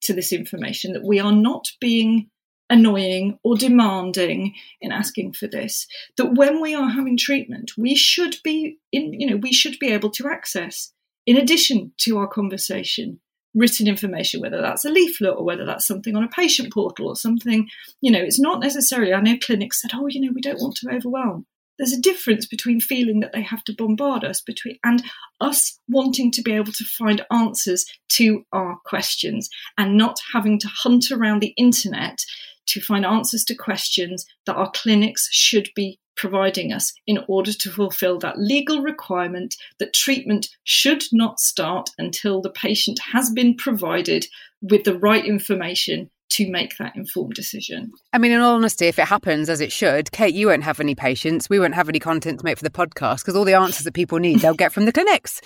to 0.03 0.15
this 0.15 0.33
information, 0.33 0.93
that 0.93 1.05
we 1.05 1.21
are 1.21 1.33
not 1.33 1.67
being 1.81 2.31
annoying 2.69 3.39
or 3.45 3.57
demanding 3.57 4.55
in 4.81 4.93
asking 4.93 5.33
for 5.33 5.47
this 5.47 5.87
that 6.17 6.35
when 6.35 6.61
we 6.61 6.75
are 6.75 6.89
having 6.89 7.17
treatment 7.17 7.73
we 7.79 7.95
should 7.95 8.37
be 8.43 8.79
in 8.93 9.13
you 9.13 9.29
know 9.29 9.37
we 9.37 9.53
should 9.53 9.79
be 9.79 9.89
able 9.89 10.11
to 10.11 10.29
access 10.29 10.93
in 11.27 11.37
addition 11.37 11.93
to 11.97 12.19
our 12.19 12.27
conversation 12.27 13.21
written 13.55 13.87
information 13.87 14.41
whether 14.41 14.61
that's 14.61 14.85
a 14.85 14.91
leaflet 14.91 15.35
or 15.37 15.45
whether 15.45 15.65
that's 15.65 15.87
something 15.87 16.17
on 16.17 16.25
a 16.25 16.29
patient 16.29 16.73
portal 16.73 17.07
or 17.07 17.17
something 17.17 17.69
you 18.01 18.11
know 18.11 18.21
it's 18.21 18.41
not 18.41 18.61
necessarily 18.61 19.15
i 19.15 19.21
know 19.21 19.37
clinics 19.41 19.81
said 19.81 19.93
oh 19.95 20.07
you 20.09 20.21
know 20.21 20.33
we 20.35 20.41
don't 20.41 20.61
want 20.61 20.77
to 20.77 20.91
overwhelm. 20.91 21.47
There's 21.79 21.93
a 21.93 22.01
difference 22.01 22.47
between 22.47 22.81
feeling 22.81 23.21
that 23.21 23.33
they 23.33 23.43
have 23.43 23.63
to 23.65 23.75
bombard 23.75 24.25
us 24.25 24.41
between 24.41 24.79
and 24.83 25.03
us 25.41 25.79
wanting 25.89 26.31
to 26.33 26.43
be 26.43 26.53
able 26.53 26.73
to 26.73 26.85
find 26.85 27.25
answers 27.31 27.85
to 28.13 28.45
our 28.53 28.79
questions 28.87 29.51
and 29.77 29.97
not 29.97 30.17
having 30.33 30.59
to 30.61 30.69
hunt 30.69 31.11
around 31.11 31.41
the 31.41 31.53
internet 31.59 32.19
to 32.67 32.81
find 32.81 33.05
answers 33.05 33.45
to 33.45 33.55
questions 33.55 34.27
that 34.47 34.57
our 34.57 34.71
clinics 34.71 35.29
should 35.31 35.69
be 35.75 35.99
providing 36.17 36.73
us 36.73 36.93
in 37.07 37.19
order 37.29 37.53
to 37.53 37.71
fulfill 37.71 38.19
that 38.19 38.39
legal 38.39 38.81
requirement 38.81 39.55
that 39.79 39.93
treatment 39.93 40.49
should 40.65 41.05
not 41.13 41.39
start 41.39 41.91
until 41.99 42.41
the 42.41 42.51
patient 42.51 42.99
has 43.13 43.31
been 43.31 43.55
provided 43.55 44.27
with 44.63 44.85
the 44.85 44.99
right 44.99 45.25
information 45.25 46.11
to 46.29 46.51
make 46.51 46.77
that 46.79 46.97
informed 46.97 47.35
decision. 47.35 47.93
I 48.13 48.19
mean, 48.19 48.33
in 48.33 48.41
all 48.41 48.57
honesty, 48.57 48.87
if 48.87 48.99
it 48.99 49.07
happens 49.07 49.49
as 49.49 49.61
it 49.61 49.71
should, 49.71 50.11
Kate, 50.11 50.35
you 50.35 50.49
won't 50.49 50.65
have 50.65 50.81
any 50.81 50.95
patients. 50.95 51.49
We 51.49 51.61
won't 51.61 51.75
have 51.75 51.89
any 51.89 52.01
content 52.01 52.41
to 52.41 52.45
make 52.45 52.59
for 52.59 52.65
the 52.65 52.71
podcast 52.71 53.19
because 53.19 53.37
all 53.37 53.45
the 53.45 53.55
answers 53.55 53.85
that 53.85 53.95
people 53.95 54.19
need, 54.19 54.41
they'll 54.41 54.55
get 54.55 54.73
from 54.73 54.87
the 54.87 54.93
clinics. 54.93 55.41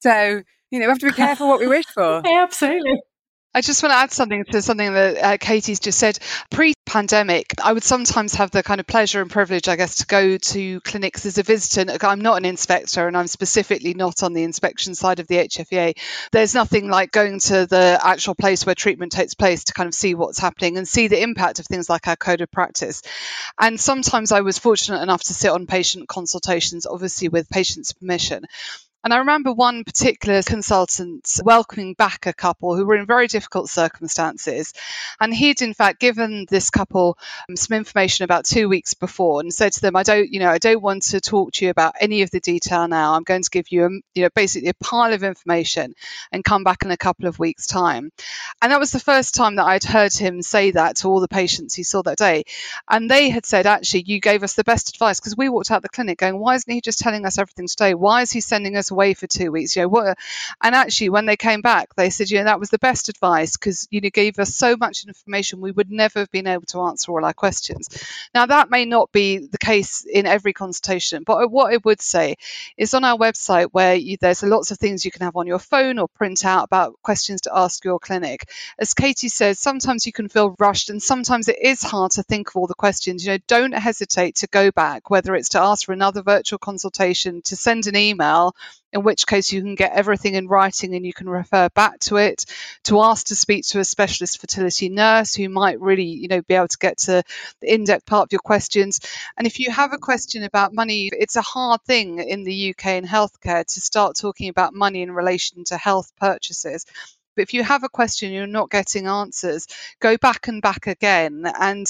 So, 0.00 0.42
you 0.70 0.80
know, 0.80 0.86
we 0.86 0.90
have 0.90 0.98
to 0.98 1.06
be 1.06 1.12
careful 1.12 1.48
what 1.48 1.60
we 1.60 1.68
wish 1.68 1.86
for. 1.94 2.22
yeah, 2.26 2.42
absolutely. 2.42 3.00
I 3.54 3.62
just 3.62 3.82
want 3.82 3.92
to 3.92 3.96
add 3.96 4.12
something 4.12 4.44
to 4.44 4.60
something 4.60 4.92
that 4.92 5.16
uh, 5.16 5.36
Katy's 5.38 5.80
just 5.80 5.98
said. 5.98 6.18
Pre 6.50 6.74
pandemic, 6.84 7.54
I 7.62 7.72
would 7.72 7.82
sometimes 7.82 8.34
have 8.34 8.50
the 8.50 8.62
kind 8.62 8.80
of 8.80 8.86
pleasure 8.86 9.20
and 9.20 9.30
privilege, 9.30 9.68
I 9.68 9.76
guess, 9.76 9.96
to 9.96 10.06
go 10.06 10.38
to 10.38 10.80
clinics 10.80 11.26
as 11.26 11.36
a 11.36 11.42
visitor. 11.42 11.98
I'm 12.06 12.20
not 12.20 12.36
an 12.36 12.44
inspector 12.44 13.06
and 13.06 13.16
I'm 13.16 13.26
specifically 13.26 13.94
not 13.94 14.22
on 14.22 14.32
the 14.32 14.44
inspection 14.44 14.94
side 14.94 15.18
of 15.18 15.26
the 15.26 15.36
HFEA. 15.36 15.98
There's 16.32 16.54
nothing 16.54 16.88
like 16.88 17.12
going 17.12 17.40
to 17.40 17.66
the 17.66 17.98
actual 18.02 18.34
place 18.34 18.64
where 18.64 18.74
treatment 18.74 19.12
takes 19.12 19.34
place 19.34 19.64
to 19.64 19.72
kind 19.74 19.88
of 19.88 19.94
see 19.94 20.14
what's 20.14 20.38
happening 20.38 20.76
and 20.78 20.86
see 20.86 21.08
the 21.08 21.22
impact 21.22 21.58
of 21.58 21.66
things 21.66 21.90
like 21.90 22.06
our 22.08 22.16
code 22.16 22.40
of 22.40 22.50
practice. 22.50 23.02
And 23.60 23.80
sometimes 23.80 24.32
I 24.32 24.42
was 24.42 24.58
fortunate 24.58 25.02
enough 25.02 25.24
to 25.24 25.34
sit 25.34 25.50
on 25.50 25.66
patient 25.66 26.08
consultations, 26.08 26.86
obviously 26.86 27.28
with 27.28 27.50
patient's 27.50 27.92
permission. 27.92 28.44
And 29.06 29.14
I 29.14 29.18
remember 29.18 29.52
one 29.52 29.84
particular 29.84 30.42
consultant 30.42 31.30
welcoming 31.44 31.94
back 31.94 32.26
a 32.26 32.32
couple 32.32 32.74
who 32.74 32.84
were 32.84 32.96
in 32.96 33.06
very 33.06 33.28
difficult 33.28 33.68
circumstances. 33.68 34.72
And 35.20 35.32
he'd, 35.32 35.62
in 35.62 35.74
fact, 35.74 36.00
given 36.00 36.44
this 36.50 36.70
couple 36.70 37.16
um, 37.48 37.54
some 37.54 37.76
information 37.76 38.24
about 38.24 38.46
two 38.46 38.68
weeks 38.68 38.94
before 38.94 39.38
and 39.38 39.54
said 39.54 39.74
to 39.74 39.80
them, 39.80 39.94
I 39.94 40.02
don't, 40.02 40.28
you 40.28 40.40
know, 40.40 40.50
I 40.50 40.58
don't 40.58 40.82
want 40.82 41.04
to 41.04 41.20
talk 41.20 41.52
to 41.52 41.64
you 41.64 41.70
about 41.70 41.94
any 42.00 42.22
of 42.22 42.32
the 42.32 42.40
detail 42.40 42.88
now. 42.88 43.14
I'm 43.14 43.22
going 43.22 43.44
to 43.44 43.50
give 43.50 43.70
you, 43.70 43.84
a, 43.84 43.90
you 44.16 44.22
know, 44.24 44.28
basically 44.34 44.70
a 44.70 44.84
pile 44.84 45.12
of 45.12 45.22
information 45.22 45.94
and 46.32 46.42
come 46.42 46.64
back 46.64 46.82
in 46.82 46.90
a 46.90 46.96
couple 46.96 47.28
of 47.28 47.38
weeks' 47.38 47.68
time. 47.68 48.10
And 48.60 48.72
that 48.72 48.80
was 48.80 48.90
the 48.90 48.98
first 48.98 49.36
time 49.36 49.54
that 49.54 49.66
I'd 49.66 49.84
heard 49.84 50.14
him 50.14 50.42
say 50.42 50.72
that 50.72 50.96
to 50.96 51.08
all 51.08 51.20
the 51.20 51.28
patients 51.28 51.76
he 51.76 51.84
saw 51.84 52.02
that 52.02 52.18
day. 52.18 52.42
And 52.90 53.08
they 53.08 53.30
had 53.30 53.46
said, 53.46 53.66
actually, 53.66 54.02
you 54.08 54.18
gave 54.18 54.42
us 54.42 54.54
the 54.54 54.64
best 54.64 54.88
advice 54.88 55.20
because 55.20 55.36
we 55.36 55.48
walked 55.48 55.70
out 55.70 55.82
the 55.82 55.88
clinic 55.88 56.18
going, 56.18 56.40
why 56.40 56.56
isn't 56.56 56.72
he 56.72 56.80
just 56.80 56.98
telling 56.98 57.24
us 57.24 57.38
everything 57.38 57.68
today? 57.68 57.94
Why 57.94 58.22
is 58.22 58.32
he 58.32 58.40
sending 58.40 58.74
us 58.76 58.90
away 58.96 59.14
for 59.14 59.26
two 59.26 59.52
weeks. 59.52 59.76
You 59.76 59.82
know 59.82 59.88
what? 59.88 60.18
And 60.62 60.74
actually, 60.74 61.10
when 61.10 61.26
they 61.26 61.36
came 61.36 61.60
back, 61.60 61.94
they 61.94 62.10
said, 62.10 62.30
you 62.30 62.38
know, 62.38 62.44
that 62.44 62.60
was 62.60 62.70
the 62.70 62.78
best 62.78 63.08
advice 63.08 63.56
because 63.56 63.86
you 63.90 64.00
know 64.00 64.10
gave 64.10 64.38
us 64.38 64.54
so 64.54 64.76
much 64.76 65.04
information 65.06 65.60
we 65.60 65.70
would 65.70 65.90
never 65.90 66.20
have 66.20 66.30
been 66.30 66.46
able 66.46 66.64
to 66.66 66.80
answer 66.80 67.12
all 67.12 67.24
our 67.24 67.34
questions. 67.34 67.88
Now 68.34 68.46
that 68.46 68.70
may 68.70 68.84
not 68.86 69.12
be 69.12 69.38
the 69.38 69.58
case 69.58 70.04
in 70.04 70.26
every 70.26 70.52
consultation, 70.52 71.22
but 71.24 71.50
what 71.50 71.72
I 71.72 71.78
would 71.84 72.00
say 72.00 72.36
is 72.76 72.94
on 72.94 73.04
our 73.04 73.18
website 73.18 73.68
where 73.72 73.94
you, 73.94 74.16
there's 74.20 74.42
lots 74.42 74.70
of 74.70 74.78
things 74.78 75.04
you 75.04 75.10
can 75.10 75.22
have 75.22 75.36
on 75.36 75.46
your 75.46 75.58
phone 75.58 75.98
or 75.98 76.08
print 76.08 76.44
out 76.44 76.64
about 76.64 76.94
questions 77.02 77.42
to 77.42 77.56
ask 77.56 77.84
your 77.84 77.98
clinic. 77.98 78.50
As 78.78 78.94
Katy 78.94 79.28
says, 79.28 79.58
sometimes 79.58 80.06
you 80.06 80.12
can 80.12 80.28
feel 80.28 80.54
rushed 80.58 80.88
and 80.90 81.02
sometimes 81.02 81.48
it 81.48 81.58
is 81.60 81.82
hard 81.82 82.12
to 82.12 82.22
think 82.22 82.48
of 82.48 82.56
all 82.56 82.66
the 82.66 82.74
questions. 82.74 83.24
You 83.24 83.32
know, 83.32 83.38
don't 83.46 83.72
hesitate 83.72 84.36
to 84.36 84.46
go 84.46 84.70
back, 84.70 85.10
whether 85.10 85.34
it's 85.34 85.50
to 85.50 85.60
ask 85.60 85.84
for 85.86 85.92
another 85.92 86.22
virtual 86.22 86.58
consultation, 86.58 87.42
to 87.42 87.56
send 87.56 87.86
an 87.86 87.96
email, 87.96 88.54
in 88.96 89.02
which 89.02 89.26
case 89.26 89.52
you 89.52 89.60
can 89.62 89.74
get 89.74 89.92
everything 89.92 90.34
in 90.34 90.48
writing 90.48 90.94
and 90.94 91.04
you 91.04 91.12
can 91.12 91.28
refer 91.28 91.68
back 91.70 92.00
to 92.00 92.16
it. 92.16 92.46
To 92.84 93.00
ask 93.00 93.26
to 93.26 93.36
speak 93.36 93.66
to 93.66 93.80
a 93.80 93.84
specialist 93.84 94.40
fertility 94.40 94.88
nurse 94.88 95.34
who 95.34 95.48
might 95.48 95.80
really 95.80 96.04
you 96.04 96.28
know 96.28 96.42
be 96.42 96.54
able 96.54 96.68
to 96.68 96.78
get 96.78 96.98
to 96.98 97.22
the 97.60 97.74
in-depth 97.74 98.06
part 98.06 98.24
of 98.28 98.32
your 98.32 98.40
questions. 98.40 99.00
And 99.36 99.46
if 99.46 99.60
you 99.60 99.70
have 99.70 99.92
a 99.92 99.98
question 99.98 100.42
about 100.42 100.74
money 100.74 101.10
it's 101.12 101.36
a 101.36 101.42
hard 101.42 101.82
thing 101.82 102.18
in 102.18 102.44
the 102.44 102.70
UK 102.70 102.86
in 102.86 103.04
healthcare 103.04 103.64
to 103.66 103.80
start 103.80 104.16
talking 104.16 104.48
about 104.48 104.74
money 104.74 105.02
in 105.02 105.12
relation 105.12 105.64
to 105.64 105.76
health 105.76 106.12
purchases 106.18 106.86
But 107.36 107.42
if 107.42 107.54
you 107.54 107.62
have 107.62 107.84
a 107.84 107.88
question, 107.88 108.32
you're 108.32 108.46
not 108.46 108.70
getting 108.70 109.06
answers, 109.06 109.66
go 110.00 110.16
back 110.16 110.48
and 110.48 110.60
back 110.62 110.86
again. 110.86 111.44
And 111.60 111.86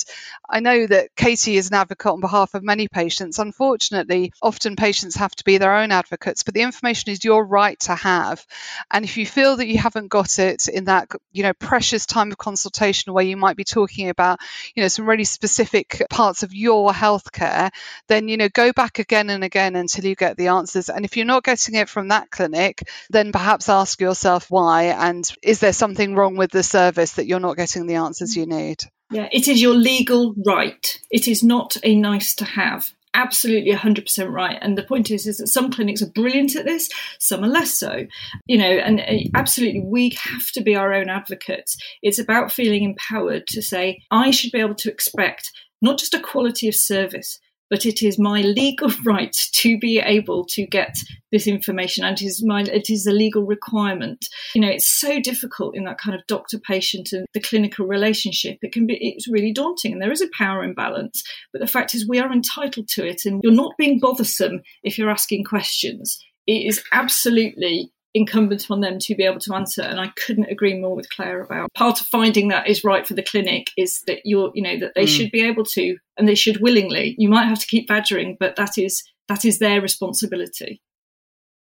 I 0.48 0.60
know 0.60 0.86
that 0.86 1.14
Katy 1.16 1.56
is 1.56 1.68
an 1.68 1.74
advocate 1.74 2.12
on 2.12 2.20
behalf 2.20 2.54
of 2.54 2.62
many 2.62 2.88
patients. 2.88 3.38
Unfortunately, 3.38 4.32
often 4.42 4.76
patients 4.76 5.16
have 5.16 5.34
to 5.36 5.44
be 5.44 5.58
their 5.58 5.74
own 5.74 5.92
advocates, 5.92 6.42
but 6.42 6.54
the 6.54 6.62
information 6.62 7.12
is 7.12 7.24
your 7.24 7.44
right 7.44 7.78
to 7.80 7.94
have. 7.94 8.44
And 8.90 9.04
if 9.04 9.16
you 9.16 9.26
feel 9.26 9.56
that 9.56 9.68
you 9.68 9.78
haven't 9.78 10.08
got 10.08 10.38
it 10.38 10.68
in 10.68 10.84
that, 10.84 11.08
you 11.32 11.42
know, 11.42 11.52
precious 11.54 12.06
time 12.06 12.32
of 12.32 12.38
consultation 12.38 13.12
where 13.12 13.24
you 13.24 13.36
might 13.36 13.56
be 13.56 13.64
talking 13.64 14.08
about, 14.08 14.38
you 14.74 14.82
know, 14.82 14.88
some 14.88 15.08
really 15.08 15.24
specific 15.24 16.02
parts 16.10 16.42
of 16.42 16.54
your 16.54 16.90
healthcare, 16.90 17.70
then, 18.08 18.28
you 18.28 18.36
know, 18.36 18.48
go 18.48 18.72
back 18.72 18.98
again 18.98 19.30
and 19.30 19.44
again 19.44 19.76
until 19.76 20.04
you 20.04 20.14
get 20.14 20.36
the 20.36 20.48
answers. 20.48 20.88
And 20.88 21.04
if 21.04 21.16
you're 21.16 21.26
not 21.26 21.44
getting 21.44 21.74
it 21.74 21.88
from 21.88 22.08
that 22.08 22.30
clinic, 22.30 22.88
then 23.10 23.32
perhaps 23.32 23.68
ask 23.68 24.00
yourself 24.00 24.50
why 24.50 24.84
and 24.84 25.28
is 25.42 25.60
there 25.60 25.72
something 25.72 26.14
wrong 26.14 26.36
with 26.36 26.50
the 26.50 26.62
service 26.62 27.12
that 27.14 27.26
you're 27.26 27.40
not 27.40 27.56
getting 27.56 27.86
the 27.86 27.96
answers 27.96 28.36
you 28.36 28.46
need? 28.46 28.78
Yeah, 29.10 29.28
it 29.32 29.46
is 29.48 29.60
your 29.60 29.74
legal 29.74 30.34
right. 30.44 31.00
It 31.10 31.28
is 31.28 31.42
not 31.42 31.76
a 31.82 31.94
nice 31.94 32.34
to 32.36 32.44
have 32.44 32.92
absolutely 33.16 33.72
100% 33.72 34.30
right 34.30 34.58
and 34.60 34.76
the 34.76 34.82
point 34.82 35.10
is 35.10 35.26
is 35.26 35.38
that 35.38 35.46
some 35.46 35.72
clinics 35.72 36.02
are 36.02 36.10
brilliant 36.10 36.54
at 36.54 36.66
this 36.66 36.90
some 37.18 37.42
are 37.42 37.48
less 37.48 37.72
so 37.72 38.06
you 38.46 38.58
know 38.58 38.64
and 38.68 39.00
uh, 39.00 39.14
absolutely 39.34 39.80
we 39.80 40.10
have 40.20 40.46
to 40.52 40.60
be 40.60 40.76
our 40.76 40.92
own 40.92 41.08
advocates 41.08 41.78
it's 42.02 42.18
about 42.18 42.52
feeling 42.52 42.84
empowered 42.84 43.46
to 43.46 43.62
say 43.62 44.02
i 44.10 44.30
should 44.30 44.52
be 44.52 44.60
able 44.60 44.74
to 44.74 44.90
expect 44.90 45.50
not 45.80 45.98
just 45.98 46.12
a 46.12 46.20
quality 46.20 46.68
of 46.68 46.74
service 46.74 47.40
but 47.70 47.86
it 47.86 48.02
is 48.02 48.18
my 48.18 48.42
legal 48.42 48.90
right 49.04 49.36
to 49.52 49.78
be 49.78 49.98
able 49.98 50.44
to 50.46 50.66
get 50.66 50.96
this 51.32 51.46
information 51.46 52.04
and 52.04 52.20
it 52.20 52.24
is 52.24 52.44
my 52.44 52.62
it 52.62 52.90
is 52.90 53.06
a 53.06 53.12
legal 53.12 53.44
requirement. 53.44 54.26
You 54.54 54.60
know 54.60 54.68
it's 54.68 54.88
so 54.88 55.20
difficult 55.20 55.76
in 55.76 55.84
that 55.84 55.98
kind 55.98 56.14
of 56.14 56.26
doctor 56.26 56.58
patient 56.58 57.12
and 57.12 57.26
the 57.34 57.40
clinical 57.40 57.86
relationship. 57.86 58.58
It 58.62 58.72
can 58.72 58.86
be 58.86 58.98
it's 59.00 59.28
really 59.28 59.52
daunting 59.52 59.92
and 59.92 60.02
there 60.02 60.12
is 60.12 60.22
a 60.22 60.28
power 60.36 60.62
imbalance 60.62 61.22
but 61.52 61.60
the 61.60 61.66
fact 61.66 61.94
is 61.94 62.08
we 62.08 62.18
are 62.18 62.32
entitled 62.32 62.88
to 62.88 63.06
it 63.06 63.22
and 63.24 63.40
you're 63.42 63.52
not 63.52 63.76
being 63.78 63.98
bothersome 63.98 64.62
if 64.82 64.98
you're 64.98 65.10
asking 65.10 65.44
questions. 65.44 66.18
It 66.46 66.66
is 66.66 66.82
absolutely 66.92 67.90
incumbent 68.16 68.70
on 68.70 68.80
them 68.80 68.98
to 68.98 69.14
be 69.14 69.24
able 69.24 69.38
to 69.40 69.54
answer. 69.54 69.82
And 69.82 70.00
I 70.00 70.08
couldn't 70.16 70.50
agree 70.50 70.74
more 70.80 70.96
with 70.96 71.10
Clare 71.10 71.42
about 71.42 71.72
part 71.74 72.00
of 72.00 72.06
finding 72.06 72.48
that 72.48 72.66
is 72.66 72.82
right 72.82 73.06
for 73.06 73.14
the 73.14 73.22
clinic 73.22 73.66
is 73.76 74.02
that 74.06 74.20
you're, 74.24 74.50
you 74.54 74.62
know, 74.62 74.78
that 74.78 74.92
they 74.94 75.04
mm. 75.04 75.08
should 75.08 75.30
be 75.30 75.42
able 75.42 75.64
to 75.64 75.96
and 76.16 76.26
they 76.26 76.34
should 76.34 76.60
willingly. 76.60 77.14
You 77.18 77.28
might 77.28 77.44
have 77.44 77.58
to 77.58 77.66
keep 77.66 77.86
badgering, 77.86 78.36
but 78.40 78.56
that 78.56 78.78
is 78.78 79.04
that 79.28 79.44
is 79.44 79.58
their 79.58 79.80
responsibility. 79.80 80.80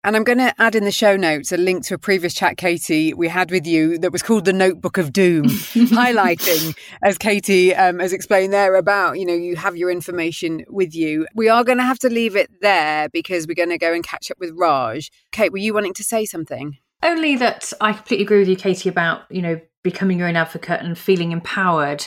And 0.04 0.14
I'm 0.14 0.22
going 0.22 0.38
to 0.38 0.54
add 0.58 0.76
in 0.76 0.84
the 0.84 0.92
show 0.92 1.16
notes 1.16 1.50
a 1.50 1.56
link 1.56 1.84
to 1.86 1.94
a 1.94 1.98
previous 1.98 2.32
chat, 2.32 2.56
Katy, 2.56 3.14
we 3.14 3.26
had 3.26 3.50
with 3.50 3.66
you 3.66 3.98
that 3.98 4.12
was 4.12 4.22
called 4.22 4.44
The 4.44 4.52
Notebook 4.52 4.96
of 4.96 5.12
Doom, 5.12 5.44
highlighting, 5.46 6.76
as 7.02 7.18
Katy 7.18 7.74
um, 7.74 7.98
has 7.98 8.12
explained 8.12 8.52
there, 8.52 8.76
about, 8.76 9.18
you 9.18 9.26
know, 9.26 9.34
you 9.34 9.56
have 9.56 9.76
your 9.76 9.90
information 9.90 10.64
with 10.68 10.94
you. 10.94 11.26
We 11.34 11.48
are 11.48 11.64
going 11.64 11.78
to 11.78 11.84
have 11.84 11.98
to 12.00 12.08
leave 12.08 12.36
it 12.36 12.48
there 12.60 13.08
because 13.08 13.48
we're 13.48 13.54
going 13.54 13.70
to 13.70 13.78
go 13.78 13.92
and 13.92 14.04
catch 14.04 14.30
up 14.30 14.38
with 14.38 14.52
Raj. 14.56 15.10
Kate, 15.32 15.50
were 15.50 15.58
you 15.58 15.74
wanting 15.74 15.94
to 15.94 16.04
say 16.04 16.24
something? 16.24 16.78
Only 17.02 17.34
that 17.36 17.72
I 17.80 17.92
completely 17.92 18.24
agree 18.24 18.38
with 18.38 18.48
you, 18.48 18.56
Katy, 18.56 18.88
about, 18.88 19.22
you 19.30 19.42
know, 19.42 19.60
becoming 19.82 20.18
your 20.18 20.28
own 20.28 20.36
advocate 20.36 20.80
and 20.80 20.96
feeling 20.96 21.32
empowered. 21.32 22.06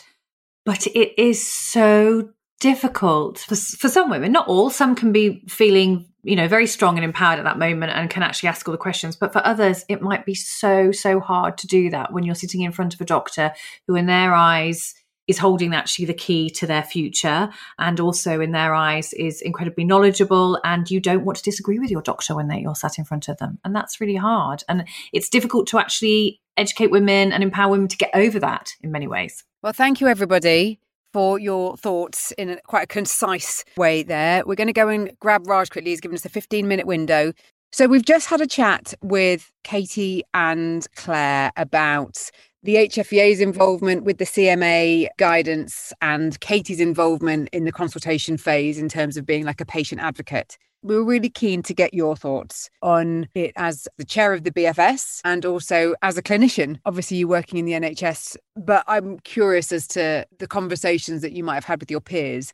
But 0.66 0.88
it 0.88 1.22
is 1.22 1.46
so 1.46 2.30
difficult 2.62 3.39
for, 3.39 3.56
for 3.56 3.89
some 3.89 4.10
women, 4.10 4.32
not 4.32 4.48
all. 4.48 4.70
Some 4.70 4.96
can 4.96 5.12
be 5.12 5.44
feeling 5.50 6.11
you 6.24 6.36
know 6.36 6.47
very 6.47 6.67
strong 6.67 6.97
and 6.97 7.05
empowered 7.05 7.39
at 7.39 7.45
that 7.45 7.59
moment 7.59 7.91
and 7.93 8.09
can 8.09 8.24
actually 8.24 8.49
ask 8.49 8.67
all 8.67 8.72
the 8.72 8.78
questions. 8.78 9.15
But 9.15 9.34
for 9.34 9.45
others 9.45 9.86
it 9.89 10.01
might 10.01 10.26
be 10.26 10.36
so 10.36 10.91
so 10.91 11.19
hard 11.19 11.57
to 11.59 11.67
do 11.67 11.89
that 11.89 12.13
when 12.13 12.24
you're 12.24 12.36
sitting 12.36 12.61
in 12.61 12.72
front 12.72 12.93
of 12.93 13.01
a 13.01 13.05
doctor 13.05 13.53
who 13.88 13.95
in 13.95 14.05
their 14.05 14.34
eyes 14.34 14.93
is 15.28 15.38
holding 15.38 15.74
actually 15.74 16.05
the 16.05 16.13
key 16.13 16.49
to 16.49 16.67
their 16.67 16.84
future 16.84 17.49
and 17.80 17.99
also 17.99 18.41
in 18.41 18.51
their 18.51 18.74
eyes 18.74 19.13
is 19.13 19.41
incredibly 19.41 19.84
knowledgeable 19.84 20.59
and 20.63 20.89
you 20.89 20.99
don't 20.99 21.24
want 21.24 21.38
to 21.38 21.43
disagree 21.43 21.80
with 21.80 21.91
your 21.91 22.01
doctor 22.01 22.36
when 22.36 22.49
you're 22.51 22.76
sat 22.76 22.97
in 22.97 23.05
front 23.05 23.30
of 23.30 23.38
them. 23.38 23.59
And 23.63 23.76
that's 23.76 24.01
really 24.01 24.15
hard. 24.15 24.63
And 24.67 24.86
it's 25.13 25.30
difficult 25.30 25.67
to 25.67 25.80
actually 25.80 26.41
educate 26.57 26.91
women 26.91 27.32
and 27.32 27.43
empower 27.43 27.72
women 27.72 27.88
to 27.88 27.97
get 27.97 28.09
over 28.13 28.39
that 28.39 28.72
in 28.82 28.91
many 28.91 29.07
ways. 29.07 29.43
Well 29.61 29.74
thank 29.74 30.01
you 30.01 30.07
everybody 30.07 30.80
for 31.14 31.39
your 31.39 31.78
thoughts 31.78 32.32
in 32.38 32.51
a, 32.51 32.62
quite 32.62 32.84
a 32.84 32.88
concise 32.88 33.64
way 33.78 34.03
there. 34.03 34.43
We're 34.45 34.55
going 34.55 34.68
to 34.68 34.74
go 34.74 34.89
and 34.89 35.12
grab 35.20 35.47
Raj 35.47 35.70
quickly. 35.70 35.91
He's 35.91 36.01
given 36.01 36.16
us 36.16 36.26
a 36.26 36.30
15 36.30 36.68
minute 36.68 36.88
window. 36.88 37.34
So 37.72 37.88
we've 37.88 38.05
just 38.05 38.28
had 38.28 38.41
a 38.41 38.47
chat 38.47 38.93
with 39.01 39.49
Katy 39.64 40.24
and 40.34 40.86
Clare 40.95 41.51
about 41.55 42.30
the 42.64 42.76
HFEA's 42.76 43.39
involvement 43.39 44.03
with 44.03 44.18
the 44.18 44.26
CMA 44.26 45.07
guidance 45.18 45.93
and 46.01 46.39
Katy's 46.41 46.80
involvement 46.80 47.49
in 47.51 47.64
the 47.64 47.72
consultation 47.72 48.38
phase 48.38 48.78
in 48.78 48.89
terms 48.89 49.18
of 49.18 49.26
being 49.26 49.45
like 49.45 49.62
a 49.62 49.66
patient 49.66 50.01
advocate. 50.01 50.57
We 50.84 50.96
were 50.96 51.04
really 51.04 51.30
keen 51.30 51.62
to 51.64 51.74
get 51.74 51.94
your 51.94 52.16
thoughts 52.16 52.70
on 52.82 53.28
it 53.36 53.54
as 53.56 53.88
the 53.98 54.06
chair 54.06 54.34
of 54.34 54.44
the 54.44 54.52
BFS 54.52 55.22
and 55.24 55.46
also 55.46 55.94
as 56.02 56.18
a 56.18 56.24
clinician. 56.24 56.80
Obviously, 56.86 57.18
you're 57.18 57.28
working 57.28 57.60
in 57.60 57.66
the 57.66 57.74
NHS, 57.74 58.36
but 58.56 58.84
I'm 58.88 59.20
curious 59.20 59.72
as 59.72 59.88
to 59.90 60.26
the 60.40 60.48
conversations 60.48 61.22
that 61.22 61.34
you 61.34 61.44
might 61.44 61.56
have 61.56 61.66
had 61.66 61.80
with 61.80 61.92
your 61.92 62.02
peers. 62.02 62.52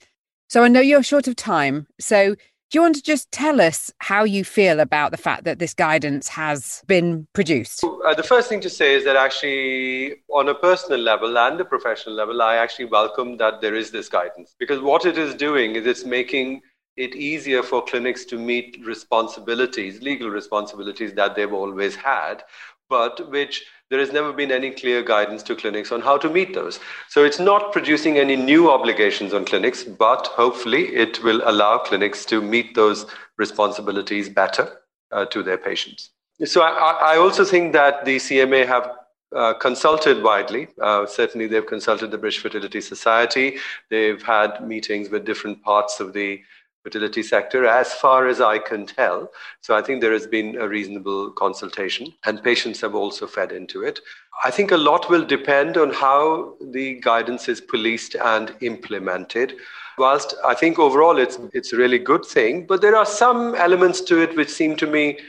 So 0.50 0.64
I 0.64 0.68
know 0.68 0.82
you're 0.82 1.04
short 1.04 1.28
of 1.28 1.38
time. 1.38 1.88
So 2.00 2.36
do 2.70 2.78
you 2.78 2.82
want 2.82 2.96
to 2.96 3.02
just 3.02 3.32
tell 3.32 3.62
us 3.62 3.94
how 4.00 4.26
you 4.26 4.44
feel 4.44 4.82
about 4.82 5.12
the 5.12 5.18
fact 5.18 5.46
that 5.46 5.58
this 5.58 5.74
guidance 5.74 6.28
has 6.28 6.84
been 6.86 7.26
produced? 7.32 7.82
Uh, 7.86 8.14
the 8.14 8.24
first 8.24 8.50
thing 8.50 8.60
to 8.60 8.70
say 8.70 8.94
is 8.94 9.06
that 9.06 9.16
actually, 9.16 10.16
on 10.34 10.50
a 10.50 10.54
personal 10.54 11.00
level 11.00 11.38
and 11.38 11.62
a 11.62 11.64
professional 11.64 12.14
level, 12.14 12.42
I 12.42 12.58
actually 12.58 12.86
welcome 12.86 13.38
that 13.38 13.62
there 13.62 13.74
is 13.74 13.92
this 13.92 14.10
guidance 14.10 14.54
because 14.60 14.82
what 14.82 15.06
it 15.06 15.18
is 15.18 15.34
doing 15.34 15.78
is 15.78 15.86
it's 15.86 16.04
making 16.04 16.62
it 16.98 17.16
easier 17.16 17.64
for 17.64 17.84
clinics 17.84 18.26
to 18.26 18.38
meet 18.38 18.80
responsibilities, 18.84 20.02
legal 20.02 20.30
responsibilities 20.30 21.14
that 21.14 21.36
they've 21.36 21.54
always 21.54 21.96
had, 21.96 22.44
but 22.90 23.30
which 23.30 23.66
there 23.90 24.00
has 24.00 24.12
never 24.12 24.34
been 24.34 24.52
any 24.52 24.72
clear 24.72 25.02
guidance 25.02 25.44
to 25.44 25.56
clinics 25.56 25.92
on 25.92 26.02
how 26.02 26.18
to 26.18 26.30
meet 26.30 26.54
those. 26.54 26.80
So 27.08 27.24
it's 27.24 27.40
not 27.40 27.72
producing 27.72 28.18
any 28.18 28.36
new 28.36 28.70
obligations 28.70 29.34
on 29.34 29.46
clinics, 29.46 29.84
but 29.84 30.28
hopefully 30.28 30.88
it 30.96 31.24
will 31.24 31.42
allow 31.46 31.78
clinics 31.78 32.26
to 32.26 32.42
meet 32.42 32.76
those 32.76 33.06
responsibilities 33.38 34.28
better 34.28 34.82
uh, 35.12 35.26
to 35.26 35.44
their 35.44 35.58
patients. 35.58 36.10
So 36.44 36.62
I, 36.62 37.14
I, 37.14 37.18
also 37.18 37.44
think 37.46 37.74
that 37.74 38.06
the 38.06 38.18
CMA 38.18 38.68
have 38.68 38.92
uh, 39.36 39.54
consulted 39.56 40.22
widely. 40.22 40.68
Uh, 40.80 41.06
certainly, 41.08 41.48
they've 41.48 41.66
consulted 41.66 42.12
the 42.12 42.18
British 42.18 42.40
Fertility 42.40 42.80
Society. 42.80 43.58
They've 43.90 44.22
had 44.22 44.68
meetings 44.68 45.10
with 45.10 45.26
different 45.26 45.64
parts 45.64 46.00
of 46.00 46.14
the 46.14 46.42
fertility 46.88 47.22
sector, 47.22 47.66
as 47.66 47.94
far 47.94 48.28
as 48.28 48.40
I 48.40 48.60
can 48.60 48.86
tell. 48.86 49.30
So 49.60 49.76
I 49.76 49.82
think 49.82 50.00
there 50.00 50.14
has 50.14 50.26
been 50.26 50.56
a 50.56 50.70
reasonable 50.70 51.32
consultation, 51.32 52.14
and 52.26 52.42
patients 52.42 52.80
have 52.80 52.96
also 52.96 53.28
fed 53.28 53.52
into 53.52 53.84
it. 53.84 54.00
I 54.46 54.52
think 54.52 54.72
a 54.72 54.78
lot 54.78 55.10
will 55.10 55.26
depend 55.26 55.76
on 55.76 55.92
how 55.92 56.56
the 56.62 57.02
guidance 57.02 57.50
is 57.50 57.60
policed 57.60 58.16
and 58.16 58.56
implemented. 58.62 59.56
Whilst 59.98 60.36
I 60.46 60.54
think 60.54 60.80
overall 60.80 61.18
it's 61.18 61.40
it's 61.54 61.74
a 61.74 61.78
really 61.78 62.00
good 62.00 62.24
thing, 62.24 62.66
but 62.66 62.82
there 62.82 62.96
are 62.96 63.06
some 63.06 63.56
elements 63.56 64.00
to 64.02 64.22
it 64.22 64.38
which 64.38 64.50
seem 64.50 64.78
to 64.78 64.88
me 64.88 65.20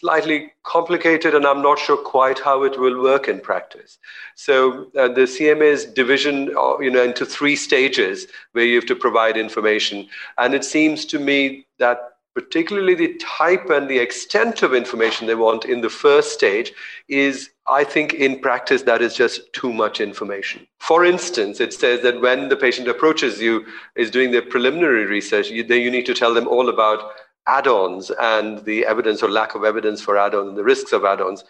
slightly 0.00 0.52
complicated 0.64 1.34
and 1.34 1.46
i'm 1.46 1.62
not 1.62 1.78
sure 1.78 1.96
quite 1.96 2.38
how 2.38 2.62
it 2.62 2.78
will 2.78 3.02
work 3.02 3.28
in 3.28 3.40
practice 3.40 3.98
so 4.34 4.90
uh, 4.98 5.08
the 5.08 5.22
cma's 5.22 5.84
division 5.84 6.54
uh, 6.56 6.78
you 6.78 6.90
know 6.90 7.02
into 7.02 7.24
three 7.24 7.56
stages 7.56 8.26
where 8.52 8.64
you 8.64 8.76
have 8.76 8.86
to 8.86 8.96
provide 8.96 9.36
information 9.36 10.06
and 10.38 10.54
it 10.54 10.64
seems 10.64 11.04
to 11.04 11.18
me 11.18 11.66
that 11.78 12.16
particularly 12.36 12.94
the 12.94 13.16
type 13.16 13.70
and 13.70 13.88
the 13.88 13.98
extent 13.98 14.62
of 14.62 14.74
information 14.74 15.26
they 15.26 15.34
want 15.34 15.64
in 15.64 15.80
the 15.80 15.88
first 15.88 16.34
stage 16.34 16.70
is 17.08 17.48
I 17.66 17.82
think 17.82 18.12
in 18.12 18.40
practice 18.40 18.82
that 18.82 19.00
is 19.00 19.14
just 19.14 19.50
too 19.54 19.72
much 19.72 20.02
information. 20.02 20.66
For 20.78 21.06
instance, 21.06 21.60
it 21.60 21.72
says 21.72 22.02
that 22.02 22.20
when 22.20 22.50
the 22.50 22.56
patient 22.56 22.88
approaches 22.88 23.40
you, 23.40 23.64
is 23.96 24.10
doing 24.10 24.32
their 24.32 24.42
preliminary 24.42 25.06
research, 25.06 25.48
you, 25.48 25.64
then 25.64 25.80
you 25.80 25.90
need 25.90 26.04
to 26.06 26.14
tell 26.14 26.34
them 26.34 26.46
all 26.46 26.68
about 26.68 27.12
add-ons 27.46 28.10
and 28.20 28.64
the 28.64 28.84
evidence 28.86 29.22
or 29.22 29.30
lack 29.30 29.54
of 29.54 29.64
evidence 29.64 30.00
for 30.00 30.18
add-ons 30.18 30.48
and 30.48 30.56
the 30.58 30.64
risks 30.64 30.92
of 30.92 31.04
add-ons 31.04 31.44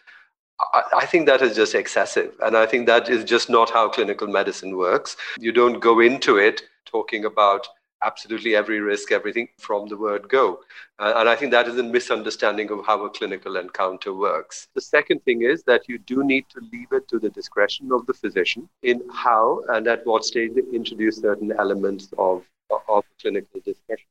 I, 0.60 0.82
I 0.98 1.06
think 1.06 1.26
that 1.26 1.42
is 1.42 1.56
just 1.56 1.74
excessive. 1.74 2.34
And 2.40 2.56
i 2.56 2.66
think 2.66 2.86
that 2.86 3.08
is 3.08 3.24
just 3.24 3.50
not 3.50 3.70
how 3.70 3.88
clinical 3.88 4.26
medicine 4.26 4.76
works. 4.76 5.16
You 5.38 5.52
don't 5.52 5.80
go 5.80 6.00
into 6.00 6.38
it 6.38 6.62
talking 6.86 7.24
about 7.24 7.66
absolutely 8.04 8.54
every 8.54 8.78
risk 8.80 9.10
everything 9.10 9.48
from 9.58 9.88
the 9.88 9.96
word 9.96 10.28
go. 10.28 10.60
Uh, 10.98 11.14
and 11.16 11.28
i 11.28 11.36
think 11.36 11.50
that 11.50 11.68
is 11.68 11.78
a 11.78 11.82
misunderstanding 11.82 12.70
of 12.70 12.84
how 12.86 13.04
a 13.04 13.10
clinical 13.10 13.56
encounter 13.56 14.14
works. 14.14 14.68
The 14.74 14.80
second 14.80 15.24
thing 15.24 15.42
is 15.42 15.62
that 15.64 15.88
you 15.88 15.98
do 15.98 16.24
need 16.24 16.46
to 16.50 16.60
leave 16.72 16.92
it 16.92 17.08
to 17.08 17.18
the 17.18 17.30
discretion 17.30 17.92
of 17.92 18.06
the 18.06 18.14
physician 18.14 18.68
in 18.82 19.02
how 19.12 19.62
and 19.68 19.86
at 19.88 20.06
what 20.06 20.24
stage 20.24 20.52
they 20.54 20.76
introduce 20.76 21.16
certain 21.16 21.52
elements 21.52 22.08
of, 22.18 22.44
of 22.88 23.04
clinical 23.20 23.60
discussion 23.64 24.08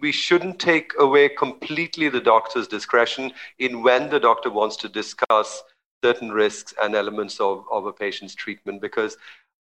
we 0.00 0.12
shouldn't 0.12 0.58
take 0.58 0.92
away 0.98 1.28
completely 1.28 2.08
the 2.08 2.20
doctor's 2.20 2.66
discretion 2.66 3.32
in 3.58 3.82
when 3.82 4.08
the 4.10 4.20
doctor 4.20 4.50
wants 4.50 4.76
to 4.76 4.88
discuss 4.88 5.62
certain 6.02 6.30
risks 6.32 6.74
and 6.82 6.94
elements 6.94 7.40
of, 7.40 7.64
of 7.70 7.86
a 7.86 7.92
patient's 7.92 8.34
treatment 8.34 8.80
because 8.80 9.16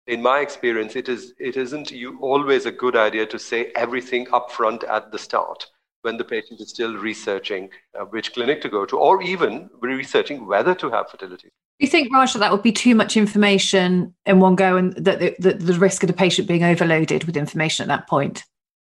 in 0.07 0.23
my 0.23 0.41
experience 0.41 0.97
it 0.97 1.09
is 1.09 1.35
it 1.39 1.57
isn't 1.57 1.91
you 1.91 2.19
always 2.21 2.67
a 2.67 2.73
good 2.73 2.97
idea 2.97 3.27
to 3.27 3.39
say 3.39 3.73
everything 3.77 4.27
upfront 4.27 4.89
at 4.89 5.11
the 5.13 5.19
start 5.19 5.67
when 6.03 6.17
the 6.17 6.25
patient 6.25 6.61
is 6.61 6.71
still 6.71 6.97
researching 6.97 7.71
uh, 7.99 8.05
which 8.05 8.33
clinic 8.33 8.61
to 8.61 8.69
go 8.69 8.85
to 8.85 8.99
or 8.99 9.23
even 9.23 9.71
researching 9.81 10.47
whether 10.47 10.75
to 10.75 10.91
have 10.91 11.09
fertility. 11.09 11.49
You 11.79 11.89
think 11.89 12.13
raj 12.13 12.33
that 12.33 12.41
that 12.41 12.53
would 12.53 12.63
be 12.63 12.73
too 12.73 12.95
much 12.95 13.17
information 13.17 14.15
in 14.27 14.41
one 14.41 14.57
go 14.57 14.77
and 14.77 14.93
that 14.97 15.21
the, 15.21 15.37
the, 15.39 15.55
the 15.55 15.79
risk 15.79 16.03
of 16.03 16.09
the 16.09 16.13
patient 16.13 16.49
being 16.49 16.65
overloaded 16.65 17.25
with 17.25 17.37
information 17.37 17.85
at 17.89 17.97
that 17.97 18.09
point 18.09 18.45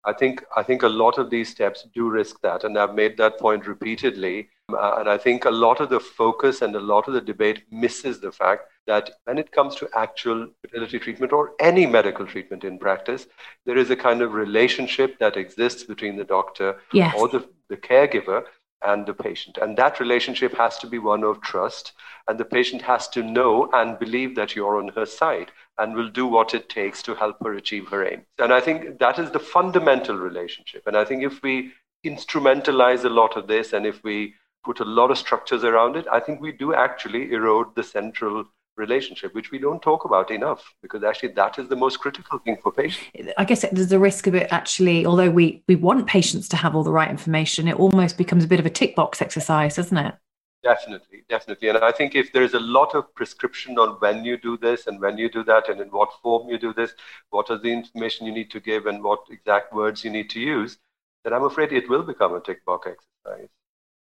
I 0.05 0.13
think 0.13 0.43
I 0.55 0.63
think 0.63 0.83
a 0.83 0.89
lot 0.89 1.17
of 1.17 1.29
these 1.29 1.49
steps 1.49 1.87
do 1.93 2.09
risk 2.09 2.41
that, 2.41 2.63
and 2.63 2.77
I've 2.77 2.95
made 2.95 3.17
that 3.17 3.39
point 3.39 3.67
repeatedly. 3.67 4.49
Uh, 4.71 4.95
and 4.99 5.09
I 5.09 5.17
think 5.17 5.43
a 5.43 5.51
lot 5.51 5.81
of 5.81 5.89
the 5.89 5.99
focus 5.99 6.61
and 6.61 6.73
a 6.75 6.79
lot 6.79 7.07
of 7.07 7.13
the 7.13 7.21
debate 7.21 7.63
misses 7.69 8.19
the 8.21 8.31
fact 8.31 8.69
that 8.87 9.11
when 9.25 9.37
it 9.37 9.51
comes 9.51 9.75
to 9.75 9.89
actual 9.93 10.47
fertility 10.61 10.99
treatment 10.99 11.33
or 11.33 11.51
any 11.59 11.85
medical 11.85 12.25
treatment 12.25 12.63
in 12.63 12.79
practice, 12.79 13.27
there 13.65 13.77
is 13.77 13.89
a 13.89 13.95
kind 13.95 14.21
of 14.21 14.33
relationship 14.33 15.19
that 15.19 15.37
exists 15.37 15.83
between 15.83 16.15
the 16.15 16.23
doctor 16.23 16.77
yes. 16.93 17.13
or 17.17 17.27
the, 17.27 17.47
the 17.69 17.77
caregiver 17.77 18.43
and 18.85 19.05
the 19.05 19.13
patient. 19.13 19.57
And 19.61 19.77
that 19.77 19.99
relationship 19.99 20.55
has 20.57 20.77
to 20.79 20.87
be 20.87 20.99
one 20.99 21.23
of 21.23 21.41
trust. 21.41 21.93
And 22.27 22.39
the 22.39 22.45
patient 22.45 22.81
has 22.83 23.07
to 23.09 23.23
know 23.23 23.69
and 23.73 23.99
believe 23.99 24.35
that 24.35 24.55
you're 24.55 24.77
on 24.77 24.89
her 24.89 25.05
side 25.05 25.51
and 25.77 25.95
will 25.95 26.09
do 26.09 26.25
what 26.25 26.53
it 26.53 26.69
takes 26.69 27.01
to 27.03 27.15
help 27.15 27.37
her 27.43 27.53
achieve 27.53 27.87
her 27.89 28.05
aim. 28.07 28.23
And 28.39 28.53
I 28.53 28.61
think 28.61 28.99
that 28.99 29.19
is 29.19 29.31
the 29.31 29.39
fundamental 29.39 30.17
relationship. 30.17 30.83
And 30.85 30.95
I 30.95 31.05
think 31.05 31.23
if 31.23 31.41
we 31.41 31.73
instrumentalize 32.05 33.05
a 33.05 33.09
lot 33.09 33.37
of 33.37 33.47
this 33.47 33.73
and 33.73 33.85
if 33.85 34.03
we 34.03 34.35
put 34.63 34.79
a 34.79 34.85
lot 34.85 35.11
of 35.11 35.17
structures 35.17 35.63
around 35.63 35.95
it, 35.95 36.05
I 36.11 36.19
think 36.19 36.41
we 36.41 36.51
do 36.51 36.73
actually 36.73 37.31
erode 37.31 37.75
the 37.75 37.83
central 37.83 38.45
relationship, 38.75 39.33
which 39.35 39.51
we 39.51 39.59
don't 39.59 39.81
talk 39.81 40.05
about 40.05 40.31
enough, 40.31 40.73
because 40.81 41.03
actually 41.03 41.29
that 41.33 41.59
is 41.59 41.67
the 41.67 41.75
most 41.75 41.99
critical 41.99 42.39
thing 42.39 42.57
for 42.61 42.71
patients. 42.71 43.31
I 43.37 43.45
guess 43.45 43.65
there's 43.71 43.91
a 43.91 43.99
risk 43.99 44.27
of 44.27 44.35
it 44.35 44.47
actually, 44.51 45.05
although 45.05 45.29
we, 45.29 45.63
we 45.67 45.75
want 45.75 46.07
patients 46.07 46.47
to 46.49 46.57
have 46.57 46.75
all 46.75 46.83
the 46.83 46.91
right 46.91 47.09
information, 47.09 47.67
it 47.67 47.75
almost 47.75 48.17
becomes 48.17 48.43
a 48.43 48.47
bit 48.47 48.59
of 48.59 48.65
a 48.65 48.69
tick 48.69 48.95
box 48.95 49.21
exercise, 49.21 49.75
doesn't 49.75 49.97
it? 49.97 50.15
Definitely, 50.63 51.25
definitely. 51.27 51.67
And 51.67 51.77
I 51.79 51.91
think 51.91 52.15
if 52.15 52.31
there's 52.31 52.53
a 52.53 52.59
lot 52.59 52.95
of 52.95 53.13
prescription 53.15 53.77
on 53.77 53.97
when 53.99 54.23
you 54.23 54.37
do 54.37 54.57
this 54.57 54.87
and 54.87 54.99
when 54.99 55.17
you 55.17 55.29
do 55.29 55.43
that 55.43 55.67
and 55.67 55.81
in 55.81 55.89
what 55.89 56.09
form 56.21 56.49
you 56.49 56.57
do 56.57 56.73
this, 56.73 56.93
what 57.31 57.49
are 57.49 57.57
the 57.57 57.71
information 57.71 58.25
you 58.25 58.31
need 58.33 58.49
to 58.51 58.61
give 58.61 58.85
and 58.85 59.03
what 59.03 59.19
exact 59.29 59.73
words 59.73 60.05
you 60.05 60.09
need 60.09 60.29
to 60.29 60.39
use, 60.39 60.77
then 61.25 61.33
I'm 61.33 61.43
afraid 61.43 61.73
it 61.73 61.89
will 61.89 62.03
become 62.03 62.33
a 62.33 62.39
tick 62.39 62.63
box 62.65 62.87
exercise. 62.87 63.49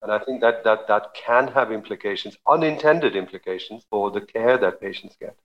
And 0.02 0.12
I 0.12 0.20
think 0.20 0.42
that, 0.42 0.64
that 0.64 0.88
that 0.88 1.14
can 1.14 1.48
have 1.50 1.72
implications, 1.72 2.38
unintended 2.48 3.16
implications 3.16 3.86
for 3.90 4.10
the 4.10 4.22
care 4.22 4.58
that 4.58 4.82
patients 4.82 5.16
get. 5.20 5.36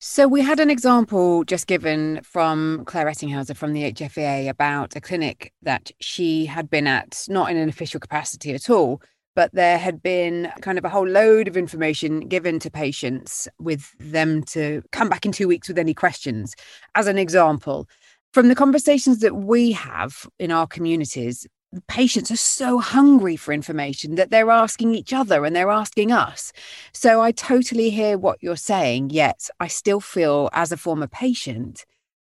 So 0.00 0.28
we 0.28 0.42
had 0.42 0.60
an 0.60 0.68
example 0.68 1.44
just 1.44 1.66
given 1.66 2.20
from 2.22 2.84
Clare 2.84 3.06
Ettinghausen 3.06 3.56
from 3.56 3.72
the 3.72 3.90
HFEA 3.90 4.50
about 4.50 4.94
a 4.94 5.00
clinic 5.00 5.52
that 5.62 5.90
she 6.00 6.44
had 6.44 6.68
been 6.68 6.86
at, 6.86 7.24
not 7.28 7.50
in 7.50 7.56
an 7.56 7.70
official 7.70 8.00
capacity 8.00 8.52
at 8.52 8.68
all, 8.68 9.00
but 9.34 9.50
there 9.54 9.78
had 9.78 10.02
been 10.02 10.52
kind 10.60 10.78
of 10.78 10.84
a 10.84 10.90
whole 10.90 11.08
load 11.08 11.48
of 11.48 11.56
information 11.56 12.28
given 12.28 12.58
to 12.60 12.70
patients 12.70 13.48
with 13.58 13.92
them 13.98 14.42
to 14.44 14.82
come 14.92 15.08
back 15.08 15.24
in 15.24 15.32
two 15.32 15.48
weeks 15.48 15.68
with 15.68 15.78
any 15.78 15.94
questions. 15.94 16.54
As 16.94 17.06
an 17.06 17.16
example, 17.16 17.88
from 18.32 18.48
the 18.48 18.54
conversations 18.54 19.20
that 19.20 19.36
we 19.36 19.72
have 19.72 20.28
in 20.38 20.50
our 20.50 20.66
communities, 20.66 21.46
patients 21.86 22.30
are 22.30 22.36
so 22.36 22.78
hungry 22.78 23.36
for 23.36 23.52
information 23.52 24.14
that 24.16 24.30
they're 24.30 24.50
asking 24.50 24.94
each 24.94 25.12
other 25.12 25.44
and 25.44 25.54
they're 25.54 25.70
asking 25.70 26.12
us. 26.12 26.52
So 26.92 27.20
I 27.20 27.32
totally 27.32 27.90
hear 27.90 28.18
what 28.18 28.42
you're 28.42 28.56
saying, 28.56 29.10
yet 29.10 29.48
I 29.60 29.68
still 29.68 30.00
feel, 30.00 30.50
as 30.52 30.72
a 30.72 30.76
former 30.76 31.06
patient, 31.06 31.84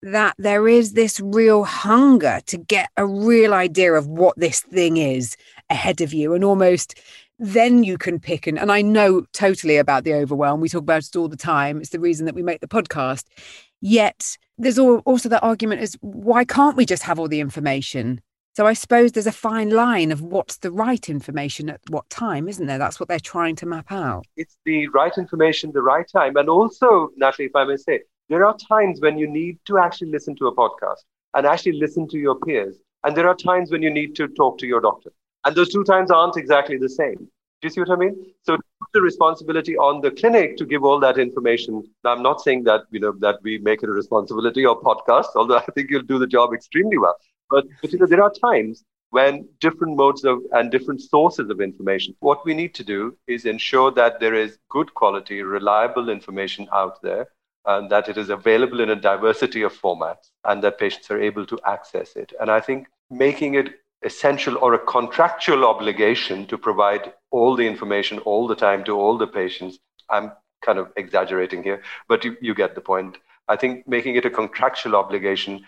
that 0.04 0.36
there 0.38 0.68
is 0.68 0.94
this 0.94 1.20
real 1.20 1.64
hunger 1.64 2.42
to 2.48 2.58
get 2.58 2.90
a 2.98 3.06
real 3.06 3.54
idea 3.54 3.94
of 3.94 4.08
what 4.08 4.38
this 4.38 4.62
thing 4.62 4.98
is 4.98 5.38
ahead 5.70 6.02
of 6.02 6.14
you 6.14 6.34
and 6.34 6.44
almost 6.44 7.00
then 7.38 7.84
you 7.84 7.98
can 7.98 8.20
pick 8.20 8.46
and, 8.46 8.60
and 8.60 8.72
I 8.72 8.82
know 8.82 9.26
totally 9.34 9.78
about 9.78 10.04
the 10.04 10.14
overwhelm. 10.14 10.60
We 10.62 10.70
talk 10.70 10.84
about 10.84 11.04
it 11.04 11.16
all 11.16 11.28
the 11.28 11.38
time. 11.38 11.80
It's 11.80 11.90
the 11.90 12.00
reason 12.00 12.26
that 12.28 12.36
we 12.36 12.44
make 12.44 12.62
the 12.62 12.68
podcast. 12.68 13.26
Yet 13.80 14.38
there's 14.58 14.78
also 14.78 15.30
that 15.30 15.44
argument 15.44 15.82
is 15.82 15.98
why 16.02 16.46
can't 16.46 16.78
we 16.78 16.86
just 16.86 17.04
have 17.04 17.18
all 17.18 17.28
the 17.28 17.40
information? 17.40 18.22
So 18.54 18.68
I 18.68 18.74
suppose 18.74 19.14
there's 19.14 19.28
a 19.28 19.32
fine 19.32 19.70
line 19.70 20.12
of 20.12 20.22
what's 20.22 20.58
the 20.58 20.72
right 20.72 21.10
information 21.10 21.70
at 21.70 21.80
what 21.90 22.10
time, 22.10 22.50
isn't 22.50 22.68
there? 22.68 22.78
That's 22.78 23.00
what 23.00 23.08
they're 23.08 23.18
trying 23.18 23.56
to 23.58 23.66
map 23.66 23.94
out. 23.94 24.26
It's 24.36 24.58
the 24.66 24.90
right 24.90 25.18
information, 25.18 25.72
the 25.72 25.82
right 25.82 26.06
time. 26.12 26.36
And 26.36 26.50
also, 26.50 27.12
Natalie, 27.16 27.46
if 27.46 27.56
I 27.56 27.64
may 27.64 27.78
say, 27.78 28.02
there 28.28 28.46
are 28.46 28.56
times 28.70 29.00
when 29.00 29.18
you 29.18 29.26
need 29.26 29.58
to 29.68 29.78
actually 29.78 30.12
listen 30.12 30.36
to 30.36 30.48
a 30.48 30.56
podcast 30.56 31.00
and 31.34 31.46
actually 31.46 31.80
listen 31.80 32.10
to 32.10 32.18
your 32.18 32.36
peers. 32.40 32.78
And 33.06 33.16
there 33.16 33.30
are 33.30 33.36
times 33.36 33.72
when 33.72 33.82
you 33.82 33.90
need 33.90 34.16
to 34.18 34.28
talk 34.28 34.58
to 34.58 34.68
your 34.68 34.82
doctor. 34.82 35.14
And 35.46 35.56
those 35.56 35.70
two 35.70 35.86
times 35.86 36.12
aren't 36.12 36.36
exactly 36.36 36.78
the 36.78 36.90
same. 36.90 37.16
Do 37.16 37.68
you 37.68 37.70
see 37.70 37.80
what 37.80 37.92
I 37.92 37.96
mean? 37.96 38.34
So 38.44 38.58
the 38.94 39.02
responsibility 39.02 39.78
on 39.78 40.02
the 40.02 40.12
clinic 40.12 40.58
to 40.58 40.66
give 40.66 40.84
all 40.84 41.00
that 41.00 41.18
information. 41.18 41.84
Now, 42.04 42.14
I'm 42.14 42.24
not 42.24 42.42
saying 42.42 42.64
that 42.66 42.82
you 42.92 43.00
know 43.00 43.14
that 43.20 43.40
we 43.44 43.60
make 43.60 43.84
it 43.84 43.90
a 43.90 43.94
responsibility 43.94 44.66
of 44.66 44.78
podcasts, 44.82 45.36
although 45.36 45.58
I 45.58 45.66
think 45.74 45.90
you'll 45.90 46.02
do 46.02 46.20
the 46.20 46.28
job 46.28 46.54
extremely 46.54 46.98
well. 46.98 47.16
But, 47.52 47.66
you 47.84 48.00
know, 48.00 48.08
there 48.08 48.24
are 48.24 48.32
times 48.32 48.84
when 49.12 49.48
different 49.60 49.98
modes 49.98 50.24
of 50.24 50.40
and 50.54 50.72
different 50.72 51.02
sources 51.02 51.50
of 51.50 51.60
information. 51.62 52.16
What 52.22 52.46
we 52.46 52.54
need 52.54 52.74
to 52.76 52.84
do 52.84 53.18
is 53.28 53.46
ensure 53.46 53.92
that 53.92 54.20
there 54.22 54.34
is 54.34 54.58
good 54.70 54.94
quality, 54.94 55.44
reliable 55.44 56.10
information 56.10 56.68
out 56.74 57.02
there, 57.02 57.28
and 57.66 57.90
that 57.92 58.08
it 58.08 58.18
is 58.18 58.30
available 58.30 58.80
in 58.80 58.90
a 58.90 58.96
diversity 58.96 59.62
of 59.64 59.80
formats, 59.80 60.32
and 60.46 60.64
that 60.64 60.80
patients 60.80 61.12
are 61.12 61.22
able 61.22 61.46
to 61.46 61.60
access 61.66 62.16
it. 62.16 62.34
And 62.40 62.50
I 62.50 62.62
think 62.62 62.88
making 63.10 63.56
it 63.56 63.76
essential 64.04 64.58
or 64.58 64.74
a 64.74 64.80
contractual 64.80 65.66
obligation 65.66 66.48
to 66.48 66.58
provide 66.58 67.14
all 67.30 67.56
the 67.56 67.68
information 67.68 68.18
all 68.20 68.48
the 68.48 68.56
time 68.56 68.84
to 68.86 68.98
all 68.98 69.18
the 69.18 69.28
patients. 69.28 69.78
I'm 70.10 70.32
kind 70.66 70.80
of 70.80 70.88
exaggerating 70.96 71.64
here, 71.64 71.84
but 72.08 72.24
you, 72.24 72.36
you 72.42 72.56
get 72.56 72.76
the 72.76 72.82
point. 72.82 73.18
I 73.48 73.56
think 73.58 73.88
making 73.88 74.16
it 74.16 74.26
a 74.26 74.30
contractual 74.30 74.96
obligation 74.96 75.66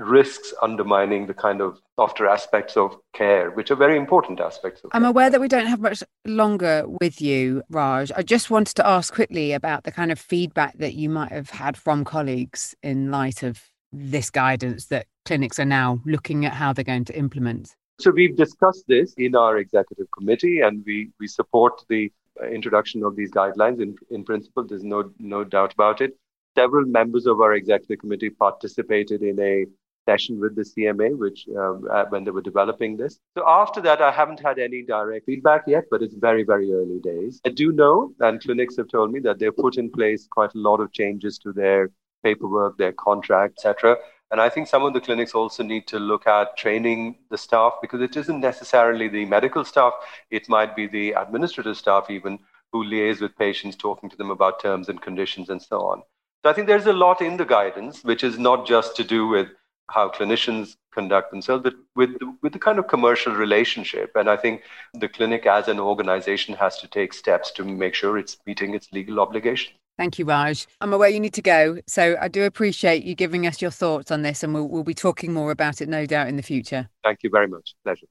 risks 0.00 0.54
undermining 0.62 1.26
the 1.26 1.34
kind 1.34 1.60
of 1.60 1.78
softer 1.96 2.26
aspects 2.26 2.76
of 2.76 2.96
care, 3.14 3.50
which 3.50 3.70
are 3.70 3.76
very 3.76 3.96
important 3.96 4.40
aspects 4.40 4.82
of 4.82 4.90
I'm 4.92 5.02
care. 5.02 5.10
aware 5.10 5.30
that 5.30 5.40
we 5.40 5.48
don't 5.48 5.66
have 5.66 5.80
much 5.80 6.02
longer 6.26 6.84
with 7.00 7.20
you, 7.20 7.62
Raj. 7.68 8.10
I 8.16 8.22
just 8.22 8.50
wanted 8.50 8.74
to 8.76 8.86
ask 8.86 9.12
quickly 9.12 9.52
about 9.52 9.84
the 9.84 9.92
kind 9.92 10.10
of 10.10 10.18
feedback 10.18 10.78
that 10.78 10.94
you 10.94 11.08
might 11.08 11.32
have 11.32 11.50
had 11.50 11.76
from 11.76 12.04
colleagues 12.04 12.74
in 12.82 13.10
light 13.10 13.42
of 13.42 13.62
this 13.92 14.30
guidance 14.30 14.86
that 14.86 15.06
clinics 15.24 15.58
are 15.58 15.64
now 15.64 16.00
looking 16.06 16.46
at 16.46 16.54
how 16.54 16.72
they're 16.72 16.84
going 16.84 17.04
to 17.04 17.18
implement. 17.18 17.74
So 18.00 18.10
we've 18.10 18.36
discussed 18.36 18.84
this 18.88 19.12
in 19.18 19.36
our 19.36 19.58
executive 19.58 20.06
committee 20.16 20.60
and 20.60 20.82
we, 20.86 21.10
we 21.20 21.26
support 21.26 21.84
the 21.88 22.10
introduction 22.50 23.04
of 23.04 23.16
these 23.16 23.30
guidelines 23.30 23.82
in, 23.82 23.96
in 24.10 24.24
principle. 24.24 24.64
There's 24.64 24.84
no, 24.84 25.12
no 25.18 25.44
doubt 25.44 25.74
about 25.74 26.00
it. 26.00 26.16
Several 26.56 26.86
members 26.86 27.26
of 27.26 27.40
our 27.40 27.54
executive 27.54 27.98
committee 27.98 28.30
participated 28.30 29.22
in 29.22 29.38
a 29.38 29.66
session 30.08 30.40
with 30.40 30.56
the 30.56 30.62
CMA, 30.62 31.16
which 31.16 31.46
um, 31.56 31.86
uh, 31.90 32.04
when 32.08 32.24
they 32.24 32.30
were 32.30 32.42
developing 32.42 32.96
this. 32.96 33.18
So 33.36 33.44
after 33.46 33.80
that, 33.82 34.00
I 34.00 34.10
haven't 34.10 34.40
had 34.40 34.58
any 34.58 34.82
direct 34.82 35.26
feedback 35.26 35.64
yet, 35.66 35.84
but 35.90 36.02
it's 36.02 36.14
very, 36.14 36.42
very 36.42 36.72
early 36.72 37.00
days. 37.00 37.40
I 37.46 37.50
do 37.50 37.72
know, 37.72 38.12
and 38.20 38.40
clinics 38.40 38.76
have 38.76 38.88
told 38.88 39.12
me 39.12 39.20
that 39.20 39.38
they've 39.38 39.56
put 39.56 39.76
in 39.76 39.90
place 39.90 40.26
quite 40.30 40.54
a 40.54 40.58
lot 40.58 40.80
of 40.80 40.92
changes 40.92 41.38
to 41.38 41.52
their 41.52 41.90
paperwork, 42.22 42.76
their 42.78 42.92
contract, 42.92 43.58
etc. 43.58 43.96
And 44.30 44.40
I 44.40 44.48
think 44.48 44.68
some 44.68 44.84
of 44.84 44.92
the 44.92 45.00
clinics 45.00 45.34
also 45.34 45.62
need 45.62 45.88
to 45.88 45.98
look 45.98 46.26
at 46.26 46.56
training 46.56 47.16
the 47.30 47.38
staff 47.38 47.74
because 47.82 48.00
it 48.00 48.16
isn't 48.16 48.40
necessarily 48.40 49.08
the 49.08 49.24
medical 49.24 49.64
staff, 49.64 49.92
it 50.30 50.48
might 50.48 50.76
be 50.76 50.86
the 50.86 51.12
administrative 51.12 51.76
staff 51.76 52.10
even 52.10 52.38
who 52.72 52.84
liaise 52.84 53.20
with 53.20 53.36
patients, 53.36 53.74
talking 53.74 54.08
to 54.08 54.16
them 54.16 54.30
about 54.30 54.60
terms 54.60 54.88
and 54.88 55.02
conditions 55.02 55.50
and 55.50 55.60
so 55.60 55.80
on. 55.80 56.02
So 56.44 56.50
I 56.50 56.52
think 56.52 56.68
there's 56.68 56.86
a 56.86 56.92
lot 56.92 57.20
in 57.20 57.36
the 57.36 57.44
guidance, 57.44 58.04
which 58.04 58.22
is 58.22 58.38
not 58.38 58.66
just 58.66 58.96
to 58.96 59.04
do 59.04 59.26
with 59.26 59.48
how 59.90 60.08
clinicians 60.08 60.76
conduct 60.92 61.30
themselves, 61.30 61.62
but 61.62 61.74
with 61.94 62.18
the, 62.18 62.36
with 62.42 62.52
the 62.52 62.58
kind 62.58 62.78
of 62.78 62.88
commercial 62.88 63.34
relationship. 63.34 64.12
And 64.14 64.28
I 64.28 64.36
think 64.36 64.62
the 64.94 65.08
clinic 65.08 65.46
as 65.46 65.68
an 65.68 65.78
organization 65.78 66.54
has 66.54 66.78
to 66.78 66.88
take 66.88 67.12
steps 67.12 67.50
to 67.52 67.64
make 67.64 67.94
sure 67.94 68.18
it's 68.18 68.36
meeting 68.46 68.74
its 68.74 68.88
legal 68.92 69.20
obligations. 69.20 69.76
Thank 69.98 70.18
you, 70.18 70.24
Raj. 70.24 70.66
I'm 70.80 70.94
aware 70.94 71.10
you 71.10 71.20
need 71.20 71.34
to 71.34 71.42
go. 71.42 71.78
So 71.86 72.16
I 72.20 72.28
do 72.28 72.44
appreciate 72.44 73.04
you 73.04 73.14
giving 73.14 73.46
us 73.46 73.60
your 73.60 73.70
thoughts 73.70 74.10
on 74.10 74.22
this, 74.22 74.42
and 74.42 74.54
we'll, 74.54 74.66
we'll 74.66 74.82
be 74.82 74.94
talking 74.94 75.32
more 75.32 75.50
about 75.50 75.82
it, 75.82 75.88
no 75.88 76.06
doubt, 76.06 76.28
in 76.28 76.36
the 76.36 76.42
future. 76.42 76.88
Thank 77.04 77.22
you 77.22 77.30
very 77.30 77.48
much. 77.48 77.74
Pleasure. 77.84 78.06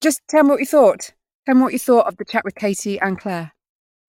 Just 0.00 0.20
tell 0.28 0.42
me 0.42 0.50
what 0.50 0.60
you 0.60 0.66
thought. 0.66 1.12
Tell 1.46 1.54
me 1.54 1.62
what 1.62 1.72
you 1.72 1.78
thought 1.78 2.08
of 2.08 2.16
the 2.16 2.24
chat 2.24 2.44
with 2.44 2.56
Katy 2.56 2.98
and 2.98 3.18
Clare. 3.18 3.52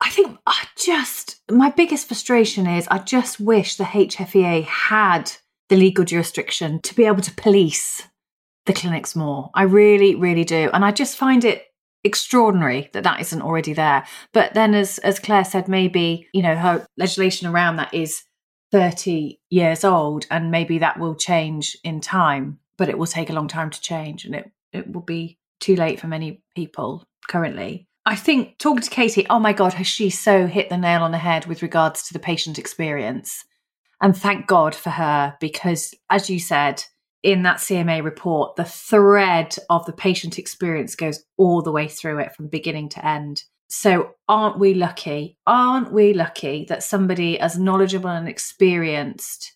I 0.01 0.09
think 0.09 0.37
I 0.45 0.65
just, 0.75 1.41
my 1.49 1.69
biggest 1.69 2.07
frustration 2.07 2.67
is 2.67 2.87
I 2.89 2.97
just 2.97 3.39
wish 3.39 3.75
the 3.75 3.85
HFEA 3.85 4.65
had 4.65 5.31
the 5.73 5.79
legal 5.79 6.05
jurisdiction 6.05 6.79
to 6.83 6.93
be 6.93 7.05
able 7.05 7.21
to 7.21 7.33
police 7.33 8.07
the 8.67 8.73
clinics 8.73 9.15
more. 9.15 9.49
I 9.55 9.63
really, 9.63 10.13
really 10.13 10.43
do. 10.43 10.69
And 10.71 10.85
I 10.85 10.91
just 10.91 11.17
find 11.17 11.43
it 11.43 11.65
extraordinary 12.03 12.91
that 12.93 13.03
that 13.05 13.19
isn't 13.21 13.41
already 13.41 13.73
there. 13.73 14.05
But 14.33 14.53
then, 14.53 14.75
as 14.75 14.99
as 14.99 15.17
Clare 15.17 15.43
said, 15.43 15.67
maybe 15.67 16.27
you 16.31 16.43
know 16.43 16.55
her 16.55 16.85
legislation 16.95 17.47
around 17.47 17.77
that 17.77 17.91
is 17.91 18.21
thirty 18.71 19.39
years 19.49 19.83
old, 19.83 20.27
and 20.29 20.51
maybe 20.51 20.77
that 20.77 20.99
will 20.99 21.15
change 21.15 21.75
in 21.83 22.01
time. 22.01 22.59
But 22.77 22.89
it 22.89 22.99
will 22.99 23.07
take 23.07 23.31
a 23.31 23.33
long 23.33 23.47
time 23.47 23.71
to 23.71 23.81
change, 23.81 24.25
and 24.25 24.35
it 24.35 24.51
it 24.73 24.93
will 24.93 25.01
be 25.01 25.39
too 25.59 25.75
late 25.75 25.99
for 25.99 26.05
many 26.05 26.43
people 26.55 27.03
currently. 27.27 27.87
I 28.05 28.15
think 28.15 28.59
talking 28.59 28.83
to 28.83 28.89
Katy, 28.91 29.25
oh 29.27 29.39
my 29.39 29.53
God, 29.53 29.73
has 29.73 29.87
she 29.87 30.11
so 30.11 30.45
hit 30.45 30.69
the 30.69 30.77
nail 30.77 31.01
on 31.01 31.11
the 31.11 31.17
head 31.17 31.47
with 31.47 31.63
regards 31.63 32.03
to 32.03 32.13
the 32.13 32.19
patient 32.19 32.59
experience? 32.59 33.43
And 34.03 34.15
thank 34.15 34.47
God 34.47 34.75
for 34.75 34.89
her, 34.89 35.37
because 35.39 35.93
as 36.09 36.29
you 36.29 36.37
said, 36.37 36.83
in 37.23 37.43
that 37.43 37.57
CMA 37.57 38.03
report, 38.03 38.57
the 38.57 38.65
thread 38.65 39.55
of 39.69 39.85
the 39.85 39.93
patient 39.93 40.37
experience 40.37 40.93
goes 40.93 41.23
all 41.37 41.61
the 41.61 41.71
way 41.71 41.87
through 41.87 42.19
it 42.19 42.35
from 42.35 42.49
beginning 42.49 42.89
to 42.89 43.05
end. 43.05 43.43
So, 43.69 44.11
aren't 44.27 44.59
we 44.59 44.73
lucky? 44.73 45.37
Aren't 45.47 45.93
we 45.93 46.13
lucky 46.13 46.65
that 46.67 46.83
somebody 46.83 47.39
as 47.39 47.57
knowledgeable 47.57 48.09
and 48.09 48.27
experienced 48.27 49.55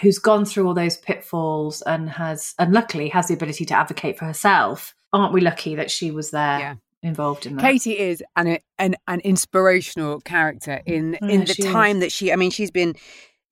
who's 0.00 0.18
gone 0.18 0.46
through 0.46 0.66
all 0.66 0.74
those 0.74 0.96
pitfalls 0.96 1.82
and 1.82 2.08
has, 2.08 2.54
and 2.58 2.72
luckily 2.72 3.10
has 3.10 3.28
the 3.28 3.34
ability 3.34 3.66
to 3.66 3.74
advocate 3.74 4.18
for 4.18 4.24
herself, 4.24 4.94
aren't 5.12 5.34
we 5.34 5.42
lucky 5.42 5.74
that 5.74 5.90
she 5.90 6.10
was 6.10 6.30
there 6.30 6.58
yeah 6.58 6.74
involved 7.02 7.46
in 7.46 7.56
that. 7.56 7.62
Katy 7.62 7.98
is 7.98 8.22
an 8.36 8.58
an, 8.78 8.96
an 9.06 9.20
inspirational 9.20 10.20
character 10.20 10.82
in 10.84 11.14
in 11.14 11.44
the 11.44 11.54
time 11.54 11.96
is. 11.96 12.02
that 12.02 12.12
she. 12.12 12.32
I 12.32 12.36
mean, 12.36 12.50
she's 12.50 12.70
been 12.70 12.94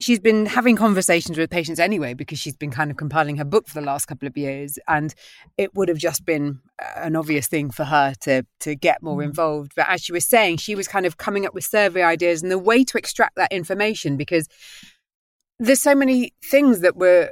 she's 0.00 0.20
been 0.20 0.46
having 0.46 0.76
conversations 0.76 1.38
with 1.38 1.50
patients 1.50 1.78
anyway 1.78 2.14
because 2.14 2.38
she's 2.38 2.56
been 2.56 2.70
kind 2.70 2.90
of 2.90 2.96
compiling 2.96 3.36
her 3.36 3.44
book 3.44 3.68
for 3.68 3.74
the 3.74 3.86
last 3.86 4.06
couple 4.06 4.26
of 4.26 4.36
years, 4.36 4.78
and 4.88 5.14
it 5.56 5.74
would 5.74 5.88
have 5.88 5.98
just 5.98 6.24
been 6.24 6.60
an 6.96 7.16
obvious 7.16 7.46
thing 7.46 7.70
for 7.70 7.84
her 7.84 8.14
to 8.20 8.44
to 8.60 8.74
get 8.74 9.02
more 9.02 9.18
mm. 9.18 9.24
involved. 9.24 9.72
But 9.76 9.88
as 9.88 10.02
she 10.02 10.12
was 10.12 10.24
saying, 10.24 10.58
she 10.58 10.74
was 10.74 10.88
kind 10.88 11.06
of 11.06 11.16
coming 11.16 11.46
up 11.46 11.54
with 11.54 11.64
survey 11.64 12.02
ideas 12.02 12.42
and 12.42 12.50
the 12.50 12.58
way 12.58 12.84
to 12.84 12.98
extract 12.98 13.36
that 13.36 13.52
information 13.52 14.16
because 14.16 14.48
there's 15.58 15.82
so 15.82 15.94
many 15.94 16.32
things 16.44 16.80
that 16.80 16.96
were 16.96 17.30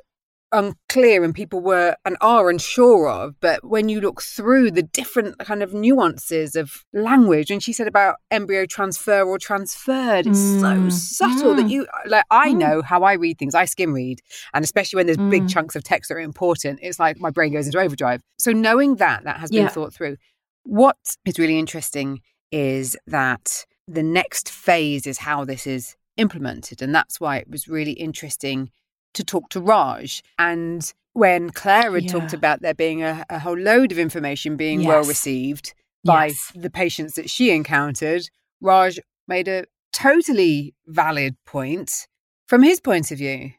unclear 0.53 1.25
and 1.25 1.35
people 1.35 1.61
were 1.61 1.97
and 2.05 2.17
are 2.21 2.51
unsure 2.51 3.09
of. 3.09 3.35
But 3.41 3.65
when 3.65 3.89
you 3.89 4.01
look 4.01 4.23
through 4.23 4.71
the 4.71 4.83
different 4.83 5.39
kind 5.39 5.63
of 5.63 5.73
nuances 5.75 6.55
of 6.55 6.85
language, 6.93 7.51
and 7.51 7.63
she 7.63 7.73
said 7.73 7.89
about 7.89 8.17
embryo 8.31 8.67
transfer 8.67 9.23
or 9.23 9.39
transferred, 9.39 10.27
it's 10.27 10.39
mm. 10.39 10.61
so 10.61 10.89
subtle 10.91 11.55
mm. 11.55 11.57
that 11.57 11.71
you 11.71 11.87
like. 12.07 12.25
I 12.31 12.51
mm. 12.51 12.59
know 12.59 12.83
how 12.83 13.03
I 13.03 13.15
read 13.15 13.39
things. 13.39 13.55
I 13.55 13.65
skim 13.65 13.93
read, 13.93 14.21
and 14.55 14.65
especially 14.65 14.99
when 14.99 15.07
there's 15.07 15.19
big 15.19 15.45
mm. 15.45 15.51
chunks 15.51 15.75
of 15.75 15.83
text 15.83 16.09
that 16.09 16.17
are 16.17 16.21
important, 16.21 16.81
it's 16.83 16.99
like 16.99 17.19
my 17.19 17.31
brain 17.31 17.53
goes 17.53 17.67
into 17.67 17.81
overdrive. 17.81 18.21
So 18.39 18.53
knowing 18.53 18.97
that 18.97 19.25
that 19.25 19.39
has 19.39 19.51
been 19.51 19.63
yeah. 19.63 19.69
thought 19.69 19.93
through. 19.93 20.17
What 20.65 20.97
is 21.25 21.41
really 21.41 21.59
interesting 21.59 22.21
is 22.53 22.97
that 23.09 23.67
the 23.89 24.03
next 24.03 24.49
phase 24.49 25.09
is 25.09 25.19
how 25.19 25.45
this 25.45 25.67
is 25.67 25.97
implemented, 26.17 26.83
and 26.83 26.95
that's 26.95 27.21
why 27.21 27.39
it 27.39 27.51
was 27.51 27.67
really 27.67 27.93
interesting 27.93 28.71
to 29.15 29.25
talk 29.25 29.49
to 29.51 29.61
Raj. 29.61 30.23
And 30.39 30.93
when 31.13 31.51
Clare 31.51 31.93
had 31.93 32.05
yeah. 32.05 32.13
talked 32.13 32.33
about 32.33 32.63
there 32.63 32.75
being 32.75 33.03
a, 33.03 33.25
a, 33.29 33.39
whole 33.39 33.59
load 33.59 33.93
of 33.93 33.99
information 33.99 34.57
being 34.57 34.81
yes. 34.81 34.89
well 34.89 35.05
received 35.05 35.75
by 36.05 36.27
yes. 36.27 36.53
the 36.55 36.71
patients 36.71 37.15
that 37.15 37.31
she 37.31 37.51
encountered, 37.51 38.29
Raj 38.61 38.99
made 39.29 39.49
a 39.49 39.65
totally 39.93 40.75
valid 40.87 41.37
point 41.45 42.07
from 42.47 42.63
his 42.63 42.81
point 42.81 43.11
of 43.11 43.19
view. 43.19 43.53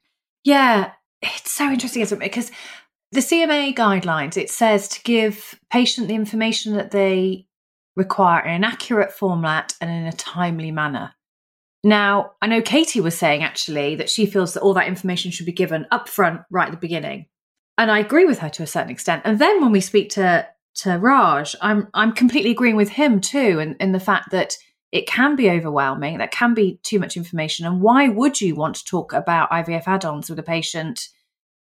Yeah, 0.43 0.91
it's 1.21 1.51
so 1.51 1.69
interesting, 1.69 2.01
isn't 2.01 2.21
it? 2.21 2.25
Because 2.25 2.51
the 3.11 3.21
CMA 3.21 3.75
guidelines, 3.75 4.37
it 4.37 4.49
says 4.49 4.87
to 4.89 5.01
give 5.03 5.59
patient 5.71 6.07
the 6.07 6.15
information 6.15 6.73
that 6.75 6.91
they 6.91 7.45
require 7.95 8.43
in 8.43 8.55
an 8.55 8.63
accurate 8.63 9.11
format 9.11 9.75
and 9.79 9.89
in 9.89 10.05
a 10.05 10.11
timely 10.13 10.71
manner. 10.71 11.13
Now, 11.83 12.31
I 12.41 12.47
know 12.47 12.61
Katy 12.61 13.01
was 13.01 13.17
saying 13.17 13.43
actually 13.43 13.95
that 13.95 14.09
she 14.09 14.25
feels 14.25 14.53
that 14.53 14.61
all 14.61 14.73
that 14.75 14.87
information 14.87 15.31
should 15.31 15.45
be 15.45 15.51
given 15.51 15.85
upfront 15.91 16.45
right 16.49 16.67
at 16.67 16.71
the 16.71 16.77
beginning. 16.77 17.25
And 17.77 17.91
I 17.91 17.99
agree 17.99 18.25
with 18.25 18.39
her 18.39 18.49
to 18.49 18.63
a 18.63 18.67
certain 18.67 18.91
extent. 18.91 19.23
And 19.25 19.39
then 19.39 19.61
when 19.61 19.71
we 19.71 19.81
speak 19.81 20.11
to 20.11 20.47
to 20.75 20.97
Raj, 20.97 21.55
I'm 21.61 21.87
I'm 21.93 22.13
completely 22.13 22.51
agreeing 22.51 22.75
with 22.75 22.89
him 22.89 23.19
too 23.19 23.59
in, 23.59 23.75
in 23.79 23.91
the 23.91 23.99
fact 23.99 24.31
that 24.31 24.57
it 24.91 25.07
can 25.07 25.35
be 25.35 25.49
overwhelming, 25.49 26.19
that 26.19 26.31
can 26.31 26.53
be 26.53 26.79
too 26.83 26.99
much 26.99 27.17
information. 27.17 27.65
And 27.65 27.81
why 27.81 28.09
would 28.09 28.39
you 28.39 28.55
want 28.55 28.75
to 28.75 28.85
talk 28.85 29.11
about 29.11 29.49
IVF 29.49 29.87
add-ons 29.87 30.29
with 30.29 30.37
a 30.37 30.43
patient 30.43 31.09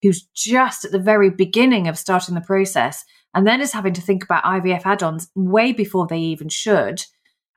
who's 0.03 0.27
just 0.35 0.85
at 0.85 0.93
the 0.93 0.99
very 0.99 1.31
beginning 1.31 1.89
of 1.89 1.99
starting 1.99 2.35
the 2.35 2.43
process 2.43 3.05
and 3.35 3.47
then 3.47 3.63
is 3.63 3.73
having 3.73 3.95
to 3.95 4.03
think 4.03 4.23
about 4.23 4.45
IVF 4.45 4.83
add-ons 4.85 5.31
way 5.35 5.73
before 5.73 6.07
they 6.07 6.19
even 6.19 6.51
should? 6.51 7.03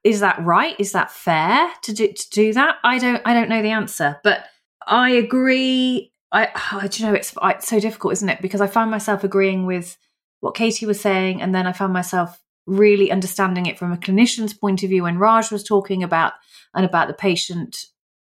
Is 0.05 0.19
that 0.19 0.39
right? 0.45 0.75
Is 0.79 0.91
that 0.91 1.09
fair 1.09 1.67
to 1.81 1.91
do 1.91 2.13
to 2.13 2.29
do 2.29 2.53
that? 2.53 2.75
I 2.83 2.99
don't 2.99 3.21
I 3.25 3.33
don't 3.33 3.49
know 3.49 3.63
the 3.63 3.71
answer, 3.71 4.19
but 4.23 4.45
I 4.85 5.09
agree. 5.09 6.13
I, 6.31 6.45
I 6.71 6.87
you 6.93 7.05
know 7.07 7.13
it's, 7.13 7.33
it's 7.43 7.67
so 7.67 7.79
difficult, 7.79 8.13
isn't 8.13 8.29
it? 8.29 8.41
Because 8.41 8.61
I 8.61 8.67
find 8.67 8.91
myself 8.91 9.23
agreeing 9.23 9.65
with 9.65 9.97
what 10.41 10.53
Katy 10.53 10.85
was 10.85 11.01
saying, 11.01 11.41
and 11.41 11.55
then 11.55 11.65
I 11.65 11.73
found 11.73 11.91
myself 11.91 12.39
really 12.67 13.11
understanding 13.11 13.65
it 13.65 13.79
from 13.79 13.91
a 13.91 13.97
clinician's 13.97 14.53
point 14.53 14.83
of 14.83 14.89
view 14.89 15.03
when 15.03 15.17
Raj 15.17 15.51
was 15.51 15.63
talking 15.63 16.03
about 16.03 16.33
and 16.75 16.85
about 16.85 17.07
the 17.07 17.13
patient 17.13 17.75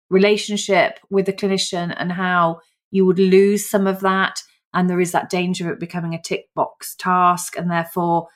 relationship 0.10 1.00
with 1.10 1.26
the 1.26 1.34
clinician 1.34 1.94
and 1.98 2.14
how 2.14 2.60
you 2.92 3.06
would 3.06 3.20
lose 3.20 3.70
some 3.70 3.88
of 3.88 4.00
that, 4.00 4.42
and 4.74 4.90
there 4.90 5.02
is 5.02 5.12
that 5.12 5.30
danger 5.30 5.68
of 5.68 5.74
it 5.74 5.80
becoming 5.82 6.14
a 6.14 6.22
tick 6.22 6.46
box 6.56 6.96
task, 6.98 7.58
and 7.58 7.70
therefore 7.70 8.30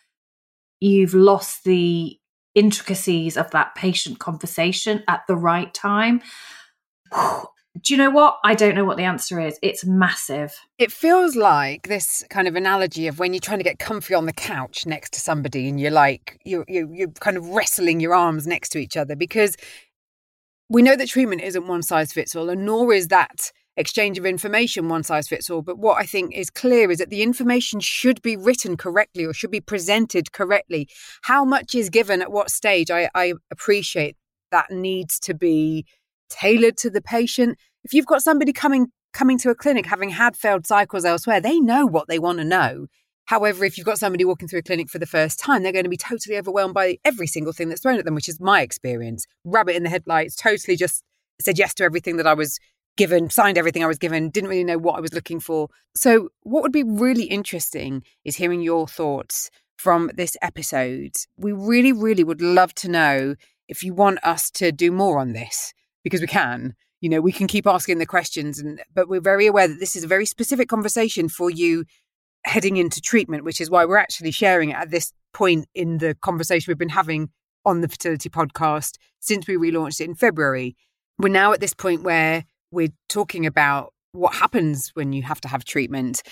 you've 0.82 1.14
lost 1.14 1.64
the 1.64 2.20
intricacies 2.58 3.38
of 3.38 3.52
that 3.52 3.76
patient 3.76 4.20
conversation 4.20 5.04
at 5.08 5.22
the 5.28 5.36
right 5.36 5.74
time. 5.74 6.22
Do 7.12 7.94
you 7.94 7.98
know 7.98 8.10
what? 8.10 8.40
I 8.44 8.56
don't 8.56 8.74
know 8.74 8.84
what 8.84 8.98
the 8.98 9.04
answer 9.04 9.40
is. 9.40 9.60
It's 9.62 9.86
massive. 9.86 10.56
It 10.80 10.92
feels 10.92 11.36
like 11.36 11.88
this 11.88 12.26
kind 12.32 12.48
of 12.48 12.56
analogy 12.56 13.06
of 13.06 13.20
when 13.20 13.34
you're 13.34 13.40
trying 13.40 13.60
to 13.60 13.64
get 13.64 13.78
comfy 13.78 14.16
on 14.16 14.26
the 14.26 14.34
couch 14.34 14.88
next 14.88 15.14
to 15.14 15.20
somebody 15.20 15.70
and 15.70 15.80
you're 15.80 15.92
like, 15.92 16.40
you're, 16.44 16.66
you're, 16.68 17.12
kind 17.20 17.38
of 17.38 17.50
wrestling 17.50 18.00
your 18.00 18.16
arms 18.16 18.48
next 18.48 18.70
to 18.70 18.80
each 18.80 18.98
other 18.98 19.16
because 19.16 19.56
we 20.68 20.82
know 20.82 20.96
that 20.96 21.08
treatment 21.08 21.42
isn't 21.42 21.68
one 21.68 21.84
size 21.84 22.12
fits 22.12 22.36
all, 22.36 22.50
and 22.50 22.66
nor 22.66 22.92
is 22.92 23.10
that 23.10 23.52
exchange 23.78 24.18
of 24.18 24.26
information 24.26 24.90
one 24.90 25.04
size 25.04 25.28
fits 25.28 25.50
all. 25.50 25.62
But 25.62 25.78
what 25.78 25.98
I 25.98 26.06
think 26.06 26.36
is 26.36 26.50
clear 26.50 26.92
is 26.92 26.98
that 26.98 27.10
the 27.10 27.22
information 27.22 27.80
should 27.80 28.22
be 28.22 28.36
written 28.36 28.76
correctly 28.76 29.24
or 29.24 29.34
should 29.34 29.52
be 29.52 29.62
presented 29.62 30.32
correctly. 30.32 30.90
How 31.22 31.46
much 31.46 31.76
is 31.76 31.90
given 31.90 32.22
at 32.22 32.32
what 32.32 32.52
stage? 32.52 32.92
I, 32.92 33.10
I 33.16 33.34
appreciate 33.52 34.18
that 34.52 34.72
needs 34.72 35.20
to 35.22 35.34
be 35.34 35.86
tailored 36.30 36.78
to 36.78 36.90
the 36.90 37.02
patient. 37.02 37.58
If 37.84 37.94
you've 37.94 38.06
got 38.06 38.24
somebody 38.24 38.52
coming 38.52 38.88
coming 39.14 39.38
to 39.40 39.50
a 39.50 39.56
clinic 39.56 39.86
having 39.86 40.10
had 40.10 40.36
failed 40.36 40.68
cycles 40.68 41.06
elsewhere, 41.06 41.40
they 41.40 41.60
know 41.60 41.86
what 41.86 42.08
they 42.08 42.20
want 42.20 42.40
to 42.40 42.44
know. 42.44 42.88
However, 43.26 43.66
if 43.66 43.78
you've 43.78 43.86
got 43.86 43.98
somebody 43.98 44.24
walking 44.24 44.48
through 44.48 44.60
a 44.60 44.64
clinic 44.64 44.90
for 44.90 45.00
the 45.00 45.06
first 45.06 45.40
time, 45.40 45.62
they're 45.62 45.74
going 45.74 45.84
to 45.84 45.90
be 45.90 45.98
totally 45.98 46.38
overwhelmed 46.38 46.74
by 46.74 46.98
every 47.04 47.28
single 47.28 47.52
thing 47.52 47.68
that's 47.68 47.82
thrown 47.82 48.00
at 48.00 48.06
them, 48.06 48.16
which 48.16 48.30
is 48.30 48.40
my 48.40 48.62
experience. 48.62 49.26
Rabbit 49.44 49.76
in 49.76 49.84
the 49.84 49.90
headlights, 49.90 50.36
totally 50.36 50.78
just 50.78 51.04
said 51.42 51.58
yes 51.58 51.74
to 51.76 51.84
everything 51.84 52.18
that 52.18 52.28
I 52.28 52.34
was 52.34 52.58
given, 52.98 53.30
signed 53.30 53.58
everything 53.58 53.84
I 53.84 53.88
was 53.88 53.98
given, 53.98 54.30
didn't 54.30 54.50
really 54.50 54.64
know 54.64 54.78
what 54.78 54.98
I 54.98 55.00
was 55.00 55.14
looking 55.14 55.40
for. 55.40 55.70
So, 55.96 56.30
what 56.42 56.64
would 56.64 56.72
be 56.72 56.84
really 56.84 57.26
interesting 57.26 58.04
is 58.26 58.36
hearing 58.36 58.62
your 58.62 58.88
thoughts 58.88 59.50
from 59.78 60.12
this 60.16 60.36
episode. 60.42 61.16
We 61.38 61.52
really, 61.54 61.94
really 61.94 62.24
would 62.24 62.42
love 62.42 62.74
to 62.76 62.90
know 62.90 63.36
if 63.68 63.84
you 63.84 63.94
want 63.94 64.20
us 64.24 64.50
to 64.52 64.72
do 64.72 64.92
more 64.92 65.20
on 65.20 65.34
this 65.34 65.74
because 66.04 66.22
we 66.22 66.28
can. 66.28 66.76
You 67.00 67.10
know, 67.10 67.22
we 67.22 67.32
can 67.32 67.48
keep 67.48 67.68
asking 67.68 68.00
the 68.00 68.06
questions, 68.06 68.60
and 68.60 68.82
but 68.94 69.08
we're 69.08 69.22
very 69.22 69.46
aware 69.46 69.68
that 69.68 69.80
this 69.80 69.96
is 69.96 70.04
a 70.04 70.08
very 70.08 70.26
specific 70.26 70.68
conversation 70.68 71.30
for 71.30 71.50
you 71.50 71.86
heading 72.44 72.78
into 72.78 73.02
treatment, 73.02 73.44
which 73.44 73.62
is 73.62 73.70
why 73.70 73.86
we're 73.86 73.98
actually 73.98 74.32
sharing 74.32 74.70
it 74.70 74.78
at 74.78 74.90
this 74.90 75.14
point 75.34 75.68
in 75.76 76.00
the 76.00 76.16
conversation 76.16 76.72
we've 76.72 76.78
been 76.78 76.90
having 76.90 77.30
on 77.66 77.82
the 77.82 77.88
fertility 77.88 78.30
podcast 78.30 78.96
since 79.20 79.46
we 79.48 79.56
relaunched 79.56 80.02
it 80.02 80.06
in 80.06 80.16
February. 80.16 80.76
We're 81.20 81.30
now 81.30 81.52
at 81.54 81.60
this 81.60 81.74
point 81.74 82.04
where 82.04 82.46
we're 82.72 82.94
talking 83.10 83.46
about 83.46 83.94
what 84.12 84.36
happens 84.36 84.92
when 84.94 85.14
you 85.14 85.24
have 85.24 85.42
to 85.42 85.48
have 85.48 85.64
treatment. 85.64 86.24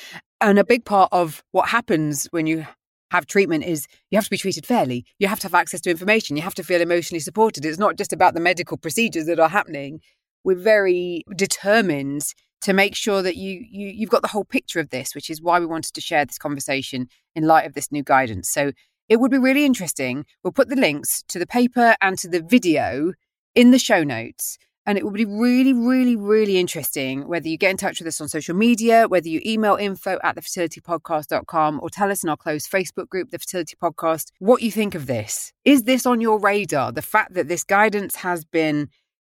And 0.41 0.57
a 0.59 0.63
big 0.63 0.85
part 0.85 1.09
of 1.11 1.43
what 1.51 1.69
happens 1.69 2.27
when 2.31 2.47
you 2.47 2.65
have 3.11 3.25
treatment 3.25 3.63
is 3.63 3.87
you 4.09 4.17
have 4.17 4.25
to 4.25 4.29
be 4.29 4.37
treated 4.37 4.65
fairly. 4.65 5.05
You 5.19 5.27
have 5.27 5.39
to 5.41 5.47
have 5.47 5.55
access 5.55 5.81
to 5.81 5.91
information. 5.91 6.35
You 6.35 6.43
have 6.43 6.55
to 6.55 6.63
feel 6.63 6.81
emotionally 6.81 7.19
supported. 7.19 7.65
It's 7.65 7.77
not 7.77 7.97
just 7.97 8.13
about 8.13 8.33
the 8.33 8.39
medical 8.39 8.77
procedures 8.77 9.25
that 9.25 9.39
are 9.39 9.49
happening. 9.49 10.01
We're 10.43 10.55
very 10.55 11.23
determined 11.35 12.23
to 12.61 12.73
make 12.73 12.95
sure 12.95 13.21
that 13.21 13.35
you, 13.35 13.63
you 13.69 13.87
you've 13.87 14.09
got 14.09 14.21
the 14.21 14.27
whole 14.27 14.45
picture 14.45 14.79
of 14.79 14.89
this, 14.89 15.13
which 15.13 15.29
is 15.29 15.41
why 15.41 15.59
we 15.59 15.65
wanted 15.65 15.93
to 15.93 16.01
share 16.01 16.25
this 16.25 16.37
conversation 16.37 17.07
in 17.35 17.45
light 17.45 17.65
of 17.65 17.73
this 17.73 17.91
new 17.91 18.03
guidance. 18.03 18.49
So 18.49 18.71
it 19.07 19.19
would 19.19 19.31
be 19.31 19.37
really 19.37 19.65
interesting. 19.65 20.25
We'll 20.43 20.51
put 20.51 20.69
the 20.69 20.75
links 20.75 21.23
to 21.27 21.37
the 21.37 21.45
paper 21.45 21.95
and 22.01 22.17
to 22.19 22.27
the 22.27 22.41
video 22.41 23.13
in 23.53 23.71
the 23.71 23.79
show 23.79 24.03
notes. 24.03 24.57
And 24.87 24.97
it 24.97 25.03
would 25.03 25.15
be 25.15 25.25
really, 25.25 25.73
really, 25.73 26.15
really 26.15 26.57
interesting 26.57 27.27
whether 27.27 27.47
you 27.47 27.57
get 27.57 27.71
in 27.71 27.77
touch 27.77 27.99
with 27.99 28.07
us 28.07 28.21
on 28.21 28.27
social 28.27 28.55
media, 28.55 29.07
whether 29.07 29.27
you 29.27 29.41
email 29.45 29.75
info 29.75 30.19
at 30.23 30.35
thefertilitypodcast.com 30.35 31.79
or 31.81 31.89
tell 31.89 32.11
us 32.11 32.23
in 32.23 32.29
our 32.29 32.37
closed 32.37 32.71
Facebook 32.71 33.09
group, 33.09 33.31
The 33.31 33.39
Fertility 33.39 33.75
Podcast, 33.81 34.31
what 34.39 34.61
you 34.61 34.71
think 34.71 34.93
of 34.93 35.07
this. 35.07 35.51
Is 35.63 35.83
this 35.83 36.05
on 36.05 36.21
your 36.21 36.39
radar? 36.39 36.91
The 36.91 37.01
fact 37.01 37.33
that 37.33 37.47
this 37.47 37.63
guidance 37.63 38.17
has 38.17 38.45
been 38.45 38.89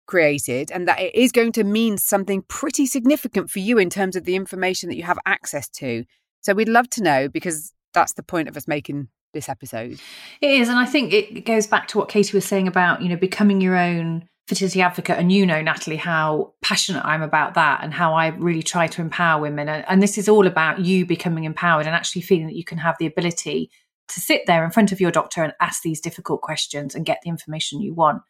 created 0.06 0.70
and 0.70 0.86
that 0.88 1.00
it 1.00 1.14
is 1.14 1.32
going 1.32 1.52
to 1.52 1.64
mean 1.64 1.96
something 1.96 2.42
pretty 2.48 2.86
significant 2.86 3.50
for 3.50 3.60
you 3.60 3.78
in 3.78 3.88
terms 3.88 4.16
of 4.16 4.24
the 4.24 4.36
information 4.36 4.88
that 4.88 4.96
you 4.96 5.04
have 5.04 5.18
access 5.24 5.68
to. 5.68 6.04
So 6.42 6.52
we'd 6.52 6.68
love 6.68 6.90
to 6.90 7.02
know 7.02 7.28
because 7.28 7.72
that's 7.94 8.14
the 8.14 8.22
point 8.22 8.48
of 8.48 8.56
us 8.56 8.68
making 8.68 9.08
this 9.32 9.48
episode. 9.48 9.98
It 10.40 10.50
is. 10.50 10.68
And 10.68 10.78
I 10.78 10.86
think 10.86 11.12
it 11.12 11.44
goes 11.44 11.66
back 11.66 11.88
to 11.88 11.98
what 11.98 12.08
Katy 12.08 12.36
was 12.36 12.44
saying 12.44 12.68
about, 12.68 13.02
you 13.02 13.08
know, 13.08 13.16
becoming 13.16 13.60
your 13.60 13.76
own 13.76 14.28
fertility 14.48 14.80
advocate. 14.80 15.18
And 15.18 15.30
you 15.30 15.44
know, 15.44 15.60
Natalie, 15.60 15.96
how 15.96 16.54
passionate 16.62 17.04
I'm 17.04 17.22
about 17.22 17.54
that 17.54 17.84
and 17.84 17.92
how 17.92 18.14
I 18.14 18.28
really 18.28 18.62
try 18.62 18.86
to 18.86 19.02
empower 19.02 19.42
women. 19.42 19.68
And, 19.68 19.84
and 19.86 20.02
this 20.02 20.16
is 20.16 20.28
all 20.28 20.46
about 20.46 20.80
you 20.80 21.04
becoming 21.04 21.44
empowered 21.44 21.86
and 21.86 21.94
actually 21.94 22.22
feeling 22.22 22.46
that 22.46 22.56
you 22.56 22.64
can 22.64 22.78
have 22.78 22.96
the 22.98 23.06
ability 23.06 23.70
to 24.08 24.20
sit 24.20 24.46
there 24.46 24.64
in 24.64 24.70
front 24.70 24.90
of 24.90 25.00
your 25.00 25.10
doctor 25.10 25.44
and 25.44 25.52
ask 25.60 25.82
these 25.82 26.00
difficult 26.00 26.40
questions 26.40 26.94
and 26.94 27.04
get 27.04 27.18
the 27.22 27.28
information 27.28 27.82
you 27.82 27.92
want. 27.92 28.22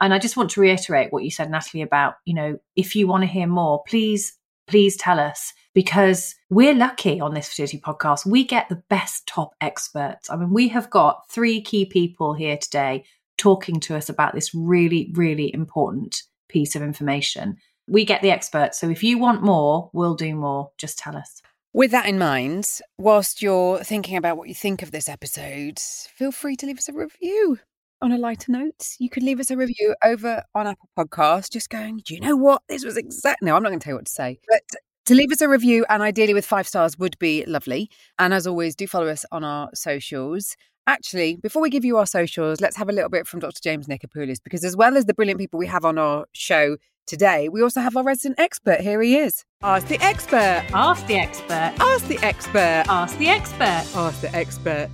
And 0.00 0.12
I 0.12 0.18
just 0.18 0.36
want 0.36 0.50
to 0.50 0.60
reiterate 0.60 1.12
what 1.12 1.22
you 1.22 1.30
said, 1.30 1.48
Natalie, 1.48 1.82
about, 1.82 2.14
you 2.24 2.34
know, 2.34 2.58
if 2.74 2.96
you 2.96 3.06
want 3.06 3.22
to 3.22 3.28
hear 3.28 3.46
more, 3.46 3.84
please, 3.86 4.32
please 4.66 4.96
tell 4.96 5.20
us 5.20 5.52
because 5.74 6.34
we're 6.50 6.74
lucky 6.74 7.20
on 7.20 7.34
this 7.34 7.50
fertility 7.50 7.78
podcast. 7.78 8.26
We 8.26 8.42
get 8.42 8.68
the 8.68 8.82
best 8.90 9.28
top 9.28 9.54
experts. 9.60 10.28
I 10.28 10.34
mean, 10.34 10.52
we 10.52 10.68
have 10.68 10.90
got 10.90 11.30
three 11.30 11.62
key 11.62 11.84
people 11.84 12.34
here 12.34 12.56
today 12.56 13.04
talking 13.38 13.80
to 13.80 13.96
us 13.96 14.08
about 14.08 14.34
this 14.34 14.54
really, 14.54 15.10
really 15.14 15.52
important 15.52 16.22
piece 16.48 16.76
of 16.76 16.82
information. 16.82 17.56
We 17.88 18.04
get 18.04 18.22
the 18.22 18.30
experts. 18.30 18.78
So 18.78 18.88
if 18.88 19.02
you 19.02 19.18
want 19.18 19.42
more, 19.42 19.90
we'll 19.92 20.14
do 20.14 20.34
more. 20.34 20.70
Just 20.78 20.98
tell 20.98 21.16
us. 21.16 21.42
With 21.74 21.90
that 21.92 22.06
in 22.06 22.18
mind, 22.18 22.68
whilst 22.98 23.40
you're 23.40 23.82
thinking 23.82 24.16
about 24.16 24.36
what 24.36 24.48
you 24.48 24.54
think 24.54 24.82
of 24.82 24.90
this 24.90 25.08
episode, 25.08 25.78
feel 25.78 26.30
free 26.30 26.54
to 26.56 26.66
leave 26.66 26.78
us 26.78 26.88
a 26.88 26.92
review. 26.92 27.58
On 28.02 28.12
a 28.12 28.18
lighter 28.18 28.52
note, 28.52 28.96
you 28.98 29.08
could 29.08 29.22
leave 29.22 29.40
us 29.40 29.50
a 29.50 29.56
review 29.56 29.94
over 30.04 30.42
on 30.54 30.66
Apple 30.66 30.88
Podcasts, 30.98 31.50
just 31.50 31.70
going, 31.70 32.02
Do 32.04 32.14
you 32.14 32.20
know 32.20 32.36
what? 32.36 32.62
This 32.68 32.84
was 32.84 32.96
exact. 32.96 33.42
No, 33.42 33.56
I'm 33.56 33.62
not 33.62 33.70
going 33.70 33.78
to 33.78 33.84
tell 33.84 33.92
you 33.92 33.96
what 33.96 34.06
to 34.06 34.12
say. 34.12 34.38
But 34.48 34.62
to 35.06 35.14
leave 35.14 35.32
us 35.32 35.40
a 35.40 35.48
review 35.48 35.84
and 35.88 36.02
ideally 36.02 36.34
with 36.34 36.44
five 36.44 36.68
stars 36.68 36.98
would 36.98 37.18
be 37.18 37.44
lovely. 37.46 37.90
And 38.18 38.34
as 38.34 38.46
always, 38.46 38.74
do 38.74 38.86
follow 38.86 39.08
us 39.08 39.24
on 39.32 39.42
our 39.42 39.70
socials. 39.74 40.56
Actually, 40.88 41.36
before 41.36 41.62
we 41.62 41.70
give 41.70 41.84
you 41.84 41.96
our 41.96 42.06
socials, 42.06 42.60
let's 42.60 42.76
have 42.76 42.88
a 42.88 42.92
little 42.92 43.08
bit 43.08 43.24
from 43.24 43.38
Dr. 43.38 43.60
James 43.62 43.86
Nicopoullos 43.86 44.38
because, 44.42 44.64
as 44.64 44.76
well 44.76 44.96
as 44.96 45.04
the 45.04 45.14
brilliant 45.14 45.38
people 45.38 45.56
we 45.56 45.68
have 45.68 45.84
on 45.84 45.96
our 45.96 46.26
show 46.32 46.76
today, 47.06 47.48
we 47.48 47.62
also 47.62 47.80
have 47.80 47.96
our 47.96 48.02
resident 48.02 48.40
expert. 48.40 48.80
Here 48.80 49.00
he 49.00 49.16
is. 49.16 49.44
Ask 49.62 49.86
the 49.86 50.02
expert. 50.02 50.64
Ask 50.74 51.06
the 51.06 51.18
expert. 51.18 51.74
Ask 51.78 52.08
the 52.08 52.18
expert. 52.18 52.84
Ask 52.88 53.16
the 53.18 53.28
expert. 53.28 53.86
Ask 53.94 54.20
the 54.22 54.34
expert. 54.34 54.88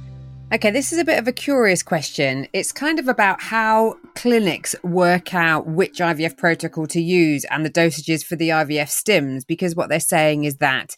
Okay, 0.53 0.71
this 0.71 0.93
is 0.93 0.99
a 0.99 1.05
bit 1.05 1.19
of 1.19 1.29
a 1.29 1.33
curious 1.33 1.83
question. 1.83 2.49
It's 2.53 2.73
kind 2.73 2.99
of 2.99 3.09
about 3.09 3.43
how 3.43 3.97
clinics 4.15 4.75
work 4.83 5.35
out 5.35 5.67
which 5.67 6.01
IVF 6.01 6.37
protocol 6.37 6.87
to 6.87 7.01
use 7.01 7.45
and 7.51 7.65
the 7.65 7.71
dosages 7.71 8.25
for 8.25 8.37
the 8.37 8.49
IVF 8.51 8.89
stims, 8.89 9.47
because 9.47 9.75
what 9.75 9.89
they're 9.89 10.01
saying 10.01 10.45
is 10.45 10.57
that 10.57 10.97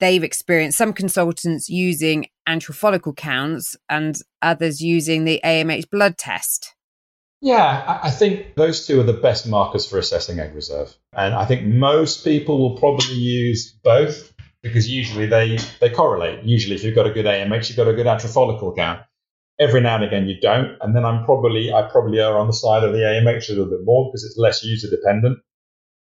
they've 0.00 0.22
experienced 0.22 0.78
some 0.78 0.92
consultants 0.92 1.68
using 1.68 2.26
antral 2.48 2.74
follicle 2.74 3.12
counts 3.12 3.76
and 3.88 4.16
others 4.42 4.80
using 4.80 5.24
the 5.24 5.40
AMH 5.44 5.90
blood 5.90 6.18
test. 6.18 6.74
Yeah, 7.42 8.00
I 8.02 8.10
think 8.10 8.54
those 8.56 8.86
two 8.86 8.98
are 9.00 9.04
the 9.04 9.12
best 9.12 9.46
markers 9.46 9.86
for 9.86 9.98
assessing 9.98 10.40
egg 10.40 10.54
reserve. 10.54 10.96
And 11.12 11.34
I 11.34 11.44
think 11.44 11.66
most 11.66 12.24
people 12.24 12.58
will 12.58 12.78
probably 12.78 13.14
use 13.14 13.72
both 13.84 14.32
because 14.62 14.88
usually 14.88 15.26
they, 15.26 15.58
they 15.80 15.90
correlate. 15.90 16.44
Usually, 16.44 16.74
if 16.74 16.82
you've 16.82 16.94
got 16.94 17.06
a 17.06 17.12
good 17.12 17.26
AMH, 17.26 17.68
you've 17.68 17.76
got 17.76 17.88
a 17.88 17.94
good 17.94 18.06
antral 18.06 18.32
follicle 18.32 18.74
count. 18.74 19.00
Every 19.60 19.80
now 19.80 19.96
and 19.96 20.04
again, 20.04 20.28
you 20.28 20.38
don't, 20.40 20.76
and 20.80 20.94
then 20.94 21.04
I'm 21.04 21.24
probably 21.24 21.72
I 21.72 21.88
probably 21.90 22.18
err 22.18 22.36
on 22.36 22.46
the 22.46 22.52
side 22.52 22.84
of 22.84 22.92
the 22.92 22.98
AMH 22.98 23.48
a 23.48 23.52
little 23.52 23.70
bit 23.70 23.84
more 23.84 24.10
because 24.10 24.24
it's 24.24 24.36
less 24.36 24.62
user 24.62 24.90
dependent, 24.90 25.38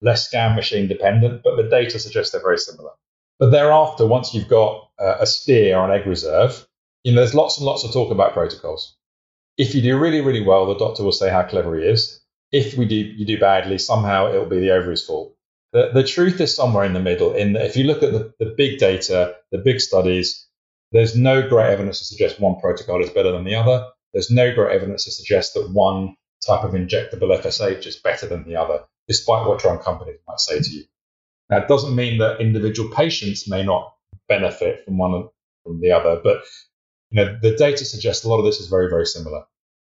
less 0.01 0.27
scan 0.27 0.55
machine 0.55 0.89
dependent, 0.89 1.41
but 1.41 1.55
the 1.55 1.69
data 1.69 1.97
suggests 1.97 2.33
they're 2.33 2.41
very 2.41 2.57
similar. 2.57 2.89
But 3.39 3.51
thereafter, 3.51 4.05
once 4.05 4.33
you've 4.33 4.47
got 4.47 4.89
uh, 4.99 5.17
a 5.19 5.27
steer 5.27 5.77
on 5.77 5.91
egg 5.91 6.07
reserve, 6.07 6.65
you 7.03 7.11
know, 7.11 7.21
there's 7.21 7.35
lots 7.35 7.57
and 7.57 7.65
lots 7.65 7.83
of 7.83 7.91
talk 7.91 8.11
about 8.11 8.33
protocols. 8.33 8.95
If 9.57 9.75
you 9.75 9.81
do 9.81 9.97
really, 9.97 10.21
really 10.21 10.41
well, 10.41 10.65
the 10.65 10.77
doctor 10.77 11.03
will 11.03 11.11
say 11.11 11.29
how 11.29 11.43
clever 11.43 11.77
he 11.77 11.85
is. 11.85 12.21
If 12.51 12.77
we 12.77 12.85
do, 12.85 12.95
you 12.95 13.25
do 13.25 13.39
badly, 13.39 13.77
somehow 13.77 14.29
it'll 14.29 14.45
be 14.45 14.59
the 14.59 14.71
ovary's 14.71 15.05
fault. 15.05 15.35
The, 15.73 15.91
the 15.93 16.03
truth 16.03 16.39
is 16.39 16.55
somewhere 16.55 16.85
in 16.85 16.93
the 16.93 17.01
middle. 17.01 17.33
In 17.33 17.55
if 17.57 17.75
you 17.75 17.83
look 17.83 18.03
at 18.03 18.13
the, 18.13 18.33
the 18.39 18.53
big 18.57 18.79
data, 18.79 19.35
the 19.51 19.57
big 19.57 19.81
studies, 19.81 20.47
there's 20.91 21.15
no 21.15 21.47
great 21.47 21.71
evidence 21.71 21.99
to 21.99 22.05
suggest 22.05 22.39
one 22.39 22.59
protocol 22.59 23.03
is 23.03 23.09
better 23.09 23.31
than 23.31 23.43
the 23.43 23.55
other. 23.55 23.87
There's 24.13 24.31
no 24.31 24.53
great 24.53 24.73
evidence 24.73 25.03
to 25.05 25.11
suggest 25.11 25.53
that 25.55 25.69
one 25.71 26.15
type 26.45 26.63
of 26.63 26.71
injectable 26.71 27.37
FSH 27.37 27.85
is 27.85 27.97
better 27.97 28.27
than 28.27 28.45
the 28.45 28.55
other, 28.55 28.85
despite 29.07 29.45
what 29.47 29.59
drug 29.59 29.83
companies 29.83 30.19
might 30.27 30.39
say 30.39 30.59
to 30.59 30.69
you. 30.69 30.85
Now, 31.49 31.57
it 31.57 31.67
doesn't 31.67 31.95
mean 31.95 32.17
that 32.19 32.41
individual 32.41 32.89
patients 32.89 33.47
may 33.47 33.63
not 33.63 33.93
benefit 34.27 34.83
from 34.85 34.97
one 34.97 35.29
from 35.63 35.79
the 35.79 35.91
other, 35.91 36.19
but 36.23 36.43
you 37.11 37.23
know, 37.23 37.37
the 37.41 37.55
data 37.55 37.85
suggests 37.85 38.23
a 38.23 38.29
lot 38.29 38.39
of 38.39 38.45
this 38.45 38.59
is 38.59 38.67
very, 38.67 38.89
very 38.89 39.05
similar. 39.05 39.43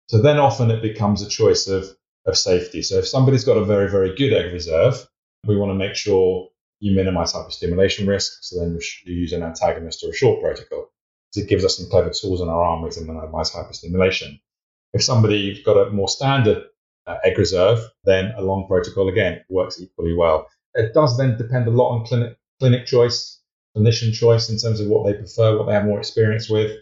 So 0.09 0.21
then 0.21 0.39
often 0.39 0.71
it 0.71 0.83
becomes 0.83 1.23
a 1.23 1.29
choice 1.29 1.67
of, 1.67 1.85
of 2.27 2.37
safety. 2.37 2.83
So 2.83 2.99
if 2.99 3.09
somebody's 3.09 3.45
got 3.45 3.57
a 3.57 3.65
very, 3.65 3.91
very 3.91 4.15
good 4.15 4.33
egg 4.33 4.53
reserve, 4.53 5.07
we 5.47 5.57
want 5.57 5.71
to 5.71 5.75
make 5.75 5.95
sure 5.95 6.49
you 6.81 6.95
minimize 6.95 7.33
hyperstimulation 7.33 8.07
risk. 8.07 8.39
So 8.43 8.61
then 8.61 8.79
you 9.05 9.15
use 9.15 9.33
an 9.33 9.43
antagonist 9.43 10.05
or 10.05 10.11
a 10.11 10.15
short 10.15 10.41
protocol. 10.41 10.91
So 11.31 11.41
it 11.41 11.49
gives 11.49 11.65
us 11.65 11.77
some 11.77 11.91
clever 11.91 12.11
tools 12.11 12.41
in 12.41 12.49
our 12.49 12.63
armory 12.63 12.91
to 12.93 13.01
minimize 13.03 13.51
hyperstimulation. 13.51 14.41
If 14.95 15.03
somebody's 15.03 15.63
got 15.63 15.77
a 15.77 15.91
more 15.91 16.09
standard 16.09 16.65
uh, 17.07 17.17
egg 17.25 17.39
reserve, 17.39 17.81
then 18.05 18.33
a 18.37 18.43
long 18.43 18.67
protocol 18.67 19.09
again 19.09 19.45
works 19.49 19.81
equally 19.81 20.15
well. 20.15 20.49
It 20.75 20.95
does 20.95 21.17
then 21.17 21.37
depend 21.37 21.67
a 21.67 21.71
lot 21.71 21.91
on 21.91 22.07
clinic 22.07 22.39
clinic 22.61 22.87
choice, 22.87 23.41
clinician 23.77 24.13
choice 24.13 24.49
in 24.49 24.59
terms 24.59 24.81
of 24.81 24.89
what 24.89 25.07
they 25.07 25.15
prefer, 25.15 25.57
what 25.57 25.67
they 25.67 25.73
have 25.73 25.85
more 25.85 25.99
experience 25.99 26.51
with. 26.51 26.77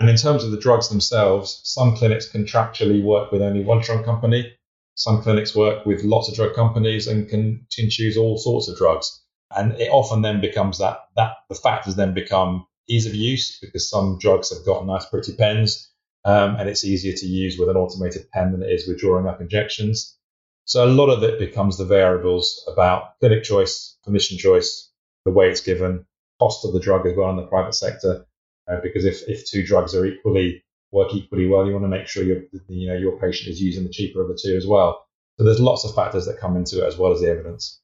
And 0.00 0.10
in 0.10 0.16
terms 0.16 0.44
of 0.44 0.50
the 0.50 0.60
drugs 0.60 0.88
themselves, 0.88 1.60
some 1.64 1.96
clinics 1.96 2.28
contractually 2.28 3.02
work 3.02 3.30
with 3.30 3.42
only 3.42 3.64
one 3.64 3.80
drug 3.80 4.04
company, 4.04 4.52
some 4.94 5.22
clinics 5.22 5.54
work 5.54 5.86
with 5.86 6.02
lots 6.02 6.28
of 6.28 6.34
drug 6.34 6.54
companies 6.54 7.06
and 7.06 7.28
can, 7.28 7.66
can 7.72 7.88
choose 7.88 8.16
all 8.16 8.36
sorts 8.36 8.68
of 8.68 8.76
drugs. 8.76 9.22
And 9.56 9.72
it 9.80 9.90
often 9.90 10.22
then 10.22 10.40
becomes 10.40 10.78
that, 10.78 10.98
that 11.16 11.32
the 11.48 11.54
factors 11.54 11.94
then 11.94 12.14
become 12.14 12.66
ease 12.88 13.06
of 13.06 13.14
use 13.14 13.58
because 13.60 13.88
some 13.88 14.18
drugs 14.18 14.52
have 14.54 14.66
got 14.66 14.86
nice, 14.86 15.06
pretty 15.06 15.34
pens. 15.34 15.88
Um, 16.24 16.56
and 16.56 16.68
it's 16.68 16.84
easier 16.84 17.14
to 17.14 17.26
use 17.26 17.58
with 17.58 17.68
an 17.68 17.76
automated 17.76 18.30
pen 18.32 18.52
than 18.52 18.62
it 18.62 18.70
is 18.70 18.86
with 18.86 19.00
drawing 19.00 19.26
up 19.26 19.40
injections. 19.40 20.16
So 20.64 20.84
a 20.84 20.86
lot 20.86 21.10
of 21.10 21.22
it 21.22 21.38
becomes 21.38 21.76
the 21.76 21.84
variables 21.84 22.64
about 22.72 23.18
clinic 23.20 23.42
choice, 23.42 23.96
clinician 24.06 24.38
choice, 24.38 24.90
the 25.24 25.32
way 25.32 25.50
it's 25.50 25.60
given, 25.60 26.06
cost 26.40 26.64
of 26.64 26.72
the 26.72 26.80
drug 26.80 27.06
as 27.06 27.16
well 27.16 27.30
in 27.30 27.36
the 27.36 27.46
private 27.46 27.74
sector. 27.74 28.26
Uh, 28.70 28.78
because 28.82 29.04
if, 29.04 29.28
if 29.28 29.44
two 29.48 29.66
drugs 29.66 29.94
are 29.94 30.06
equally 30.06 30.62
work 30.92 31.14
equally 31.14 31.48
well. 31.48 31.66
You 31.66 31.72
want 31.72 31.84
to 31.84 31.88
make 31.88 32.06
sure 32.06 32.22
your 32.22 32.42
you 32.68 32.88
know 32.88 32.96
your 32.96 33.18
patient 33.18 33.50
is 33.50 33.60
using 33.60 33.82
the 33.82 33.90
cheaper 33.90 34.22
of 34.22 34.28
the 34.28 34.38
two 34.40 34.56
as 34.56 34.66
well. 34.66 35.06
So 35.38 35.44
there's 35.44 35.60
lots 35.60 35.84
of 35.84 35.94
factors 35.94 36.26
that 36.26 36.38
come 36.38 36.56
into 36.56 36.84
it 36.84 36.86
as 36.86 36.96
well 36.96 37.12
as 37.12 37.20
the 37.20 37.30
evidence. 37.30 37.80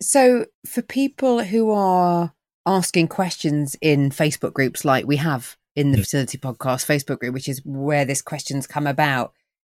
So 0.00 0.46
for 0.66 0.82
people 0.82 1.42
who 1.42 1.70
are 1.70 2.32
asking 2.66 3.08
questions 3.08 3.76
in 3.80 4.10
Facebook 4.10 4.52
groups 4.52 4.84
like 4.84 5.06
we 5.06 5.16
have 5.16 5.56
in 5.74 5.90
the 5.90 5.98
Fertility 5.98 6.38
Podcast 6.38 6.86
Facebook 6.86 7.18
group, 7.18 7.34
which 7.34 7.48
is 7.48 7.62
where 7.64 8.04
this 8.04 8.22
questions 8.22 8.66
come 8.66 8.86
about, 8.86 9.32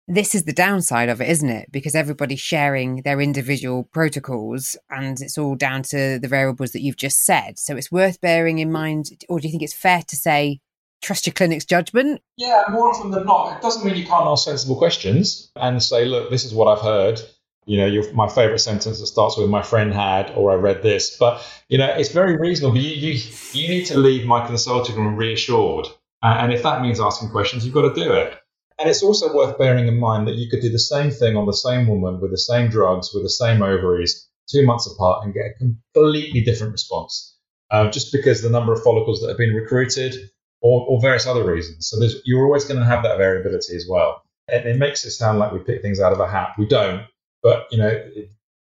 this 0.09 0.35
is 0.35 0.45
the 0.45 0.55
downside 0.55 1.11
of 1.11 1.21
it, 1.21 1.29
isn't 1.29 1.51
it? 1.51 1.71
Because 1.71 1.95
everybody's 1.95 2.41
sharing 2.41 3.03
their 3.03 3.21
individual 3.21 3.85
protocols 3.85 4.75
and 4.91 5.21
it's 5.21 5.37
all 5.37 5.55
down 5.55 5.83
to 5.85 6.19
the 6.19 6.29
variables 6.29 6.73
that 6.73 6.81
you've 6.81 6.97
just 6.97 7.27
said. 7.27 7.59
So 7.59 7.77
it's 7.77 7.93
worth 7.93 8.21
bearing 8.23 8.59
in 8.59 8.73
mind, 8.73 9.11
or 9.29 9.39
do 9.39 9.47
you 9.47 9.53
think 9.53 9.63
it's 9.63 9.75
fair 9.75 10.03
to 10.09 10.17
say 10.17 10.61
trust 11.03 11.27
your 11.27 11.35
clinic's 11.35 11.67
judgment? 11.67 12.23
Yeah, 12.39 12.63
more 12.71 12.89
often 12.89 13.11
than 13.11 13.27
not. 13.27 13.59
It 13.59 13.63
doesn't 13.63 13.85
mean 13.85 13.97
you 13.97 14.07
can't 14.07 14.27
ask 14.27 14.47
sensible 14.47 14.77
questions 14.77 15.53
and 15.55 15.83
say, 15.83 16.07
look, 16.07 16.31
this 16.31 16.45
is 16.45 16.55
what 16.55 16.69
I've 16.69 16.83
heard. 16.83 17.21
You 17.67 17.77
know, 17.77 18.03
my 18.15 18.29
favorite 18.29 18.61
sentence 18.61 18.99
that 18.99 19.07
starts 19.09 19.37
with 19.37 19.51
"my 19.51 19.61
friend 19.61 19.93
had" 19.93 20.31
or 20.31 20.51
"I 20.51 20.55
read 20.55 20.83
this," 20.83 21.19
but 21.19 21.47
you 21.69 21.77
know, 21.77 21.85
it's 21.85 22.09
very 22.09 22.39
reasonable. 22.39 22.79
You 22.79 22.89
you 22.89 23.21
you 23.53 23.69
need 23.69 23.85
to 23.87 23.99
leave 23.99 24.25
my 24.25 24.47
consulting 24.47 24.97
room 24.97 25.17
reassured, 25.17 25.87
and 26.23 26.51
if 26.51 26.63
that 26.63 26.81
means 26.81 26.99
asking 26.99 27.29
questions, 27.29 27.67
you've 27.67 27.75
got 27.75 27.95
to 27.95 28.03
do 28.03 28.11
it. 28.15 28.39
And 28.79 28.89
it's 28.89 29.03
also 29.03 29.35
worth 29.35 29.59
bearing 29.59 29.89
in 29.89 29.99
mind 29.99 30.29
that 30.29 30.37
you 30.37 30.49
could 30.49 30.61
do 30.61 30.71
the 30.71 30.79
same 30.79 31.11
thing 31.11 31.37
on 31.37 31.47
the 31.47 31.53
same 31.53 31.89
woman 31.89 32.21
with 32.21 32.31
the 32.31 32.39
same 32.39 32.71
drugs, 32.71 33.13
with 33.13 33.25
the 33.25 33.31
same 33.31 33.63
ovaries, 33.63 34.29
two 34.49 34.65
months 34.65 34.87
apart, 34.87 35.25
and 35.25 35.35
get 35.35 35.47
a 35.47 35.59
completely 35.59 36.43
different 36.43 36.73
response. 36.73 37.37
Uh, 37.71 37.91
just 37.91 38.13
because 38.13 38.41
the 38.41 38.49
number 38.49 38.73
of 38.73 38.83
follicles 38.83 39.21
that 39.21 39.29
have 39.29 39.37
been 39.37 39.55
recruited 39.55 40.15
or, 40.61 40.87
or 40.89 41.01
various 41.01 41.27
other 41.27 41.45
reasons. 41.45 41.89
So 41.89 41.99
you're 42.25 42.45
always 42.45 42.65
going 42.65 42.81
to 42.81 42.87
have 42.87 43.03
that 43.03 43.19
variability 43.19 43.77
as 43.77 43.87
well. 43.89 44.23
And 44.51 44.67
it 44.67 44.79
makes 44.79 45.05
it 45.05 45.11
sound 45.11 45.39
like 45.39 45.53
we 45.53 45.59
pick 45.59 45.83
things 45.83 46.01
out 46.01 46.13
of 46.13 46.21
a 46.21 46.29
hat. 46.29 46.55
We 46.57 46.67
don't. 46.67 47.03
But 47.43 47.67
you 47.71 47.79
know, 47.79 48.05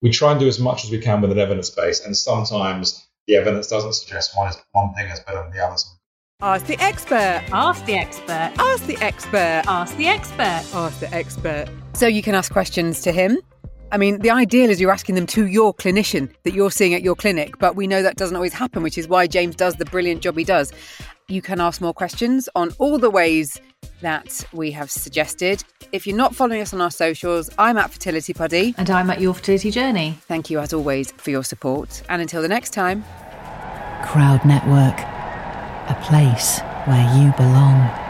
we 0.03 0.11
try 0.11 0.33
and 0.33 0.41
do 0.41 0.49
as 0.49 0.59
much 0.59 0.85
as 0.85 0.91
we 0.91 0.99
can 0.99 1.21
with 1.21 1.33
an 1.33 1.39
evidence 1.39 1.71
base, 1.71 2.05
and 2.05 2.17
sometimes 2.17 3.07
the 3.27 3.37
evidence 3.37 3.69
doesn't 3.69 3.95
suggest 3.95 4.37
one 4.37 4.53
one 4.73 4.95
thing 4.95 5.07
is 5.09 5.21
better 5.21 5.43
than 5.43 5.53
the 5.53 5.65
other. 5.65 5.77
Ask 6.43 6.67
the 6.67 6.79
expert. 6.83 7.43
Ask 7.51 7.87
the 7.87 7.95
expert. 7.95 8.53
Ask 8.59 8.85
the 8.85 8.99
expert. 8.99 9.63
Ask 9.67 9.97
the 9.97 10.07
expert. 10.07 10.63
Ask 10.75 11.01
the 11.01 11.15
expert. 11.15 11.67
So 11.95 12.07
you 12.07 12.23
can 12.23 12.35
ask 12.35 12.53
questions 12.53 13.01
to 13.03 13.13
him. 13.13 13.39
I 13.91 13.97
mean, 13.97 14.19
the 14.19 14.29
ideal 14.29 14.69
is 14.69 14.79
you're 14.79 14.93
asking 14.93 15.15
them 15.15 15.27
to 15.29 15.47
your 15.47 15.73
clinician 15.73 16.31
that 16.43 16.53
you're 16.53 16.71
seeing 16.71 16.93
at 16.93 17.01
your 17.01 17.15
clinic, 17.15 17.59
but 17.59 17.75
we 17.75 17.87
know 17.87 18.03
that 18.03 18.17
doesn't 18.17 18.37
always 18.37 18.53
happen, 18.53 18.83
which 18.83 18.99
is 18.99 19.09
why 19.09 19.27
James 19.27 19.57
does 19.57 19.77
the 19.77 19.87
brilliant 19.87 20.21
job 20.21 20.37
he 20.37 20.45
does. 20.45 20.75
You 21.29 21.41
can 21.41 21.59
ask 21.59 21.81
more 21.81 21.95
questions 21.95 22.51
on 22.55 22.71
all 22.79 22.99
the 22.99 23.09
ways 23.09 23.59
that 24.03 24.45
we 24.53 24.71
have 24.73 24.91
suggested. 24.91 25.65
If 25.93 26.07
you're 26.07 26.19
not 26.19 26.35
following 26.35 26.61
us 26.61 26.75
on 26.75 26.83
our 26.83 26.91
socials, 26.91 27.49
I'm 27.57 27.79
at 27.79 27.91
Fertility 27.91 28.35
Puddy. 28.35 28.75
And 28.77 28.91
I'm 28.91 29.09
at 29.09 29.23
Your 29.23 29.33
Fertility 29.33 29.71
Journey. 29.71 30.19
Thank 30.29 30.51
you, 30.51 30.59
as 30.59 30.75
always, 30.75 31.13
for 31.13 31.31
your 31.31 31.45
support. 31.45 32.03
And 32.11 32.21
until 32.21 32.43
the 32.43 32.49
next 32.49 32.75
time, 32.75 33.05
Crowd 34.05 34.45
Network, 34.45 35.16
a 35.89 35.95
place 35.95 36.61
where 36.87 37.07
you 37.17 37.33
belong. 37.33 38.06